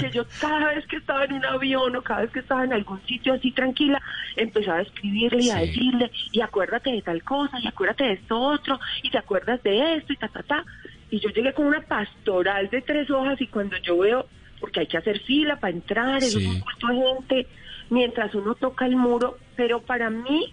que 0.00 0.10
yo 0.10 0.24
cada 0.40 0.74
vez 0.74 0.86
que 0.86 0.96
estaba 0.96 1.24
en 1.24 1.32
un 1.32 1.44
avión 1.44 1.96
o 1.96 2.02
cada 2.02 2.20
vez 2.22 2.30
que 2.30 2.38
estaba 2.40 2.64
en 2.64 2.72
algún 2.72 3.00
sitio 3.06 3.34
así 3.34 3.50
tranquila, 3.50 4.00
empezaba 4.36 4.78
a 4.78 4.82
escribirle 4.82 5.42
y 5.42 5.50
a 5.50 5.56
decirle, 5.56 6.10
y 6.30 6.40
acuérdate 6.40 6.92
de 6.92 7.02
tal 7.02 7.22
cosa, 7.24 7.58
y 7.60 7.66
acuérdate 7.66 8.04
de 8.04 8.12
esto 8.12 8.38
otro, 8.38 8.78
y 9.02 9.10
te 9.10 9.18
acuerdas 9.18 9.62
de 9.64 9.96
esto, 9.96 10.12
y 10.12 10.16
ta, 10.16 10.28
ta, 10.28 10.42
ta. 10.42 10.64
Y 11.10 11.18
yo 11.20 11.30
llegué 11.30 11.52
con 11.52 11.66
una 11.66 11.80
pastoral 11.80 12.70
de 12.70 12.80
tres 12.82 13.10
hojas 13.10 13.40
y 13.40 13.46
cuando 13.48 13.76
yo 13.78 13.98
veo, 13.98 14.26
porque 14.60 14.80
hay 14.80 14.86
que 14.86 14.98
hacer 14.98 15.18
fila 15.20 15.56
para 15.56 15.72
entrar, 15.72 16.18
es 16.18 16.32
Sí. 16.32 16.46
un 16.46 16.60
culto 16.60 16.86
de 16.86 16.94
gente, 16.96 17.46
mientras 17.92 18.34
uno 18.34 18.54
toca 18.54 18.86
el 18.86 18.96
muro, 18.96 19.36
pero 19.54 19.82
para 19.82 20.08
mí 20.08 20.52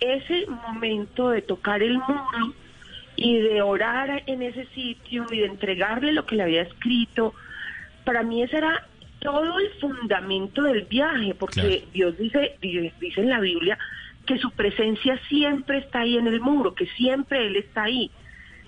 ese 0.00 0.46
momento 0.46 1.30
de 1.30 1.40
tocar 1.40 1.82
el 1.82 1.94
muro 1.94 2.54
y 3.16 3.38
de 3.38 3.62
orar 3.62 4.22
en 4.26 4.42
ese 4.42 4.66
sitio 4.66 5.24
y 5.30 5.38
de 5.38 5.46
entregarle 5.46 6.12
lo 6.12 6.26
que 6.26 6.36
le 6.36 6.42
había 6.42 6.62
escrito, 6.62 7.32
para 8.04 8.22
mí 8.22 8.42
ese 8.42 8.58
era 8.58 8.86
todo 9.18 9.58
el 9.58 9.70
fundamento 9.80 10.62
del 10.62 10.82
viaje, 10.82 11.34
porque 11.34 11.60
Claro. 11.60 11.86
Dios 11.92 12.18
dice, 12.18 12.56
dice, 12.60 12.92
dice 13.00 13.20
en 13.22 13.30
la 13.30 13.40
Biblia 13.40 13.78
que 14.26 14.38
su 14.38 14.50
presencia 14.50 15.18
siempre 15.26 15.78
está 15.78 16.00
ahí 16.00 16.18
en 16.18 16.26
el 16.26 16.40
muro, 16.40 16.74
que 16.74 16.86
siempre 16.86 17.46
Él 17.46 17.56
está 17.56 17.84
ahí. 17.84 18.10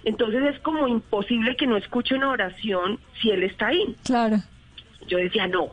Entonces 0.05 0.43
es 0.55 0.59
como 0.61 0.89
imposible 0.89 1.55
que 1.55 1.67
no 1.67 1.77
escuche 1.77 2.15
una 2.15 2.31
oración 2.31 2.99
si 3.21 3.31
Él 3.31 3.43
está 3.43 3.67
ahí. 3.67 3.95
Claro. 4.05 4.39
Yo 5.07 5.19
decía, 5.19 5.47
no, 5.47 5.69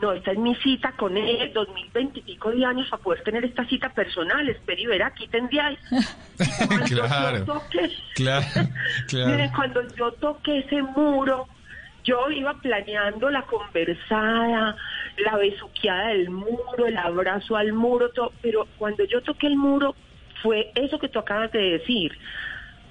no, 0.00 0.12
esta 0.12 0.32
es 0.32 0.38
mi 0.38 0.54
cita 0.56 0.92
con 0.92 1.16
él, 1.16 1.52
2020 1.52 2.20
y 2.20 2.22
pico 2.22 2.50
de 2.50 2.64
años 2.64 2.88
para 2.88 3.02
poder 3.02 3.22
tener 3.22 3.44
esta 3.44 3.64
cita 3.66 3.88
personal, 3.90 4.48
espero 4.48 4.80
y 4.80 4.86
verá, 4.86 5.06
aquí 5.08 5.26
tendría. 5.28 5.76
Claro. 6.88 7.62
Claro, 8.14 8.46
Miren, 9.12 9.50
claro. 9.50 9.52
cuando 9.56 9.82
yo 9.96 10.12
toqué 10.12 10.58
ese 10.58 10.82
muro, 10.82 11.48
yo 12.04 12.30
iba 12.30 12.54
planeando 12.54 13.28
la 13.28 13.42
conversada, 13.42 14.76
la 15.18 15.36
besuqueada 15.36 16.08
del 16.08 16.30
muro, 16.30 16.86
el 16.86 16.96
abrazo 16.96 17.56
al 17.56 17.72
muro, 17.72 18.10
todo, 18.10 18.32
pero 18.40 18.68
cuando 18.78 19.04
yo 19.04 19.20
toqué 19.22 19.48
el 19.48 19.56
muro 19.56 19.96
fue 20.42 20.70
eso 20.76 20.98
que 20.98 21.08
tú 21.08 21.18
acabas 21.18 21.50
de 21.50 21.58
decir, 21.58 22.16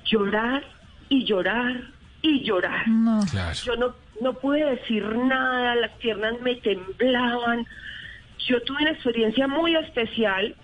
llorar 0.05 0.63
y 1.09 1.23
llorar 1.23 1.81
y 2.21 2.43
llorar. 2.43 2.87
No. 2.87 3.21
Claro. 3.31 3.55
Yo 3.63 3.75
no, 3.77 3.95
no 4.21 4.33
pude 4.33 4.63
decir 4.63 5.03
nada, 5.03 5.75
las 5.75 5.91
piernas 5.93 6.39
me 6.41 6.55
temblaban. 6.55 7.65
Yo 8.39 8.61
tuve 8.61 8.81
una 8.81 8.91
experiencia 8.91 9.47
muy 9.47 9.75
especial 9.75 10.55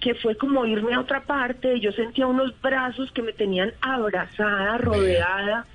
que 0.00 0.14
fue 0.16 0.36
como 0.36 0.66
irme 0.66 0.94
a 0.94 1.00
otra 1.00 1.22
parte. 1.22 1.78
Yo 1.80 1.92
sentía 1.92 2.26
unos 2.26 2.60
brazos 2.60 3.10
que 3.12 3.22
me 3.22 3.32
tenían 3.32 3.72
abrazada, 3.80 4.76
rodeada. 4.78 5.66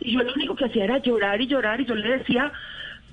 Y 0.00 0.14
yo 0.14 0.22
lo 0.22 0.32
único 0.34 0.56
que 0.56 0.64
hacía 0.64 0.84
era 0.84 0.98
llorar 0.98 1.40
y 1.40 1.46
llorar. 1.46 1.80
Y 1.80 1.86
yo 1.86 1.94
le 1.94 2.18
decía, 2.18 2.52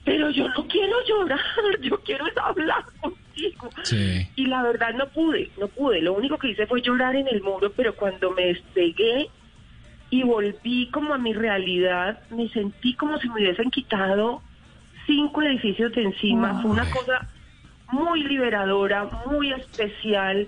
pero 0.03 0.29
yo 0.31 0.47
no 0.49 0.67
quiero 0.67 0.95
llorar, 1.05 1.39
yo 1.81 1.99
quiero 2.01 2.25
hablar 2.41 2.83
contigo. 3.01 3.69
Sí. 3.83 4.27
Y 4.35 4.47
la 4.47 4.63
verdad 4.63 4.93
no 4.93 5.07
pude, 5.09 5.51
no 5.59 5.67
pude. 5.67 6.01
Lo 6.01 6.13
único 6.13 6.37
que 6.37 6.49
hice 6.49 6.65
fue 6.65 6.81
llorar 6.81 7.15
en 7.15 7.27
el 7.27 7.43
muro, 7.43 7.71
pero 7.75 7.93
cuando 7.95 8.31
me 8.31 8.47
despegué 8.47 9.29
y 10.09 10.23
volví 10.23 10.89
como 10.91 11.13
a 11.13 11.17
mi 11.17 11.33
realidad, 11.33 12.19
me 12.29 12.47
sentí 12.49 12.93
como 12.93 13.17
si 13.19 13.27
me 13.29 13.41
hubiesen 13.41 13.69
quitado 13.71 14.41
cinco 15.05 15.41
edificios 15.41 15.91
de 15.93 16.03
encima. 16.03 16.61
Fue 16.61 16.71
una 16.71 16.89
cosa 16.89 17.27
muy 17.91 18.23
liberadora, 18.23 19.09
muy 19.25 19.51
especial. 19.51 20.47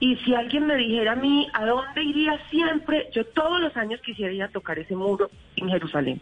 Y 0.00 0.16
si 0.16 0.34
alguien 0.34 0.66
me 0.66 0.76
dijera 0.76 1.12
a 1.12 1.16
mí 1.16 1.46
a 1.52 1.66
dónde 1.66 2.02
iría 2.02 2.38
siempre, 2.50 3.08
yo 3.14 3.24
todos 3.26 3.60
los 3.60 3.76
años 3.76 4.00
quisiera 4.00 4.32
ir 4.32 4.42
a 4.42 4.48
tocar 4.48 4.78
ese 4.78 4.96
muro 4.96 5.30
en 5.56 5.68
Jerusalén. 5.68 6.20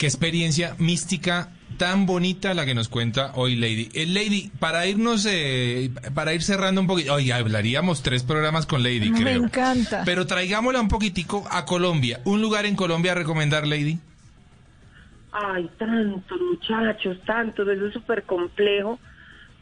Qué 0.00 0.06
experiencia 0.06 0.76
mística 0.78 1.50
tan 1.76 2.06
bonita 2.06 2.54
la 2.54 2.64
que 2.64 2.74
nos 2.74 2.88
cuenta 2.88 3.32
hoy 3.34 3.54
Lady. 3.54 3.90
Eh, 3.92 4.06
Lady, 4.06 4.50
para 4.58 4.86
irnos, 4.86 5.26
eh, 5.28 5.90
para 6.14 6.32
ir 6.32 6.40
cerrando 6.42 6.80
un 6.80 6.86
poquito, 6.86 7.12
oye, 7.12 7.34
hablaríamos 7.34 8.02
tres 8.02 8.22
programas 8.22 8.64
con 8.64 8.82
Lady, 8.82 9.10
Me 9.10 9.20
creo. 9.22 9.44
encanta. 9.44 10.00
Pero 10.06 10.26
traigámosla 10.26 10.80
un 10.80 10.88
poquitico 10.88 11.46
a 11.50 11.66
Colombia. 11.66 12.20
¿Un 12.24 12.40
lugar 12.40 12.64
en 12.64 12.76
Colombia 12.76 13.12
a 13.12 13.14
recomendar, 13.16 13.66
Lady? 13.66 13.98
Ay, 15.32 15.68
tantos 15.78 16.40
muchachos, 16.40 17.18
tantos, 17.26 17.68
eso 17.68 17.86
es 17.88 17.92
súper 17.92 18.22
complejo. 18.22 18.98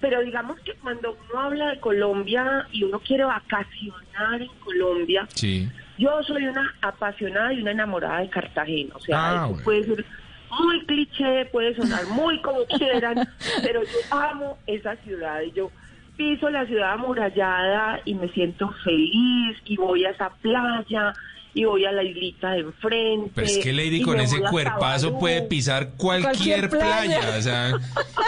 Pero 0.00 0.20
digamos 0.20 0.60
que 0.60 0.74
cuando 0.74 1.18
uno 1.32 1.40
habla 1.40 1.70
de 1.70 1.80
Colombia 1.80 2.64
y 2.70 2.84
uno 2.84 3.00
quiere 3.00 3.24
vacacionar 3.24 4.40
en 4.40 4.48
Colombia, 4.64 5.26
Sí. 5.34 5.68
yo 5.98 6.10
soy 6.22 6.44
una 6.46 6.72
apasionada 6.80 7.52
y 7.52 7.60
una 7.60 7.72
enamorada 7.72 8.20
de 8.20 8.30
Cartagena. 8.30 8.94
O 8.94 9.00
sea, 9.00 9.16
Ah, 9.18 9.34
eso 9.34 9.48
bueno. 9.48 9.64
puede 9.64 9.84
ser 9.84 10.04
muy 10.50 10.84
cliché, 10.86 11.46
puede 11.52 11.74
sonar 11.76 12.06
muy 12.08 12.40
como 12.42 12.64
quieran, 12.78 13.28
pero 13.62 13.82
yo 13.82 13.98
amo 14.16 14.58
esa 14.66 14.96
ciudad 14.96 15.40
y 15.42 15.52
yo 15.52 15.70
piso 16.16 16.50
la 16.50 16.66
ciudad 16.66 16.94
amurallada 16.94 18.00
y 18.04 18.14
me 18.14 18.28
siento 18.30 18.68
feliz 18.84 19.56
y 19.64 19.76
voy 19.76 20.04
a 20.04 20.10
esa 20.10 20.30
playa 20.42 21.12
y 21.54 21.64
voy 21.64 21.84
a 21.86 21.92
la 21.92 22.02
islita 22.02 22.50
de 22.52 22.60
enfrente. 22.60 23.30
Pero 23.34 23.46
es 23.46 23.58
que 23.58 23.72
Lady 23.72 24.02
con 24.02 24.20
ese 24.20 24.40
cuerpazo 24.42 25.18
puede 25.18 25.42
pisar 25.42 25.90
cualquier, 25.96 26.68
Cualquier 26.68 26.70
playa. 26.70 27.20
playa. 27.20 27.38
O 27.38 27.42
sea, 27.42 27.72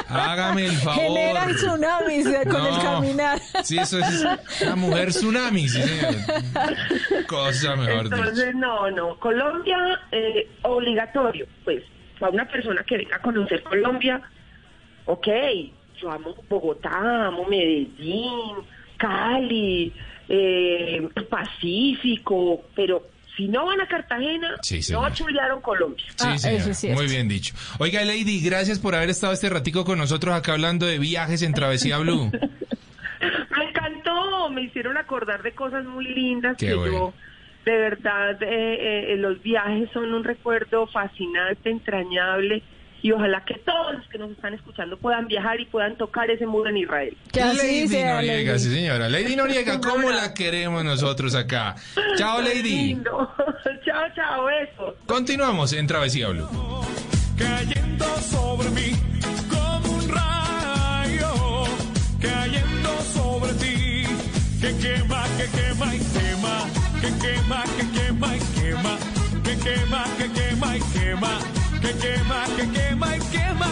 hágame 0.08 0.66
el 0.66 0.72
favor. 0.72 1.00
Generan 1.02 1.54
tsunamis 1.54 2.26
eh, 2.26 2.40
con 2.50 2.66
el 2.66 2.78
caminar. 2.80 3.38
Sí, 3.62 3.78
eso 3.78 3.98
es 3.98 4.24
una 4.62 4.76
mujer 4.76 5.10
tsunami, 5.10 5.68
sí, 5.68 5.80
señor. 5.82 6.14
Cosa 7.26 7.76
mejor 7.76 8.04
dicho. 8.04 8.16
Entonces, 8.16 8.54
no, 8.54 8.90
no. 8.90 9.16
Colombia, 9.18 9.76
eh, 10.12 10.48
obligatorio. 10.62 11.46
Pues, 11.64 11.82
para 12.20 12.30
una 12.32 12.46
persona 12.46 12.84
que 12.84 12.98
venga 12.98 13.16
a 13.16 13.22
conocer 13.22 13.62
Colombia, 13.64 14.20
ok, 15.06 15.26
yo 16.00 16.10
amo 16.12 16.34
Bogotá, 16.48 17.26
amo 17.26 17.44
Medellín, 17.46 18.56
Cali, 18.96 19.92
eh, 20.28 21.08
Pacífico, 21.28 22.62
pero 22.76 23.08
si 23.36 23.48
no 23.48 23.66
van 23.66 23.80
a 23.80 23.86
Cartagena, 23.88 24.56
Sí, 24.62 24.80
no 24.92 25.08
chulearon 25.14 25.60
Colombia. 25.62 26.04
Sí, 26.16 26.26
Ah, 26.28 26.34
eso 26.52 26.70
es. 26.70 26.84
Muy 26.94 27.06
bien 27.06 27.26
dicho. 27.28 27.54
Oiga, 27.78 28.04
Lady, 28.04 28.40
gracias 28.40 28.78
por 28.78 28.94
haber 28.94 29.08
estado 29.10 29.32
este 29.32 29.48
ratico 29.48 29.84
con 29.84 29.98
nosotros 29.98 30.34
acá 30.34 30.52
hablando 30.52 30.84
de 30.86 30.98
viajes 30.98 31.42
en 31.42 31.54
Travesía 31.54 31.98
Blue. 31.98 32.30
Me 33.56 33.64
encantó, 33.68 34.48
me 34.48 34.62
hicieron 34.62 34.96
acordar 34.96 35.42
de 35.42 35.52
cosas 35.52 35.84
muy 35.84 36.06
lindas 36.06 36.56
Qué 36.56 36.68
que 36.68 36.74
bueno. 36.74 36.92
yo, 36.92 37.12
de 37.64 37.76
verdad, 37.76 38.42
eh, 38.42 39.12
eh, 39.12 39.16
los 39.16 39.42
viajes 39.42 39.88
son 39.92 40.12
un 40.14 40.24
recuerdo 40.24 40.86
fascinante, 40.86 41.70
entrañable, 41.70 42.62
y 43.02 43.12
ojalá 43.12 43.42
que 43.46 43.54
todos 43.54 43.94
los 43.94 44.06
que 44.08 44.18
nos 44.18 44.30
están 44.30 44.52
escuchando 44.52 44.98
puedan 44.98 45.26
viajar 45.26 45.58
y 45.58 45.64
puedan 45.66 45.96
tocar 45.96 46.30
ese 46.30 46.44
muro 46.46 46.68
en 46.68 46.76
Israel. 46.78 47.16
Que 47.32 47.40
así 47.40 47.56
Lady 47.56 47.88
sea, 47.88 48.14
Noriega, 48.16 48.52
Lady. 48.52 48.58
sí 48.62 48.74
señora. 48.74 49.08
Lady 49.08 49.36
Noriega, 49.36 49.80
¿cómo 49.84 50.10
la 50.10 50.34
queremos 50.34 50.84
nosotros 50.84 51.34
acá? 51.34 51.76
Chao, 52.16 52.42
Lady. 52.42 52.98
Chao, 53.84 54.04
chao, 54.14 54.44
besos. 54.44 54.94
Continuamos 55.06 55.72
en 55.72 55.86
Travesía 55.86 56.28
Blue. 56.28 56.46
cayendo 57.38 58.04
sobre 58.18 58.68
mí 58.70 58.92
como 59.48 59.94
un 59.94 60.08
rayo, 60.08 61.64
cayendo 62.20 63.00
sobre 63.14 63.52
ti, 63.54 64.04
que 64.60 64.76
quema, 64.76 65.24
que 65.38 65.46
quema 65.58 65.94
y 65.94 65.98
que 67.00 67.10
quema, 67.12 67.64
que 67.76 67.84
quema 67.92 68.36
y 68.36 68.40
quema, 68.54 68.98
que 69.42 69.56
quema, 69.56 70.04
que 70.18 70.28
quema 70.28 70.76
y 70.76 70.80
quema, 70.80 71.38
que 71.80 71.92
quema, 71.94 72.44
que 72.56 72.68
quema 72.68 73.16
y 73.16 73.20
quema, 73.20 73.70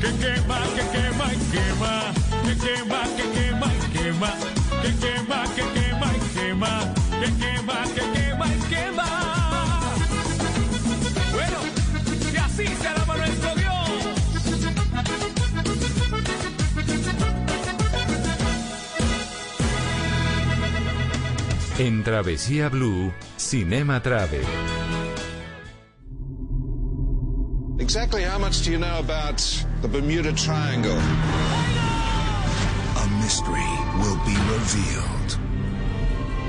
que 0.00 0.10
quema, 0.20 0.58
que 0.74 0.84
quema 0.92 1.26
y 1.32 1.38
quema, 1.52 2.12
que 2.44 2.54
quema, 2.56 3.00
que 3.16 3.24
quema 3.34 3.68
y 3.74 3.90
quema, 3.92 4.30
que 4.82 4.90
quema, 5.02 5.38
que 5.54 5.64
quema 5.74 6.08
y 6.14 6.20
quema, 6.34 6.72
que 7.20 7.28
quema, 7.40 7.76
que 7.94 8.04
quema 8.14 8.46
y 8.46 8.58
quema. 8.70 9.08
Bueno, 11.32 11.58
y 12.32 12.36
así 12.36 12.66
será. 12.82 12.99
En 21.80 22.04
Travesía 22.04 22.68
Blue, 22.68 23.10
Cinema 23.38 24.02
Travel. 24.02 24.44
Exactly 27.78 28.22
how 28.22 28.38
much 28.38 28.60
do 28.66 28.70
you 28.70 28.76
know 28.76 28.98
about 28.98 29.38
the 29.80 29.88
Bermuda 29.88 30.30
Triangle? 30.34 30.98
A 32.98 33.06
mystery 33.22 33.72
will 33.96 34.20
be 34.26 34.36
revealed. 34.52 35.38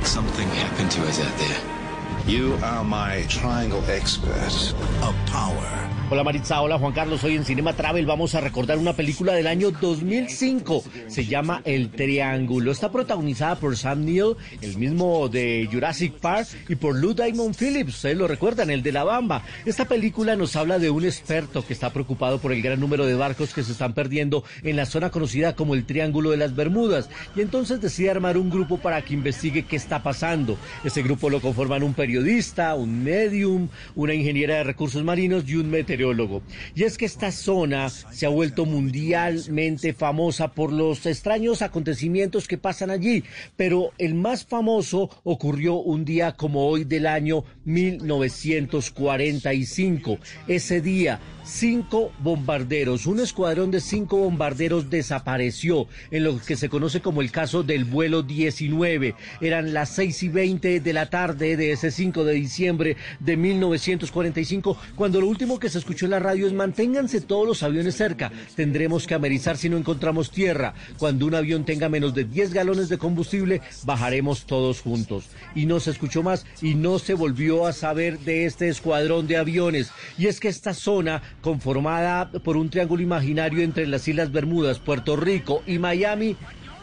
Something 0.04 0.50
happened 0.50 0.92
to 0.92 1.02
us 1.04 1.22
out 1.22 1.38
there. 1.38 1.81
You 2.28 2.54
are 2.62 2.84
my 2.84 3.26
triangle 3.28 3.84
expert. 3.90 4.76
A 5.02 5.12
power. 5.32 5.82
Hola 6.12 6.26
Maritza, 6.26 6.62
hola 6.62 6.78
Juan 6.78 6.92
Carlos, 6.92 7.24
hoy 7.24 7.38
en 7.38 7.46
Cinema 7.46 7.72
Travel 7.72 8.06
vamos 8.06 8.36
a 8.36 8.42
recordar 8.42 8.78
una 8.78 8.92
película 8.92 9.32
del 9.32 9.48
año 9.48 9.72
2005, 9.72 10.84
se 11.08 11.26
llama 11.26 11.62
El 11.64 11.90
Triángulo, 11.90 12.74
está 12.74 12.92
protagonizada 12.92 13.56
por 13.56 13.78
Sam 13.78 14.04
Neill, 14.04 14.36
el 14.62 14.76
mismo 14.76 15.30
de 15.30 15.70
Jurassic 15.72 16.16
Park, 16.20 16.50
y 16.68 16.76
por 16.76 16.98
Lou 16.98 17.14
Diamond 17.14 17.56
Phillips, 17.56 17.96
ustedes 17.96 18.18
lo 18.18 18.28
recuerdan, 18.28 18.72
el 18.72 18.84
de 18.84 18.92
La 18.92 19.06
Bamba. 19.06 19.44
Esta 19.66 19.86
película 19.86 20.36
nos 20.36 20.58
habla 20.58 20.80
de 20.80 20.90
un 20.90 21.06
experto 21.06 21.66
que 21.66 21.72
está 21.72 21.94
preocupado 21.94 22.40
por 22.40 22.52
el 22.52 22.62
gran 22.62 22.82
número 22.82 23.06
de 23.06 23.16
barcos 23.16 23.54
que 23.54 23.64
se 23.64 23.72
están 23.72 23.94
perdiendo 23.94 24.44
en 24.64 24.76
la 24.76 24.86
zona 24.86 25.12
conocida 25.12 25.56
como 25.56 25.76
el 25.76 25.86
Triángulo 25.86 26.32
de 26.32 26.38
las 26.38 26.58
Bermudas, 26.58 27.10
y 27.38 27.40
entonces 27.40 27.80
decide 27.80 28.12
armar 28.12 28.38
un 28.38 28.50
grupo 28.50 28.80
para 28.80 29.02
que 29.02 29.14
investigue 29.14 29.64
qué 29.64 29.78
está 29.78 30.04
pasando. 30.04 30.58
Ese 30.84 31.04
grupo 31.04 31.30
lo 31.30 31.40
conforman 31.40 31.84
un 31.84 31.94
periodista, 31.94 32.11
un 32.18 33.04
medium, 33.04 33.70
una 33.96 34.14
ingeniera 34.14 34.56
de 34.56 34.64
recursos 34.64 35.04
marinos 35.04 35.44
y 35.48 35.56
un 35.56 35.70
meteorólogo. 35.70 36.42
Y 36.76 36.84
es 36.84 36.98
que 36.98 37.06
esta 37.06 37.32
zona 37.32 37.90
se 37.90 38.26
ha 38.26 38.30
vuelto 38.30 38.66
mundialmente 38.66 39.94
famosa 39.94 40.52
por 40.54 40.74
los 40.74 41.06
extraños 41.06 41.62
acontecimientos 41.62 42.48
que 42.48 42.58
pasan 42.58 42.90
allí, 42.90 43.24
pero 43.56 43.92
el 43.98 44.16
más 44.16 44.46
famoso 44.46 45.10
ocurrió 45.24 45.76
un 45.76 46.04
día 46.06 46.32
como 46.34 46.68
hoy 46.68 46.84
del 46.84 47.08
año 47.08 47.44
1945. 47.66 50.18
Ese 50.48 50.82
día 50.82 51.20
cinco 51.44 52.12
bombarderos, 52.20 53.06
un 53.06 53.20
escuadrón 53.20 53.72
de 53.72 53.82
cinco 53.82 54.18
bombarderos 54.18 54.90
desapareció 54.90 55.88
en 56.12 56.24
lo 56.24 56.40
que 56.40 56.56
se 56.56 56.70
conoce 56.70 57.02
como 57.02 57.22
el 57.22 57.32
caso 57.32 57.64
del 57.64 57.86
vuelo 57.86 58.24
19. 58.24 59.16
Eran 59.42 59.74
las 59.74 59.90
seis 59.90 60.24
y 60.24 60.30
veinte 60.30 60.80
de 60.80 60.94
la 60.94 61.10
tarde 61.10 61.58
de 61.58 61.72
ese 61.72 61.92
5 61.92 62.24
de 62.24 62.34
diciembre 62.34 62.98
de 63.20 63.38
1945, 63.38 64.78
cuando 64.96 65.22
lo 65.22 65.28
último 65.28 65.60
que 65.60 65.70
se 65.70 65.78
escuchó 65.78 66.06
en 66.06 66.12
la 66.12 66.20
radio 66.20 66.48
es 66.48 66.54
manténganse 66.54 67.22
todos 67.22 67.48
los 67.48 67.64
aviones 67.64 67.96
cerca, 67.96 68.32
tendremos 68.56 69.08
que 69.08 69.14
amerizar 69.14 69.58
si 69.58 69.70
no 69.70 69.78
encontramos 69.78 70.32
tierra. 70.32 70.74
Cuando 70.98 71.26
un 71.26 71.36
avión 71.36 71.66
tenga 71.66 71.90
menos 71.90 72.14
de 72.14 72.26
10 72.26 72.54
galones 72.54 72.90
de 72.90 72.98
combustible, 72.98 73.62
bajaremos 73.84 74.46
todos 74.46 74.82
juntos. 74.82 75.26
Y 75.56 75.66
no 75.66 75.80
se 75.80 75.92
escuchó 75.92 76.24
más 76.24 76.46
y 76.62 76.76
no 76.76 77.00
se 77.00 77.14
volvió 77.14 77.66
a 77.66 77.74
saber 77.74 78.20
de 78.20 78.46
este 78.46 78.70
escuadrón 78.70 79.28
de 79.28 79.38
aviones. 79.38 79.92
Y 80.18 80.28
es 80.28 80.40
que 80.40 80.48
esta 80.48 80.74
zona 80.74 81.22
conformada 81.42 82.32
por 82.32 82.58
un 82.58 82.70
triángulo 82.70 83.02
imaginario 83.02 83.62
entre 83.62 83.88
las 83.88 84.08
Islas 84.08 84.32
Bermudas, 84.32 84.80
Puerto 84.80 85.16
Rico 85.16 85.64
y 85.66 85.80
Miami, 85.80 86.38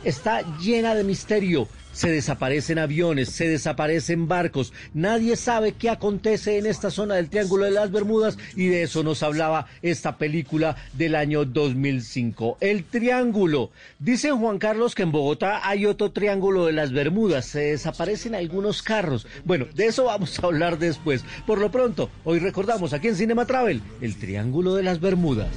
está 0.04 0.42
llena 0.58 0.94
de 0.94 1.04
misterio 1.04 1.68
se 1.98 2.12
desaparecen 2.12 2.78
aviones, 2.78 3.30
se 3.30 3.48
desaparecen 3.48 4.28
barcos, 4.28 4.72
nadie 4.94 5.34
sabe 5.34 5.72
qué 5.72 5.90
acontece 5.90 6.56
en 6.56 6.66
esta 6.66 6.92
zona 6.92 7.16
del 7.16 7.28
Triángulo 7.28 7.64
de 7.64 7.72
las 7.72 7.90
Bermudas 7.90 8.38
y 8.54 8.68
de 8.68 8.84
eso 8.84 9.02
nos 9.02 9.24
hablaba 9.24 9.66
esta 9.82 10.16
película 10.16 10.76
del 10.92 11.16
año 11.16 11.44
2005. 11.44 12.58
El 12.60 12.84
Triángulo. 12.84 13.72
Dice 13.98 14.30
Juan 14.30 14.60
Carlos 14.60 14.94
que 14.94 15.02
en 15.02 15.10
Bogotá 15.10 15.68
hay 15.68 15.86
otro 15.86 16.12
Triángulo 16.12 16.66
de 16.66 16.72
las 16.72 16.92
Bermudas, 16.92 17.46
se 17.46 17.72
desaparecen 17.72 18.36
algunos 18.36 18.80
carros. 18.84 19.26
Bueno, 19.44 19.66
de 19.74 19.86
eso 19.86 20.04
vamos 20.04 20.38
a 20.38 20.46
hablar 20.46 20.78
después. 20.78 21.24
Por 21.48 21.58
lo 21.58 21.72
pronto, 21.72 22.10
hoy 22.22 22.38
recordamos 22.38 22.92
aquí 22.92 23.08
en 23.08 23.16
Cinema 23.16 23.44
Travel 23.44 23.82
el 24.00 24.16
Triángulo 24.16 24.76
de 24.76 24.84
las 24.84 25.00
Bermudas. 25.00 25.48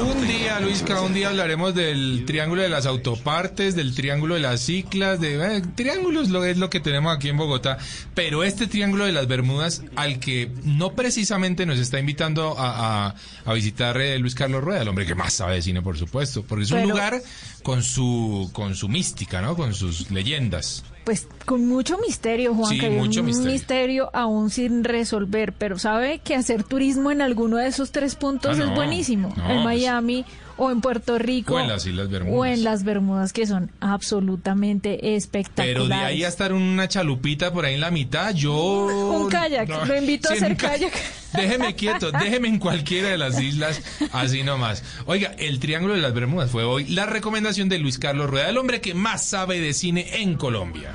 Un 0.00 0.26
día, 0.26 0.58
Luisca, 0.60 1.02
un 1.02 1.12
día 1.12 1.28
hablaremos 1.28 1.74
del 1.74 2.24
triángulo 2.24 2.62
de 2.62 2.70
las 2.70 2.86
autopartes, 2.86 3.76
del 3.76 3.94
triángulo 3.94 4.34
de 4.34 4.40
las 4.40 4.60
ciclas, 4.60 5.20
de 5.20 5.34
eh, 5.34 5.62
triángulos 5.74 6.30
lo 6.30 6.44
es 6.44 6.56
lo 6.56 6.70
que 6.70 6.80
tenemos 6.80 7.14
aquí 7.14 7.28
en 7.28 7.36
Bogotá, 7.36 7.76
pero 8.14 8.42
este 8.42 8.66
triángulo 8.66 9.04
de 9.04 9.12
las 9.12 9.26
Bermudas 9.26 9.82
al 9.94 10.18
que 10.18 10.50
no 10.64 10.94
precisamente 10.94 11.66
nos 11.66 11.78
está 11.78 11.98
invitando 11.98 12.54
a, 12.58 13.14
a, 13.44 13.52
visitar 13.52 14.00
eh, 14.00 14.18
Luis 14.18 14.34
Carlos 14.34 14.64
Rueda, 14.64 14.80
el 14.82 14.88
hombre 14.88 15.04
que 15.04 15.14
más 15.14 15.34
sabe 15.34 15.56
de 15.56 15.62
cine, 15.62 15.82
por 15.82 15.98
supuesto, 15.98 16.42
porque 16.42 16.64
es 16.64 16.70
un 16.70 16.88
lugar 16.88 17.20
con 17.62 17.82
su 17.82 18.50
con 18.52 18.74
su 18.74 18.88
mística, 18.88 19.42
¿no? 19.42 19.56
Con 19.56 19.74
sus 19.74 20.10
leyendas 20.10 20.84
pues 21.04 21.26
con 21.44 21.66
mucho 21.66 21.98
misterio, 21.98 22.54
Juan, 22.54 22.78
que 22.78 22.86
hay 22.86 22.98
un 22.98 23.44
misterio. 23.44 24.10
aún 24.12 24.50
sin 24.50 24.84
resolver, 24.84 25.52
pero 25.52 25.78
sabe 25.78 26.20
que 26.20 26.34
hacer 26.34 26.62
turismo 26.64 27.10
en 27.10 27.22
alguno 27.22 27.56
de 27.56 27.66
esos 27.66 27.90
tres 27.90 28.14
puntos 28.14 28.58
ah, 28.58 28.64
es 28.64 28.74
buenísimo. 28.74 29.28
en 29.36 29.42
pues 29.44 29.64
Miami 29.64 30.24
o 30.56 30.70
en 30.70 30.80
Puerto 30.80 31.18
Rico 31.18 31.54
o 31.54 31.60
en 31.60 31.68
las 31.68 31.86
Islas 31.86 32.08
Bermudas. 32.08 32.38
O 32.38 32.44
en 32.44 32.64
las 32.64 32.84
Bermudas 32.84 33.32
que 33.32 33.46
son 33.46 33.70
absolutamente 33.80 35.16
espectaculares. 35.16 35.74
Pero 35.74 35.88
de 35.88 35.94
ahí 35.94 36.24
a 36.24 36.28
estar 36.28 36.52
una 36.52 36.88
chalupita 36.88 37.52
por 37.52 37.64
ahí 37.64 37.74
en 37.74 37.80
la 37.80 37.90
mitad, 37.90 38.34
yo 38.34 38.54
un 39.22 39.28
kayak, 39.28 39.68
lo 39.86 39.96
invito 39.96 40.30
a 40.30 40.32
hacer 40.32 40.56
kayak. 40.56 40.92
Déjeme 41.32 41.74
quieto, 41.74 42.12
déjeme 42.12 42.48
en 42.48 42.58
cualquiera 42.58 43.08
de 43.08 43.16
las 43.16 43.40
islas, 43.40 43.80
así 44.12 44.42
nomás. 44.42 44.84
Oiga, 45.06 45.34
el 45.38 45.60
Triángulo 45.60 45.94
de 45.94 46.00
las 46.02 46.12
Bermudas 46.12 46.50
fue 46.50 46.62
hoy 46.64 46.84
la 46.88 47.06
recomendación 47.06 47.70
de 47.70 47.78
Luis 47.78 47.98
Carlos 47.98 48.28
Rueda, 48.28 48.50
el 48.50 48.58
hombre 48.58 48.82
que 48.82 48.92
más 48.92 49.24
sabe 49.24 49.58
de 49.58 49.72
cine 49.72 50.20
en 50.20 50.34
Colombia. 50.34 50.92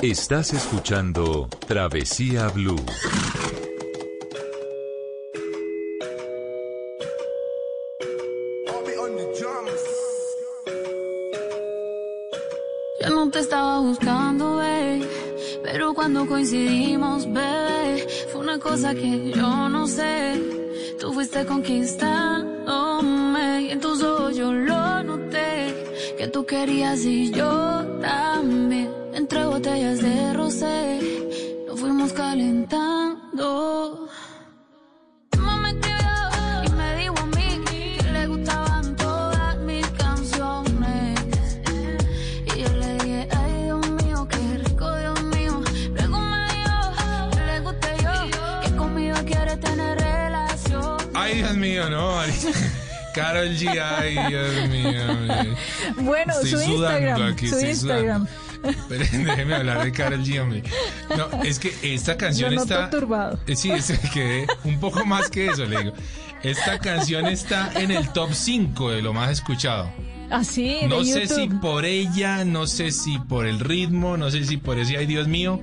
Estás 0.00 0.52
escuchando 0.52 1.48
Travesía 1.66 2.46
Blue. 2.50 2.80
Yo 13.00 13.10
no 13.10 13.28
te 13.32 13.40
estaba 13.40 13.80
buscando, 13.80 14.58
bebé, 14.58 15.04
pero 15.64 15.92
cuando 15.94 16.28
coincidimos, 16.28 17.26
bebé, 17.32 18.06
fue 18.30 18.42
una 18.42 18.60
cosa 18.60 18.94
que 18.94 19.32
yo 19.32 19.68
no 19.68 19.88
sé. 19.88 20.40
Tú 21.00 21.12
fuiste 21.12 21.44
conquistándome 21.44 23.62
y 23.62 23.72
en 23.72 23.80
tus 23.80 24.00
ojos 24.04 24.36
yo 24.36 24.52
lo 24.52 25.02
noté, 25.02 25.74
que 26.16 26.28
tú 26.28 26.46
querías 26.46 27.04
y 27.04 27.32
yo 27.32 27.84
también. 28.00 29.07
Entre 29.18 29.44
botellas 29.44 30.00
de 30.00 30.32
rosé, 30.32 31.00
nos 31.66 31.80
fuimos 31.80 32.12
calentando. 32.12 34.06
¿no? 51.90 52.20
Carol 53.14 53.48
G, 53.56 53.80
ay, 53.80 54.14
Dios 54.28 54.68
mío. 54.68 54.92
Bueno, 55.96 56.34
su 56.40 56.60
Instagram. 56.60 57.36
su 57.36 57.60
Instagram. 57.60 58.28
Pero 58.88 59.04
déjeme 59.12 59.54
hablar 59.54 59.84
de 59.84 59.92
Carol 59.92 60.22
G, 60.24 60.40
hombre. 60.40 60.62
No, 61.16 61.42
es 61.42 61.58
que 61.58 61.72
esta 61.82 62.16
canción 62.16 62.52
está. 62.54 62.90
turbado. 62.90 63.38
Eh, 63.46 63.56
sí, 63.56 63.70
es 63.70 63.92
que 64.12 64.46
un 64.64 64.78
poco 64.80 65.04
más 65.04 65.28
que 65.30 65.46
eso, 65.46 65.64
le 65.64 65.78
digo. 65.78 65.92
Esta 66.42 66.78
canción 66.78 67.26
está 67.26 67.72
en 67.74 67.90
el 67.90 68.08
top 68.12 68.32
5 68.32 68.90
de 68.90 69.02
lo 69.02 69.12
más 69.12 69.30
escuchado. 69.30 69.90
Así, 70.30 70.78
¿Ah, 70.82 70.86
No 70.88 71.04
sé 71.04 71.26
si 71.26 71.48
por 71.48 71.84
ella, 71.84 72.44
no 72.44 72.66
sé 72.66 72.90
si 72.92 73.18
por 73.18 73.46
el 73.46 73.58
ritmo, 73.60 74.16
no 74.16 74.30
sé 74.30 74.44
si 74.44 74.56
por 74.58 74.78
ese, 74.78 74.98
ay 74.98 75.06
Dios 75.06 75.26
mío, 75.26 75.60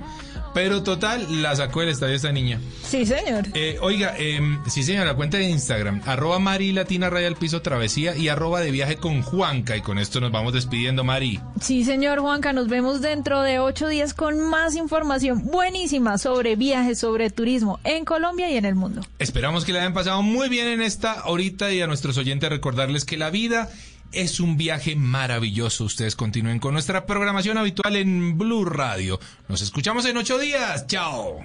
pero 0.56 0.82
total, 0.82 1.42
la 1.42 1.54
sacó 1.54 1.80
del 1.80 1.90
estadio 1.90 2.14
esta 2.14 2.32
niña. 2.32 2.58
Sí, 2.82 3.04
señor. 3.04 3.44
Eh, 3.52 3.76
oiga, 3.82 4.14
eh, 4.16 4.40
sí, 4.68 4.84
señor, 4.84 5.04
la 5.04 5.12
cuenta 5.12 5.36
de 5.36 5.50
Instagram, 5.50 6.00
arroba 6.06 6.38
Mari 6.38 6.72
Latina 6.72 7.10
Raya 7.10 7.26
al 7.26 7.36
Piso 7.36 7.60
Travesía 7.60 8.16
y 8.16 8.28
arroba 8.28 8.60
de 8.60 8.70
viaje 8.70 8.96
con 8.96 9.20
Juanca. 9.20 9.76
Y 9.76 9.82
con 9.82 9.98
esto 9.98 10.18
nos 10.18 10.32
vamos 10.32 10.54
despidiendo, 10.54 11.04
Mari. 11.04 11.40
Sí, 11.60 11.84
señor 11.84 12.20
Juanca, 12.20 12.54
nos 12.54 12.68
vemos 12.68 13.02
dentro 13.02 13.42
de 13.42 13.58
ocho 13.58 13.86
días 13.86 14.14
con 14.14 14.40
más 14.40 14.76
información 14.76 15.44
buenísima 15.44 16.16
sobre 16.16 16.56
viajes, 16.56 17.00
sobre 17.00 17.28
turismo 17.28 17.78
en 17.84 18.06
Colombia 18.06 18.50
y 18.50 18.56
en 18.56 18.64
el 18.64 18.76
mundo. 18.76 19.02
Esperamos 19.18 19.66
que 19.66 19.74
le 19.74 19.80
hayan 19.80 19.92
pasado 19.92 20.22
muy 20.22 20.48
bien 20.48 20.68
en 20.68 20.80
esta 20.80 21.26
horita 21.26 21.70
y 21.70 21.82
a 21.82 21.86
nuestros 21.86 22.16
oyentes 22.16 22.48
recordarles 22.48 23.04
que 23.04 23.18
la 23.18 23.28
vida 23.28 23.68
es 24.16 24.40
un 24.40 24.56
viaje 24.56 24.96
maravilloso. 24.96 25.84
Ustedes 25.84 26.16
continúen 26.16 26.58
con 26.58 26.72
nuestra 26.72 27.06
programación 27.06 27.58
habitual 27.58 27.96
en 27.96 28.38
Blue 28.38 28.64
Radio. 28.64 29.20
Nos 29.48 29.62
escuchamos 29.62 30.06
en 30.06 30.16
ocho 30.16 30.38
días. 30.38 30.86
Chao. 30.86 31.38